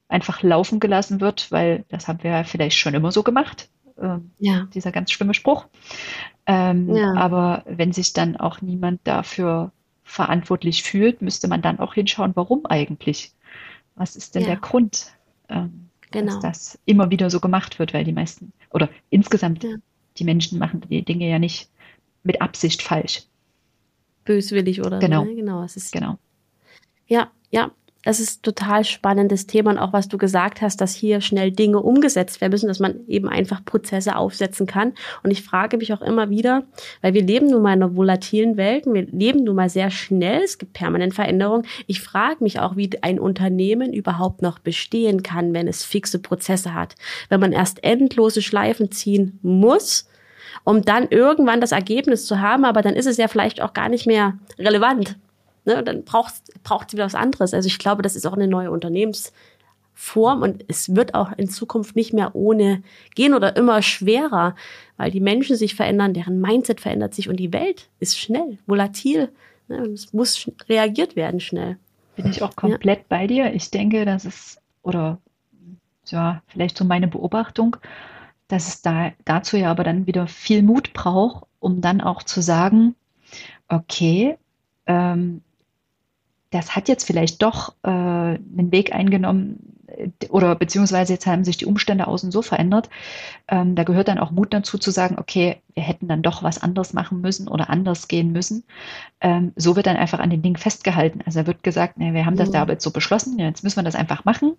einfach 0.07 0.43
laufen 0.43 0.79
gelassen 0.79 1.21
wird, 1.21 1.51
weil 1.51 1.85
das 1.89 2.07
haben 2.07 2.21
wir 2.23 2.31
ja 2.31 2.43
vielleicht 2.43 2.77
schon 2.77 2.93
immer 2.93 3.11
so 3.11 3.23
gemacht. 3.23 3.69
Äh, 3.97 4.17
ja. 4.39 4.67
Dieser 4.73 4.91
ganz 4.91 5.11
schlimme 5.11 5.33
Spruch. 5.33 5.65
Ähm, 6.45 6.93
ja. 6.93 7.13
Aber 7.13 7.63
wenn 7.65 7.93
sich 7.93 8.13
dann 8.13 8.35
auch 8.35 8.61
niemand 8.61 9.01
dafür 9.05 9.71
verantwortlich 10.03 10.83
fühlt, 10.83 11.21
müsste 11.21 11.47
man 11.47 11.61
dann 11.61 11.79
auch 11.79 11.93
hinschauen, 11.93 12.31
warum 12.35 12.65
eigentlich? 12.65 13.33
Was 13.95 14.15
ist 14.15 14.35
denn 14.35 14.43
ja. 14.43 14.49
der 14.49 14.57
Grund, 14.57 15.13
ähm, 15.49 15.87
genau. 16.11 16.33
dass 16.33 16.41
das 16.41 16.79
immer 16.85 17.09
wieder 17.09 17.29
so 17.29 17.39
gemacht 17.39 17.79
wird? 17.79 17.93
Weil 17.93 18.03
die 18.03 18.11
meisten 18.11 18.51
oder 18.71 18.89
insgesamt 19.09 19.63
ja. 19.63 19.75
die 20.17 20.23
Menschen 20.23 20.59
machen 20.59 20.81
die 20.89 21.03
Dinge 21.03 21.29
ja 21.29 21.39
nicht 21.39 21.69
mit 22.23 22.41
Absicht 22.41 22.81
falsch. 22.81 23.23
Böswillig 24.25 24.81
oder 24.81 24.99
genau. 24.99 25.23
Ne? 25.23 25.35
Genau, 25.35 25.63
es 25.63 25.77
ist 25.77 25.91
genau. 25.91 26.17
Ja, 27.11 27.29
ja, 27.49 27.71
das 28.05 28.21
ist 28.21 28.41
total 28.41 28.85
spannendes 28.85 29.45
Thema 29.45 29.71
und 29.71 29.77
auch 29.79 29.91
was 29.91 30.07
du 30.07 30.17
gesagt 30.17 30.61
hast, 30.61 30.79
dass 30.79 30.95
hier 30.95 31.19
schnell 31.19 31.51
Dinge 31.51 31.81
umgesetzt 31.81 32.39
werden 32.39 32.53
müssen, 32.53 32.69
dass 32.69 32.79
man 32.79 33.05
eben 33.09 33.27
einfach 33.27 33.65
Prozesse 33.65 34.15
aufsetzen 34.15 34.65
kann. 34.65 34.93
Und 35.21 35.31
ich 35.31 35.43
frage 35.43 35.75
mich 35.75 35.91
auch 35.91 36.01
immer 36.01 36.29
wieder, 36.29 36.63
weil 37.01 37.13
wir 37.13 37.21
leben 37.21 37.47
nun 37.47 37.63
mal 37.63 37.73
in 37.73 37.83
einer 37.83 37.97
volatilen 37.97 38.55
Welt, 38.55 38.85
wir 38.85 39.07
leben 39.07 39.43
nun 39.43 39.57
mal 39.57 39.67
sehr 39.67 39.91
schnell, 39.91 40.41
es 40.41 40.57
gibt 40.57 40.71
permanent 40.71 41.13
Veränderungen. 41.13 41.67
Ich 41.85 41.99
frage 41.99 42.41
mich 42.41 42.61
auch, 42.61 42.77
wie 42.77 42.89
ein 43.01 43.19
Unternehmen 43.19 43.91
überhaupt 43.91 44.41
noch 44.41 44.59
bestehen 44.59 45.21
kann, 45.21 45.53
wenn 45.53 45.67
es 45.67 45.83
fixe 45.83 46.19
Prozesse 46.19 46.73
hat. 46.73 46.95
Wenn 47.27 47.41
man 47.41 47.51
erst 47.51 47.83
endlose 47.83 48.41
Schleifen 48.41 48.89
ziehen 48.93 49.37
muss, 49.41 50.07
um 50.63 50.81
dann 50.81 51.09
irgendwann 51.09 51.59
das 51.59 51.73
Ergebnis 51.73 52.25
zu 52.25 52.39
haben, 52.39 52.63
aber 52.63 52.81
dann 52.81 52.95
ist 52.95 53.05
es 53.05 53.17
ja 53.17 53.27
vielleicht 53.27 53.59
auch 53.59 53.73
gar 53.73 53.89
nicht 53.89 54.07
mehr 54.07 54.39
relevant. 54.57 55.17
Ne, 55.63 55.83
dann 55.83 56.03
braucht 56.03 56.33
braucht 56.63 56.91
wieder 56.93 57.05
was 57.05 57.15
anderes. 57.15 57.53
Also 57.53 57.67
ich 57.67 57.77
glaube, 57.77 58.01
das 58.01 58.15
ist 58.15 58.25
auch 58.25 58.33
eine 58.33 58.47
neue 58.47 58.71
Unternehmensform 58.71 60.41
und 60.41 60.65
es 60.67 60.95
wird 60.95 61.13
auch 61.13 61.31
in 61.37 61.49
Zukunft 61.49 61.95
nicht 61.95 62.13
mehr 62.13 62.35
ohne 62.35 62.81
gehen 63.13 63.35
oder 63.35 63.55
immer 63.55 63.83
schwerer, 63.83 64.55
weil 64.97 65.11
die 65.11 65.19
Menschen 65.19 65.55
sich 65.55 65.75
verändern, 65.75 66.13
deren 66.13 66.41
Mindset 66.41 66.81
verändert 66.81 67.13
sich 67.13 67.29
und 67.29 67.37
die 67.37 67.53
Welt 67.53 67.89
ist 67.99 68.17
schnell, 68.17 68.57
volatil. 68.65 69.29
Ne, 69.67 69.77
es 69.89 70.13
muss 70.13 70.49
reagiert 70.67 71.15
werden 71.15 71.39
schnell. 71.39 71.77
Bin 72.15 72.27
ich 72.27 72.41
auch 72.41 72.55
komplett 72.55 72.99
ja. 72.99 73.05
bei 73.07 73.27
dir. 73.27 73.53
Ich 73.53 73.69
denke, 73.69 74.03
dass 74.05 74.25
es, 74.25 74.59
oder 74.81 75.19
ja, 76.07 76.41
vielleicht 76.47 76.77
so 76.77 76.85
meine 76.85 77.07
Beobachtung, 77.07 77.77
dass 78.47 78.67
es 78.67 78.81
da 78.81 79.11
dazu 79.25 79.57
ja 79.57 79.71
aber 79.71 79.83
dann 79.83 80.07
wieder 80.07 80.27
viel 80.27 80.61
Mut 80.63 80.93
braucht, 80.93 81.45
um 81.59 81.81
dann 81.81 82.01
auch 82.01 82.23
zu 82.23 82.41
sagen, 82.41 82.95
okay, 83.69 84.37
ähm, 84.87 85.41
das 86.51 86.75
hat 86.75 86.89
jetzt 86.89 87.05
vielleicht 87.05 87.41
doch 87.41 87.73
äh, 87.83 87.89
einen 87.89 88.71
Weg 88.71 88.93
eingenommen 88.93 89.77
äh, 89.87 90.09
oder 90.29 90.53
beziehungsweise 90.55 91.13
jetzt 91.13 91.25
haben 91.25 91.43
sich 91.43 91.57
die 91.57 91.65
Umstände 91.65 92.07
außen 92.07 92.31
so 92.31 92.41
verändert. 92.41 92.89
Ähm, 93.47 93.75
da 93.75 93.83
gehört 93.83 94.09
dann 94.09 94.19
auch 94.19 94.31
Mut 94.31 94.53
dazu 94.53 94.77
zu 94.77 94.91
sagen, 94.91 95.15
okay, 95.17 95.61
wir 95.73 95.83
hätten 95.83 96.07
dann 96.07 96.21
doch 96.21 96.43
was 96.43 96.61
anderes 96.61 96.93
machen 96.93 97.21
müssen 97.21 97.47
oder 97.47 97.69
anders 97.69 98.07
gehen 98.09 98.33
müssen. 98.33 98.63
Ähm, 99.21 99.53
so 99.55 99.75
wird 99.75 99.87
dann 99.87 99.97
einfach 99.97 100.19
an 100.19 100.29
den 100.29 100.41
Dingen 100.41 100.57
festgehalten. 100.57 101.21
Also 101.25 101.39
da 101.39 101.47
wird 101.47 101.63
gesagt, 101.63 101.97
nee, 101.97 102.13
wir 102.13 102.25
haben 102.25 102.37
das 102.37 102.49
mhm. 102.49 102.53
da 102.53 102.61
aber 102.63 102.73
jetzt 102.73 102.83
so 102.83 102.91
beschlossen, 102.91 103.39
jetzt 103.39 103.63
müssen 103.63 103.77
wir 103.77 103.83
das 103.83 103.95
einfach 103.95 104.25
machen, 104.25 104.55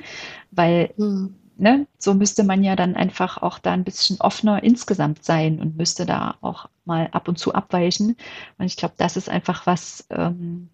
weil 0.50 0.94
mhm. 0.96 1.34
ne, 1.58 1.86
so 1.98 2.14
müsste 2.14 2.42
man 2.42 2.64
ja 2.64 2.74
dann 2.74 2.96
einfach 2.96 3.36
auch 3.42 3.58
da 3.58 3.72
ein 3.72 3.84
bisschen 3.84 4.18
offener 4.20 4.62
insgesamt 4.62 5.24
sein 5.24 5.60
und 5.60 5.76
müsste 5.76 6.06
da 6.06 6.36
auch 6.40 6.70
mal 6.86 7.08
ab 7.12 7.28
und 7.28 7.38
zu 7.38 7.52
abweichen. 7.54 8.16
Und 8.56 8.64
ich 8.64 8.78
glaube, 8.78 8.94
das 8.96 9.18
ist 9.18 9.28
einfach 9.28 9.66
was, 9.66 10.06
ähm, 10.08 10.70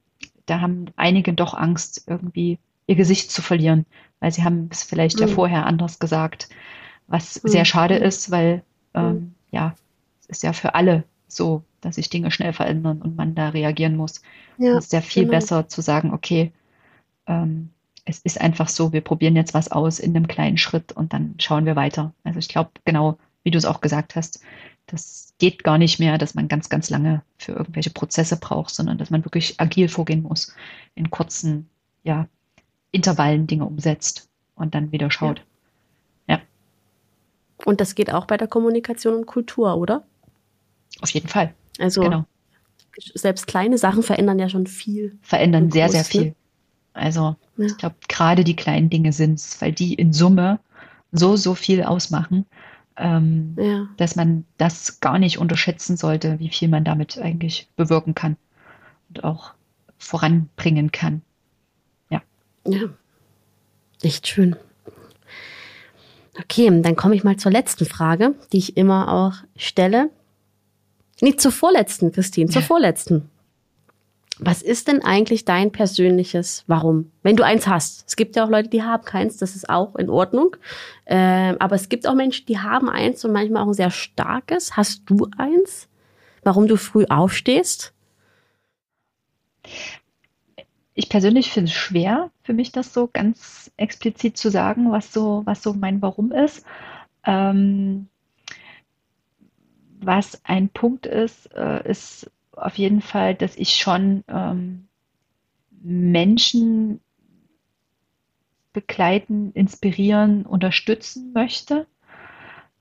da 0.51 0.61
haben 0.61 0.87
einige 0.97 1.33
doch 1.33 1.55
Angst, 1.55 2.05
irgendwie 2.07 2.59
ihr 2.87 2.97
Gesicht 2.97 3.31
zu 3.31 3.43
verlieren, 3.43 3.87
weil 4.21 4.33
sie 4.33 4.45
haben 4.45 4.69
es 4.73 4.83
vielleicht 4.83 5.21
mhm. 5.21 5.29
ja 5.29 5.35
vorher 5.35 5.67
anders 5.67 5.99
gesagt, 5.99 6.49
was 7.07 7.43
mhm. 7.43 7.49
sehr 7.49 7.65
schade 7.65 7.97
ist, 7.97 8.31
weil 8.31 8.63
ähm, 8.95 9.13
mhm. 9.13 9.35
ja, 9.51 9.75
es 10.21 10.27
ist 10.27 10.43
ja 10.43 10.53
für 10.53 10.75
alle 10.75 11.05
so, 11.29 11.63
dass 11.81 11.97
sich 11.97 12.09
Dinge 12.09 12.31
schnell 12.31 12.53
verändern 12.53 13.03
und 13.03 13.17
man 13.17 13.35
da 13.35 13.51
reagieren 13.51 13.97
muss. 13.97 14.23
Ja, 14.57 14.79
es 14.79 14.87
ist 14.87 14.93
ja 14.93 15.01
viel 15.01 15.25
genau. 15.25 15.37
besser 15.37 15.69
zu 15.69 15.81
sagen, 15.83 16.13
okay, 16.13 16.53
ähm, 17.27 17.71
es 18.05 18.21
ist 18.21 18.41
einfach 18.41 18.69
so, 18.69 18.93
wir 18.93 19.03
probieren 19.03 19.37
jetzt 19.37 19.53
was 19.53 19.71
aus 19.71 19.99
in 19.99 20.17
einem 20.17 20.27
kleinen 20.27 20.57
Schritt 20.57 20.93
und 20.93 21.13
dann 21.13 21.35
schauen 21.39 21.67
wir 21.67 21.77
weiter. 21.77 22.15
Also 22.25 22.39
ich 22.39 22.49
glaube, 22.49 22.71
genau, 22.87 23.19
wie 23.43 23.51
du 23.51 23.59
es 23.59 23.67
auch 23.67 23.83
gesagt 23.83 24.17
hast, 24.17 24.41
das 24.89 25.35
geht 25.39 25.63
gar 25.65 25.79
nicht 25.79 25.99
mehr, 25.99 26.19
dass 26.19 26.35
man 26.35 26.49
ganz, 26.49 26.69
ganz 26.69 26.91
lange 26.91 27.23
für 27.37 27.53
irgendwelche 27.53 27.91
Prozesse 27.91 28.37
braucht, 28.37 28.75
sondern 28.75 28.99
dass 28.99 29.11
man 29.11 29.25
wirklich 29.25 29.61
agil 29.61 29.89
vorgehen 29.89 30.23
muss, 30.23 30.55
in 30.95 31.11
kurzen 31.11 31.69
ja, 32.03 32.27
Intervallen 32.91 33.47
Dinge 33.47 33.67
umsetzt 33.67 34.29
und 34.55 34.75
dann 34.75 34.91
wieder 34.93 35.11
schaut. 35.11 35.43
Ja. 36.27 36.37
ja. 36.37 36.43
Und 37.65 37.81
das 37.81 37.95
geht 37.95 38.13
auch 38.13 38.27
bei 38.27 38.37
der 38.37 38.49
Kommunikation 38.49 39.15
und 39.15 39.27
Kultur, 39.27 39.77
oder? 39.77 40.05
Auf 41.01 41.11
jeden 41.11 41.29
Fall. 41.29 41.55
Also 41.79 42.01
genau. 42.01 42.25
selbst 43.15 43.47
kleine 43.47 43.77
Sachen 43.77 44.03
verändern 44.03 44.39
ja 44.39 44.49
schon 44.49 44.67
viel. 44.67 45.19
Verändern 45.21 45.71
sehr, 45.71 45.91
sehr 45.91 46.05
viel. 46.05 46.35
Also 46.95 47.37
ja. 47.59 47.67
ich 47.67 47.77
glaube, 47.77 47.97
gerade 48.09 48.43
die 48.43 48.57
kleinen 48.57 48.89
Dinge 48.89 49.13
sind 49.13 49.35
es, 49.35 49.61
weil 49.61 49.73
die 49.73 49.95
in 49.95 50.15
Summe 50.15 50.59
so, 51.13 51.37
so 51.37 51.55
viel 51.55 51.83
ausmachen 51.83 52.47
ähm, 52.99 53.57
ja. 53.59 53.89
dass 53.97 54.17
man 54.17 54.45
das 54.57 55.01
gar 55.01 55.19
nicht 55.19 55.39
unterschätzen 55.39 55.97
sollte, 55.97 56.39
wie 56.39 56.49
viel 56.49 56.69
man 56.69 56.85
damit 56.85 57.19
eigentlich 57.19 57.69
bewirken 57.77 58.15
kann 58.15 58.37
und 59.09 59.25
auch 59.25 59.53
voranbringen 59.99 60.93
kann. 60.93 61.23
Ja. 62.11 62.23
Ja. 62.67 62.89
Echt 64.03 64.27
schön. 64.29 64.57
Okay, 66.41 66.71
dann 66.83 66.95
komme 66.95 67.17
ich 67.17 67.25
mal 67.25 67.37
zur 67.37 67.51
letzten 67.51 67.85
Frage, 67.85 68.35
die 68.53 68.59
ich 68.59 68.77
immer 68.77 69.13
auch 69.13 69.35
stelle. 69.57 70.11
Nicht 71.21 71.41
zur 71.41 71.51
vorletzten, 71.51 72.13
Christine, 72.13 72.49
zur 72.49 72.63
vorletzten. 72.63 73.29
Was 74.41 74.63
ist 74.63 74.87
denn 74.87 75.03
eigentlich 75.03 75.45
dein 75.45 75.73
persönliches 75.73 76.63
Warum? 76.69 77.11
Wenn 77.23 77.37
du 77.37 77.45
eins 77.45 77.67
hast. 77.67 78.07
Es 78.07 78.15
gibt 78.15 78.37
ja 78.37 78.45
auch 78.45 78.51
Leute, 78.51 78.69
die 78.69 78.83
haben 78.83 79.05
keins, 79.05 79.37
das 79.37 79.57
ist 79.57 79.69
auch 79.69 79.97
in 79.97 80.09
Ordnung. 80.09 80.57
Ähm, 81.07 81.57
aber 81.59 81.75
es 81.75 81.89
gibt 81.89 82.07
auch 82.07 82.15
Menschen, 82.15 82.47
die 82.47 82.59
haben 82.59 82.89
eins 82.89 83.25
und 83.25 83.33
manchmal 83.33 83.65
auch 83.65 83.69
ein 83.69 83.75
sehr 83.75 83.91
starkes. 83.91 84.77
Hast 84.77 85.03
du 85.07 85.29
eins? 85.37 85.89
Warum 86.45 86.69
du 86.69 86.77
früh 86.77 87.05
aufstehst? 87.09 87.93
Ich 90.95 91.09
persönlich 91.09 91.51
finde 91.51 91.71
es 91.71 91.77
schwer, 91.77 92.31
für 92.43 92.53
mich 92.53 92.73
das 92.73 92.93
so 92.95 93.09
ganz 93.13 93.71
explizit 93.77 94.37
zu 94.37 94.51
sagen, 94.51 94.91
was 94.93 95.13
so, 95.13 95.43
was 95.47 95.63
so 95.63 95.75
mein 95.75 96.01
Warum 96.01 96.33
ist. 96.33 96.65
Ähm, 97.25 98.09
was 100.01 100.41
ein 100.45 100.69
Punkt 100.69 101.07
ist, 101.07 101.53
äh, 101.55 101.89
ist 101.89 102.31
auf 102.61 102.77
jeden 102.77 103.01
Fall, 103.01 103.35
dass 103.35 103.57
ich 103.57 103.77
schon 103.77 104.25
ähm, 104.29 104.89
Menschen 105.71 107.01
begleiten, 108.73 109.53
inspirieren, 109.53 110.47
unterstützen 110.47 111.33
möchte. 111.33 111.87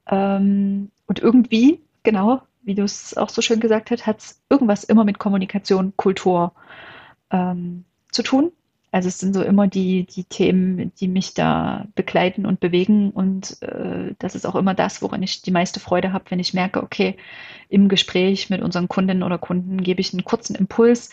Ähm, 0.07 0.91
und 1.05 1.19
irgendwie, 1.19 1.81
genau, 2.03 2.41
wie 2.63 2.75
du 2.75 2.83
es 2.83 3.15
auch 3.15 3.29
so 3.29 3.41
schön 3.41 3.59
gesagt 3.59 3.91
hast, 3.91 4.05
hat 4.05 4.19
es 4.19 4.41
irgendwas 4.49 4.83
immer 4.83 5.05
mit 5.05 5.19
Kommunikation, 5.19 5.93
Kultur 5.95 6.53
ähm, 7.31 7.85
zu 8.11 8.23
tun. 8.23 8.51
Also 8.91 9.09
es 9.09 9.19
sind 9.19 9.33
so 9.33 9.43
immer 9.43 9.67
die, 9.67 10.05
die 10.05 10.23
Themen, 10.23 10.93
die 10.99 11.07
mich 11.07 11.33
da 11.33 11.85
begleiten 11.95 12.45
und 12.45 12.59
bewegen. 12.59 13.11
Und 13.11 13.61
äh, 13.61 14.15
das 14.19 14.33
ist 14.33 14.45
auch 14.45 14.55
immer 14.55 14.73
das, 14.73 15.01
woran 15.01 15.21
ich 15.23 15.41
die 15.41 15.51
meiste 15.51 15.79
Freude 15.79 16.13
habe, 16.13 16.25
wenn 16.29 16.39
ich 16.39 16.53
merke, 16.53 16.81
okay, 16.81 17.17
im 17.69 17.89
Gespräch 17.89 18.49
mit 18.49 18.61
unseren 18.61 18.87
Kundinnen 18.87 19.23
oder 19.23 19.37
Kunden 19.37 19.83
gebe 19.83 19.99
ich 19.99 20.13
einen 20.13 20.23
kurzen 20.23 20.55
Impuls. 20.55 21.11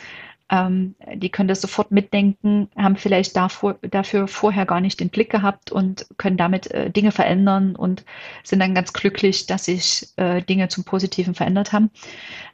Ähm, 0.51 0.95
die 1.15 1.31
können 1.31 1.49
das 1.49 1.63
sofort 1.63 1.91
mitdenken, 1.91 2.69
haben 2.77 2.97
vielleicht 2.97 3.35
davor, 3.35 3.75
dafür 3.83 4.29
vorher 4.29 4.67
gar 4.67 4.81
nicht 4.81 5.01
den 5.01 5.09
Blick 5.09 5.31
gehabt 5.31 5.73
und 5.73 6.07
können 6.19 6.37
damit 6.37 6.71
äh, 6.71 6.91
Dinge 6.91 7.13
verändern 7.13 7.75
und 7.77 8.05
sind 8.43 8.61
dann 8.61 8.75
ganz 8.75 8.93
glücklich, 8.93 9.47
dass 9.47 9.65
sich 9.65 10.09
äh, 10.17 10.43
Dinge 10.43 10.69
zum 10.69 10.85
Positiven 10.85 11.35
verändert 11.35 11.73
haben. 11.73 11.91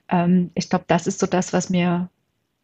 Ähm, 0.08 0.50
ich 0.54 0.70
glaube, 0.70 0.84
das 0.86 1.06
ist 1.06 1.18
so 1.18 1.26
das, 1.26 1.52
was 1.52 1.68
mir 1.68 2.08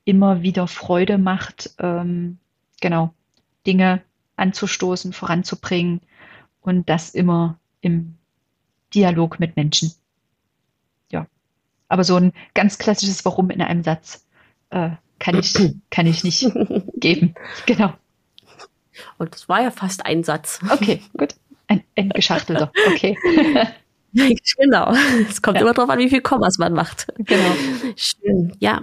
immer 0.04 0.42
wieder 0.42 0.68
Freude 0.68 1.18
macht, 1.18 1.74
ähm, 1.80 2.38
genau, 2.80 3.14
Dinge 3.66 4.02
anzustoßen, 4.36 5.12
voranzubringen 5.12 6.00
und 6.60 6.88
das 6.88 7.10
immer 7.10 7.58
im 7.80 8.16
Dialog 8.94 9.40
mit 9.40 9.56
Menschen. 9.56 9.92
Ja, 11.10 11.26
aber 11.88 12.04
so 12.04 12.16
ein 12.16 12.32
ganz 12.54 12.78
klassisches 12.78 13.24
Warum 13.24 13.50
in 13.50 13.62
einem 13.62 13.82
Satz 13.82 14.26
äh, 14.70 14.90
kann 15.18 15.38
ich, 15.38 15.54
kann 15.90 16.06
ich 16.06 16.24
nicht 16.24 16.50
geben. 16.94 17.34
Genau. 17.66 17.92
Und 19.18 19.34
das 19.34 19.46
war 19.48 19.62
ja 19.62 19.70
fast 19.70 20.06
ein 20.06 20.24
Satz. 20.24 20.60
Okay, 20.70 21.02
gut. 21.18 21.34
Ein, 21.66 21.82
ein 21.96 22.08
geschachtelter. 22.10 22.72
Okay. 22.86 23.18
genau. 24.12 24.94
Es 25.28 25.42
kommt 25.42 25.56
ja. 25.56 25.62
immer 25.62 25.74
darauf 25.74 25.90
an, 25.90 25.98
wie 25.98 26.08
viel 26.08 26.22
Kommas 26.22 26.56
man 26.56 26.72
macht. 26.72 27.06
Genau. 27.18 27.52
Schön. 27.96 28.56
Ja, 28.58 28.82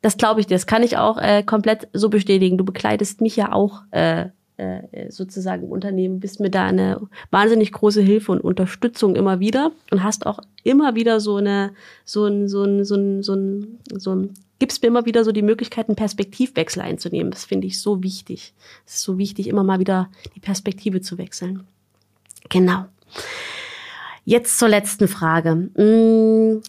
das 0.00 0.16
glaube 0.16 0.40
ich 0.40 0.46
dir. 0.46 0.54
Das 0.54 0.66
kann 0.66 0.82
ich 0.82 0.96
auch 0.96 1.18
äh, 1.18 1.42
komplett 1.42 1.88
so 1.92 2.08
bestätigen. 2.08 2.58
Du 2.58 2.64
begleitest 2.64 3.20
mich 3.20 3.36
ja 3.36 3.52
auch 3.52 3.82
äh, 3.90 4.26
äh, 4.58 5.10
sozusagen 5.10 5.64
im 5.64 5.70
Unternehmen, 5.70 6.20
bist 6.20 6.40
mir 6.40 6.50
da 6.50 6.66
eine 6.66 7.00
wahnsinnig 7.30 7.72
große 7.72 8.00
Hilfe 8.00 8.32
und 8.32 8.40
Unterstützung 8.40 9.14
immer 9.14 9.40
wieder 9.40 9.72
und 9.90 10.02
hast 10.02 10.26
auch 10.26 10.40
immer 10.64 10.94
wieder 10.94 11.20
so 11.20 11.36
eine, 11.36 11.72
so 12.04 12.26
ein, 12.26 12.48
so 12.48 12.64
ein, 12.64 12.84
so 12.84 12.96
ein, 12.96 13.22
so 13.22 13.34
ein, 13.34 13.78
so 13.96 14.14
ein 14.14 14.34
gibst 14.58 14.82
mir 14.82 14.88
immer 14.88 15.06
wieder 15.06 15.24
so 15.24 15.30
die 15.32 15.42
Möglichkeit, 15.42 15.88
einen 15.88 15.96
Perspektivwechsel 15.96 16.82
einzunehmen. 16.82 17.30
Das 17.30 17.44
finde 17.44 17.66
ich 17.66 17.80
so 17.80 18.02
wichtig. 18.02 18.54
Es 18.84 18.96
ist 18.96 19.02
so 19.02 19.18
wichtig, 19.18 19.46
immer 19.46 19.62
mal 19.62 19.78
wieder 19.78 20.10
die 20.34 20.40
Perspektive 20.40 21.00
zu 21.00 21.18
wechseln. 21.18 21.64
Genau. 22.48 22.86
Jetzt 24.24 24.58
zur 24.58 24.68
letzten 24.68 25.08
Frage. 25.08 25.70
Hm, 25.76 26.62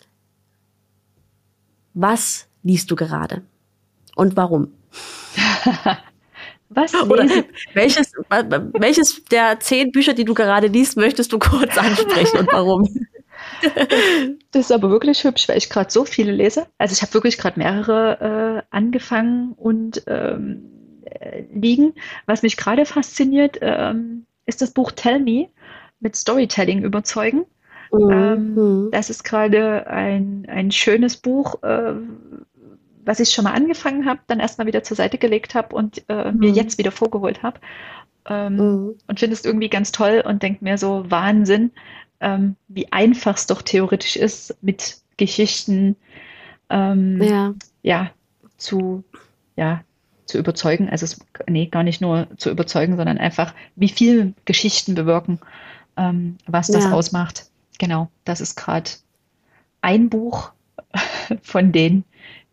was 1.93 2.48
liest 2.63 2.89
du 2.91 2.95
gerade? 2.95 3.41
Und 4.15 4.35
warum? 4.35 4.73
Was 6.69 6.93
Oder 6.93 7.27
welches, 7.73 8.13
welches 8.79 9.23
der 9.25 9.59
zehn 9.59 9.91
Bücher, 9.91 10.13
die 10.13 10.23
du 10.23 10.35
gerade 10.35 10.67
liest, 10.67 10.97
möchtest 10.97 11.33
du 11.33 11.39
kurz 11.39 11.77
ansprechen 11.77 12.39
und 12.39 12.51
warum? 12.51 12.87
Das 14.51 14.65
ist 14.65 14.71
aber 14.71 14.89
wirklich 14.89 15.23
hübsch, 15.23 15.47
weil 15.47 15.57
ich 15.57 15.69
gerade 15.69 15.91
so 15.91 16.05
viele 16.05 16.31
lese. 16.31 16.67
Also 16.77 16.93
ich 16.93 17.01
habe 17.01 17.13
wirklich 17.13 17.37
gerade 17.37 17.59
mehrere 17.59 18.63
äh, 18.71 18.75
angefangen 18.75 19.53
und 19.53 20.03
ähm, 20.07 21.01
äh, 21.05 21.43
liegen. 21.53 21.93
Was 22.25 22.41
mich 22.41 22.57
gerade 22.57 22.85
fasziniert, 22.85 23.57
ähm, 23.61 24.25
ist 24.45 24.61
das 24.61 24.71
Buch 24.71 24.91
Tell 24.91 25.19
Me 25.19 25.49
mit 25.99 26.15
Storytelling 26.15 26.83
überzeugen. 26.83 27.45
Mhm. 27.91 28.11
Ähm, 28.11 28.89
das 28.91 29.09
ist 29.09 29.23
gerade 29.23 29.87
ein, 29.87 30.45
ein 30.47 30.71
schönes 30.71 31.17
Buch, 31.17 31.61
äh, 31.63 31.93
was 33.09 33.19
ich 33.19 33.31
schon 33.31 33.43
mal 33.43 33.53
angefangen 33.53 34.05
habe, 34.05 34.19
dann 34.27 34.39
erstmal 34.39 34.67
wieder 34.67 34.83
zur 34.83 34.95
Seite 34.95 35.17
gelegt 35.17 35.55
habe 35.55 35.75
und 35.75 36.03
äh, 36.09 36.31
mhm. 36.31 36.37
mir 36.37 36.51
jetzt 36.51 36.77
wieder 36.77 36.91
vorgeholt 36.91 37.41
habe. 37.41 37.59
Ähm, 38.27 38.55
mhm. 38.57 38.95
Und 39.07 39.19
finde 39.19 39.33
es 39.33 39.43
irgendwie 39.43 39.67
ganz 39.67 39.91
toll 39.91 40.23
und 40.23 40.43
denke 40.43 40.63
mir 40.63 40.77
so, 40.77 41.09
Wahnsinn, 41.09 41.71
ähm, 42.19 42.55
wie 42.67 42.91
einfach 42.91 43.35
es 43.35 43.47
doch 43.47 43.63
theoretisch 43.63 44.15
ist, 44.15 44.55
mit 44.61 44.97
Geschichten 45.17 45.95
ähm, 46.69 47.19
ja. 47.19 47.55
ja. 47.81 48.11
zu, 48.57 49.03
ja, 49.55 49.83
zu 50.27 50.37
überzeugen. 50.37 50.87
Also 50.87 51.05
es, 51.05 51.19
nee, 51.47 51.65
gar 51.65 51.81
nicht 51.81 52.01
nur 52.01 52.27
zu 52.37 52.51
überzeugen, 52.51 52.95
sondern 52.95 53.17
einfach, 53.17 53.55
wie 53.75 53.89
viel 53.89 54.35
Geschichten 54.45 54.93
bewirken, 54.93 55.39
ähm, 55.97 56.37
was 56.45 56.67
das 56.67 56.83
ja. 56.83 56.91
ausmacht. 56.91 57.47
Genau, 57.79 58.11
das 58.23 58.39
ist 58.39 58.55
gerade 58.55 58.91
ein 59.81 60.09
Buch 60.09 60.51
von 61.41 61.71
denen, 61.71 62.03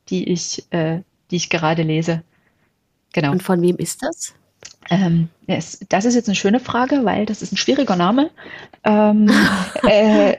die 0.08 0.30
ich, 0.32 0.64
äh, 0.70 1.00
die 1.30 1.36
ich 1.36 1.50
gerade 1.50 1.82
lese. 1.82 2.22
Genau. 3.12 3.32
Und 3.32 3.42
von 3.42 3.60
wem 3.62 3.76
ist 3.76 4.02
das? 4.02 4.34
Ähm, 4.90 5.28
das, 5.46 5.80
das 5.88 6.04
ist 6.04 6.14
jetzt 6.14 6.28
eine 6.28 6.36
schöne 6.36 6.60
Frage, 6.60 7.04
weil 7.04 7.26
das 7.26 7.42
ist 7.42 7.52
ein 7.52 7.56
schwieriger 7.56 7.96
Name. 7.96 8.30
Ähm, 8.84 9.30
äh, 9.82 10.36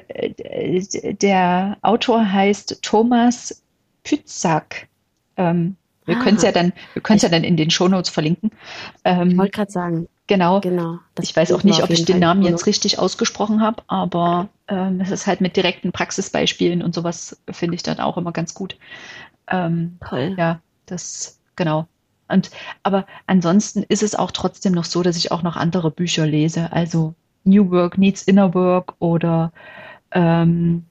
der 1.13 1.77
Autor 1.81 2.31
heißt 2.31 2.79
Thomas 2.81 3.63
Pützak. 4.03 4.87
Ähm, 5.35 5.75
wir 6.05 6.17
ah, 6.17 6.23
können 6.23 6.37
es 6.37 6.43
ja 6.43 6.53
dann, 6.53 6.71
wir 6.93 7.01
können 7.01 7.19
ja 7.19 7.29
dann 7.29 7.43
in 7.43 7.57
den 7.57 7.69
Shownotes 7.69 8.09
verlinken. 8.09 8.51
Ähm, 9.03 9.31
ich 9.31 9.37
wollte 9.37 9.51
gerade 9.51 9.71
sagen. 9.71 10.07
Genau. 10.27 10.59
genau 10.59 10.99
ich 11.21 11.33
weiß 11.33 11.53
auch 11.53 11.63
nicht, 11.63 11.81
ob 11.83 11.89
ich 11.89 12.03
den 12.03 12.19
Namen 12.19 12.43
jetzt 12.43 12.65
richtig 12.65 12.99
ausgesprochen 12.99 13.61
habe, 13.61 13.81
aber 13.87 14.49
ähm, 14.67 14.99
es 14.99 15.09
ist 15.09 15.25
halt 15.25 15.39
mit 15.39 15.55
direkten 15.55 15.93
Praxisbeispielen 15.93 16.83
und 16.83 16.93
sowas 16.93 17.37
finde 17.49 17.75
ich 17.75 17.83
dann 17.83 18.01
auch 18.01 18.17
immer 18.17 18.33
ganz 18.33 18.53
gut. 18.53 18.77
Ähm, 19.49 19.97
Toll. 20.07 20.35
Ja, 20.37 20.61
das, 20.85 21.39
genau. 21.55 21.87
Und, 22.27 22.51
aber 22.83 23.05
ansonsten 23.25 23.83
ist 23.83 24.03
es 24.03 24.15
auch 24.15 24.31
trotzdem 24.31 24.73
noch 24.73 24.85
so, 24.85 25.01
dass 25.01 25.17
ich 25.17 25.31
auch 25.31 25.43
noch 25.43 25.55
andere 25.55 25.91
Bücher 25.91 26.25
lese. 26.25 26.71
Also 26.71 27.13
New 27.45 27.71
Work 27.71 27.97
Needs 27.97 28.23
Inner 28.23 28.53
Work 28.53 28.95
oder 28.99 29.53
ähm, 30.11 30.85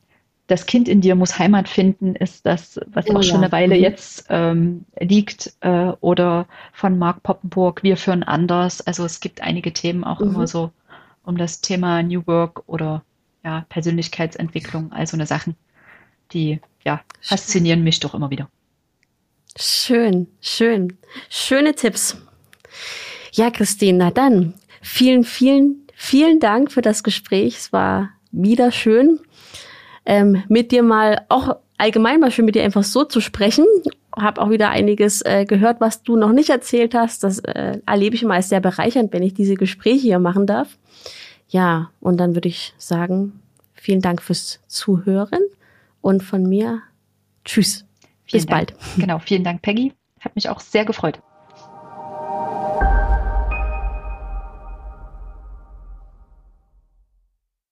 Das 0.47 0.65
Kind 0.67 0.89
in 0.89 1.01
dir 1.01 1.15
muss 1.15 1.39
Heimat 1.39 1.69
finden, 1.69 2.15
ist 2.15 2.47
das, 2.47 2.81
was 2.87 3.07
oh, 3.11 3.17
auch 3.17 3.23
schon 3.23 3.43
eine 3.43 3.53
Weile 3.53 3.77
mhm. 3.77 3.83
jetzt 3.83 4.27
ähm, 4.31 4.87
liegt. 4.99 5.55
Äh, 5.61 5.93
oder 6.01 6.47
von 6.73 6.99
Mark 6.99 7.23
Poppenburg, 7.23 7.83
Wir 7.83 7.97
führen 7.97 8.23
anders. 8.23 8.81
Also 8.81 9.05
es 9.05 9.21
gibt 9.21 9.43
einige 9.43 9.73
Themen 9.73 10.05
auch 10.05 10.21
mhm. 10.21 10.29
immer 10.29 10.47
so 10.47 10.71
um 11.25 11.37
das 11.37 11.61
Thema 11.61 12.03
New 12.03 12.23
Work 12.27 12.63
oder 12.67 13.03
ja, 13.45 13.65
Persönlichkeitsentwicklung, 13.69 14.93
also 14.93 15.17
eine 15.17 15.27
Sachen, 15.27 15.57
die 16.33 16.61
ja, 16.85 17.01
faszinieren 17.21 17.83
mich 17.83 18.01
doch 18.01 18.15
immer 18.15 18.31
wieder. 18.31 18.49
Schön, 19.59 20.29
schön. 20.41 20.99
Schöne 21.31 21.75
Tipps. 21.75 22.17
Ja, 23.33 23.51
Christine, 23.51 24.13
dann 24.13 24.55
vielen, 24.83 25.25
vielen, 25.25 25.87
vielen 25.95 26.41
Dank 26.41 26.71
für 26.71 26.83
das 26.83 27.03
Gespräch. 27.03 27.57
Es 27.57 27.73
war 27.73 28.11
wieder 28.33 28.71
schön, 28.71 29.19
ähm, 30.05 30.43
mit 30.49 30.73
dir 30.73 30.83
mal 30.83 31.25
auch 31.29 31.57
allgemein 31.79 32.21
mal 32.21 32.31
schön 32.31 32.45
mit 32.45 32.55
dir 32.55 32.65
einfach 32.65 32.85
so 32.85 33.05
zu 33.05 33.21
sprechen. 33.21 33.67
Hab 34.15 34.39
auch 34.39 34.51
wieder 34.51 34.71
einiges 34.71 35.23
äh, 35.23 35.45
gehört, 35.45 35.81
was 35.81 36.03
du 36.03 36.17
noch 36.17 36.33
nicht 36.33 36.51
erzählt 36.51 36.95
hast. 36.95 37.25
Das 37.25 37.39
äh, 37.41 37.81
erlebe 37.85 38.15
ich 38.15 38.23
immer 38.23 38.35
als 38.35 38.49
sehr 38.49 38.61
bereichernd, 38.61 39.13
wenn 39.13 39.23
ich 39.23 39.35
diese 39.35 39.55
Gespräche 39.55 40.01
hier 40.01 40.19
machen 40.19 40.47
darf. 40.47 40.79
Ja, 41.49 41.91
und 42.01 42.19
dann 42.19 42.35
würde 42.35 42.49
ich 42.49 42.75
sagen, 42.79 43.41
vielen 43.75 44.01
Dank 44.01 44.23
fürs 44.23 44.61
Zuhören 44.67 45.41
und 46.07 46.23
von 46.23 46.45
mir 46.45 46.83
tschüss. 47.45 47.85
Vielen 48.27 48.43
Bis 48.43 48.47
Dank. 48.47 48.77
bald. 48.77 48.97
Genau, 48.97 49.19
vielen 49.19 49.43
Dank, 49.43 49.63
Peggy. 49.63 49.93
Hat 50.21 50.37
mich 50.37 50.49
auch 50.49 50.61
sehr 50.61 50.85
gefreut. 50.85 51.21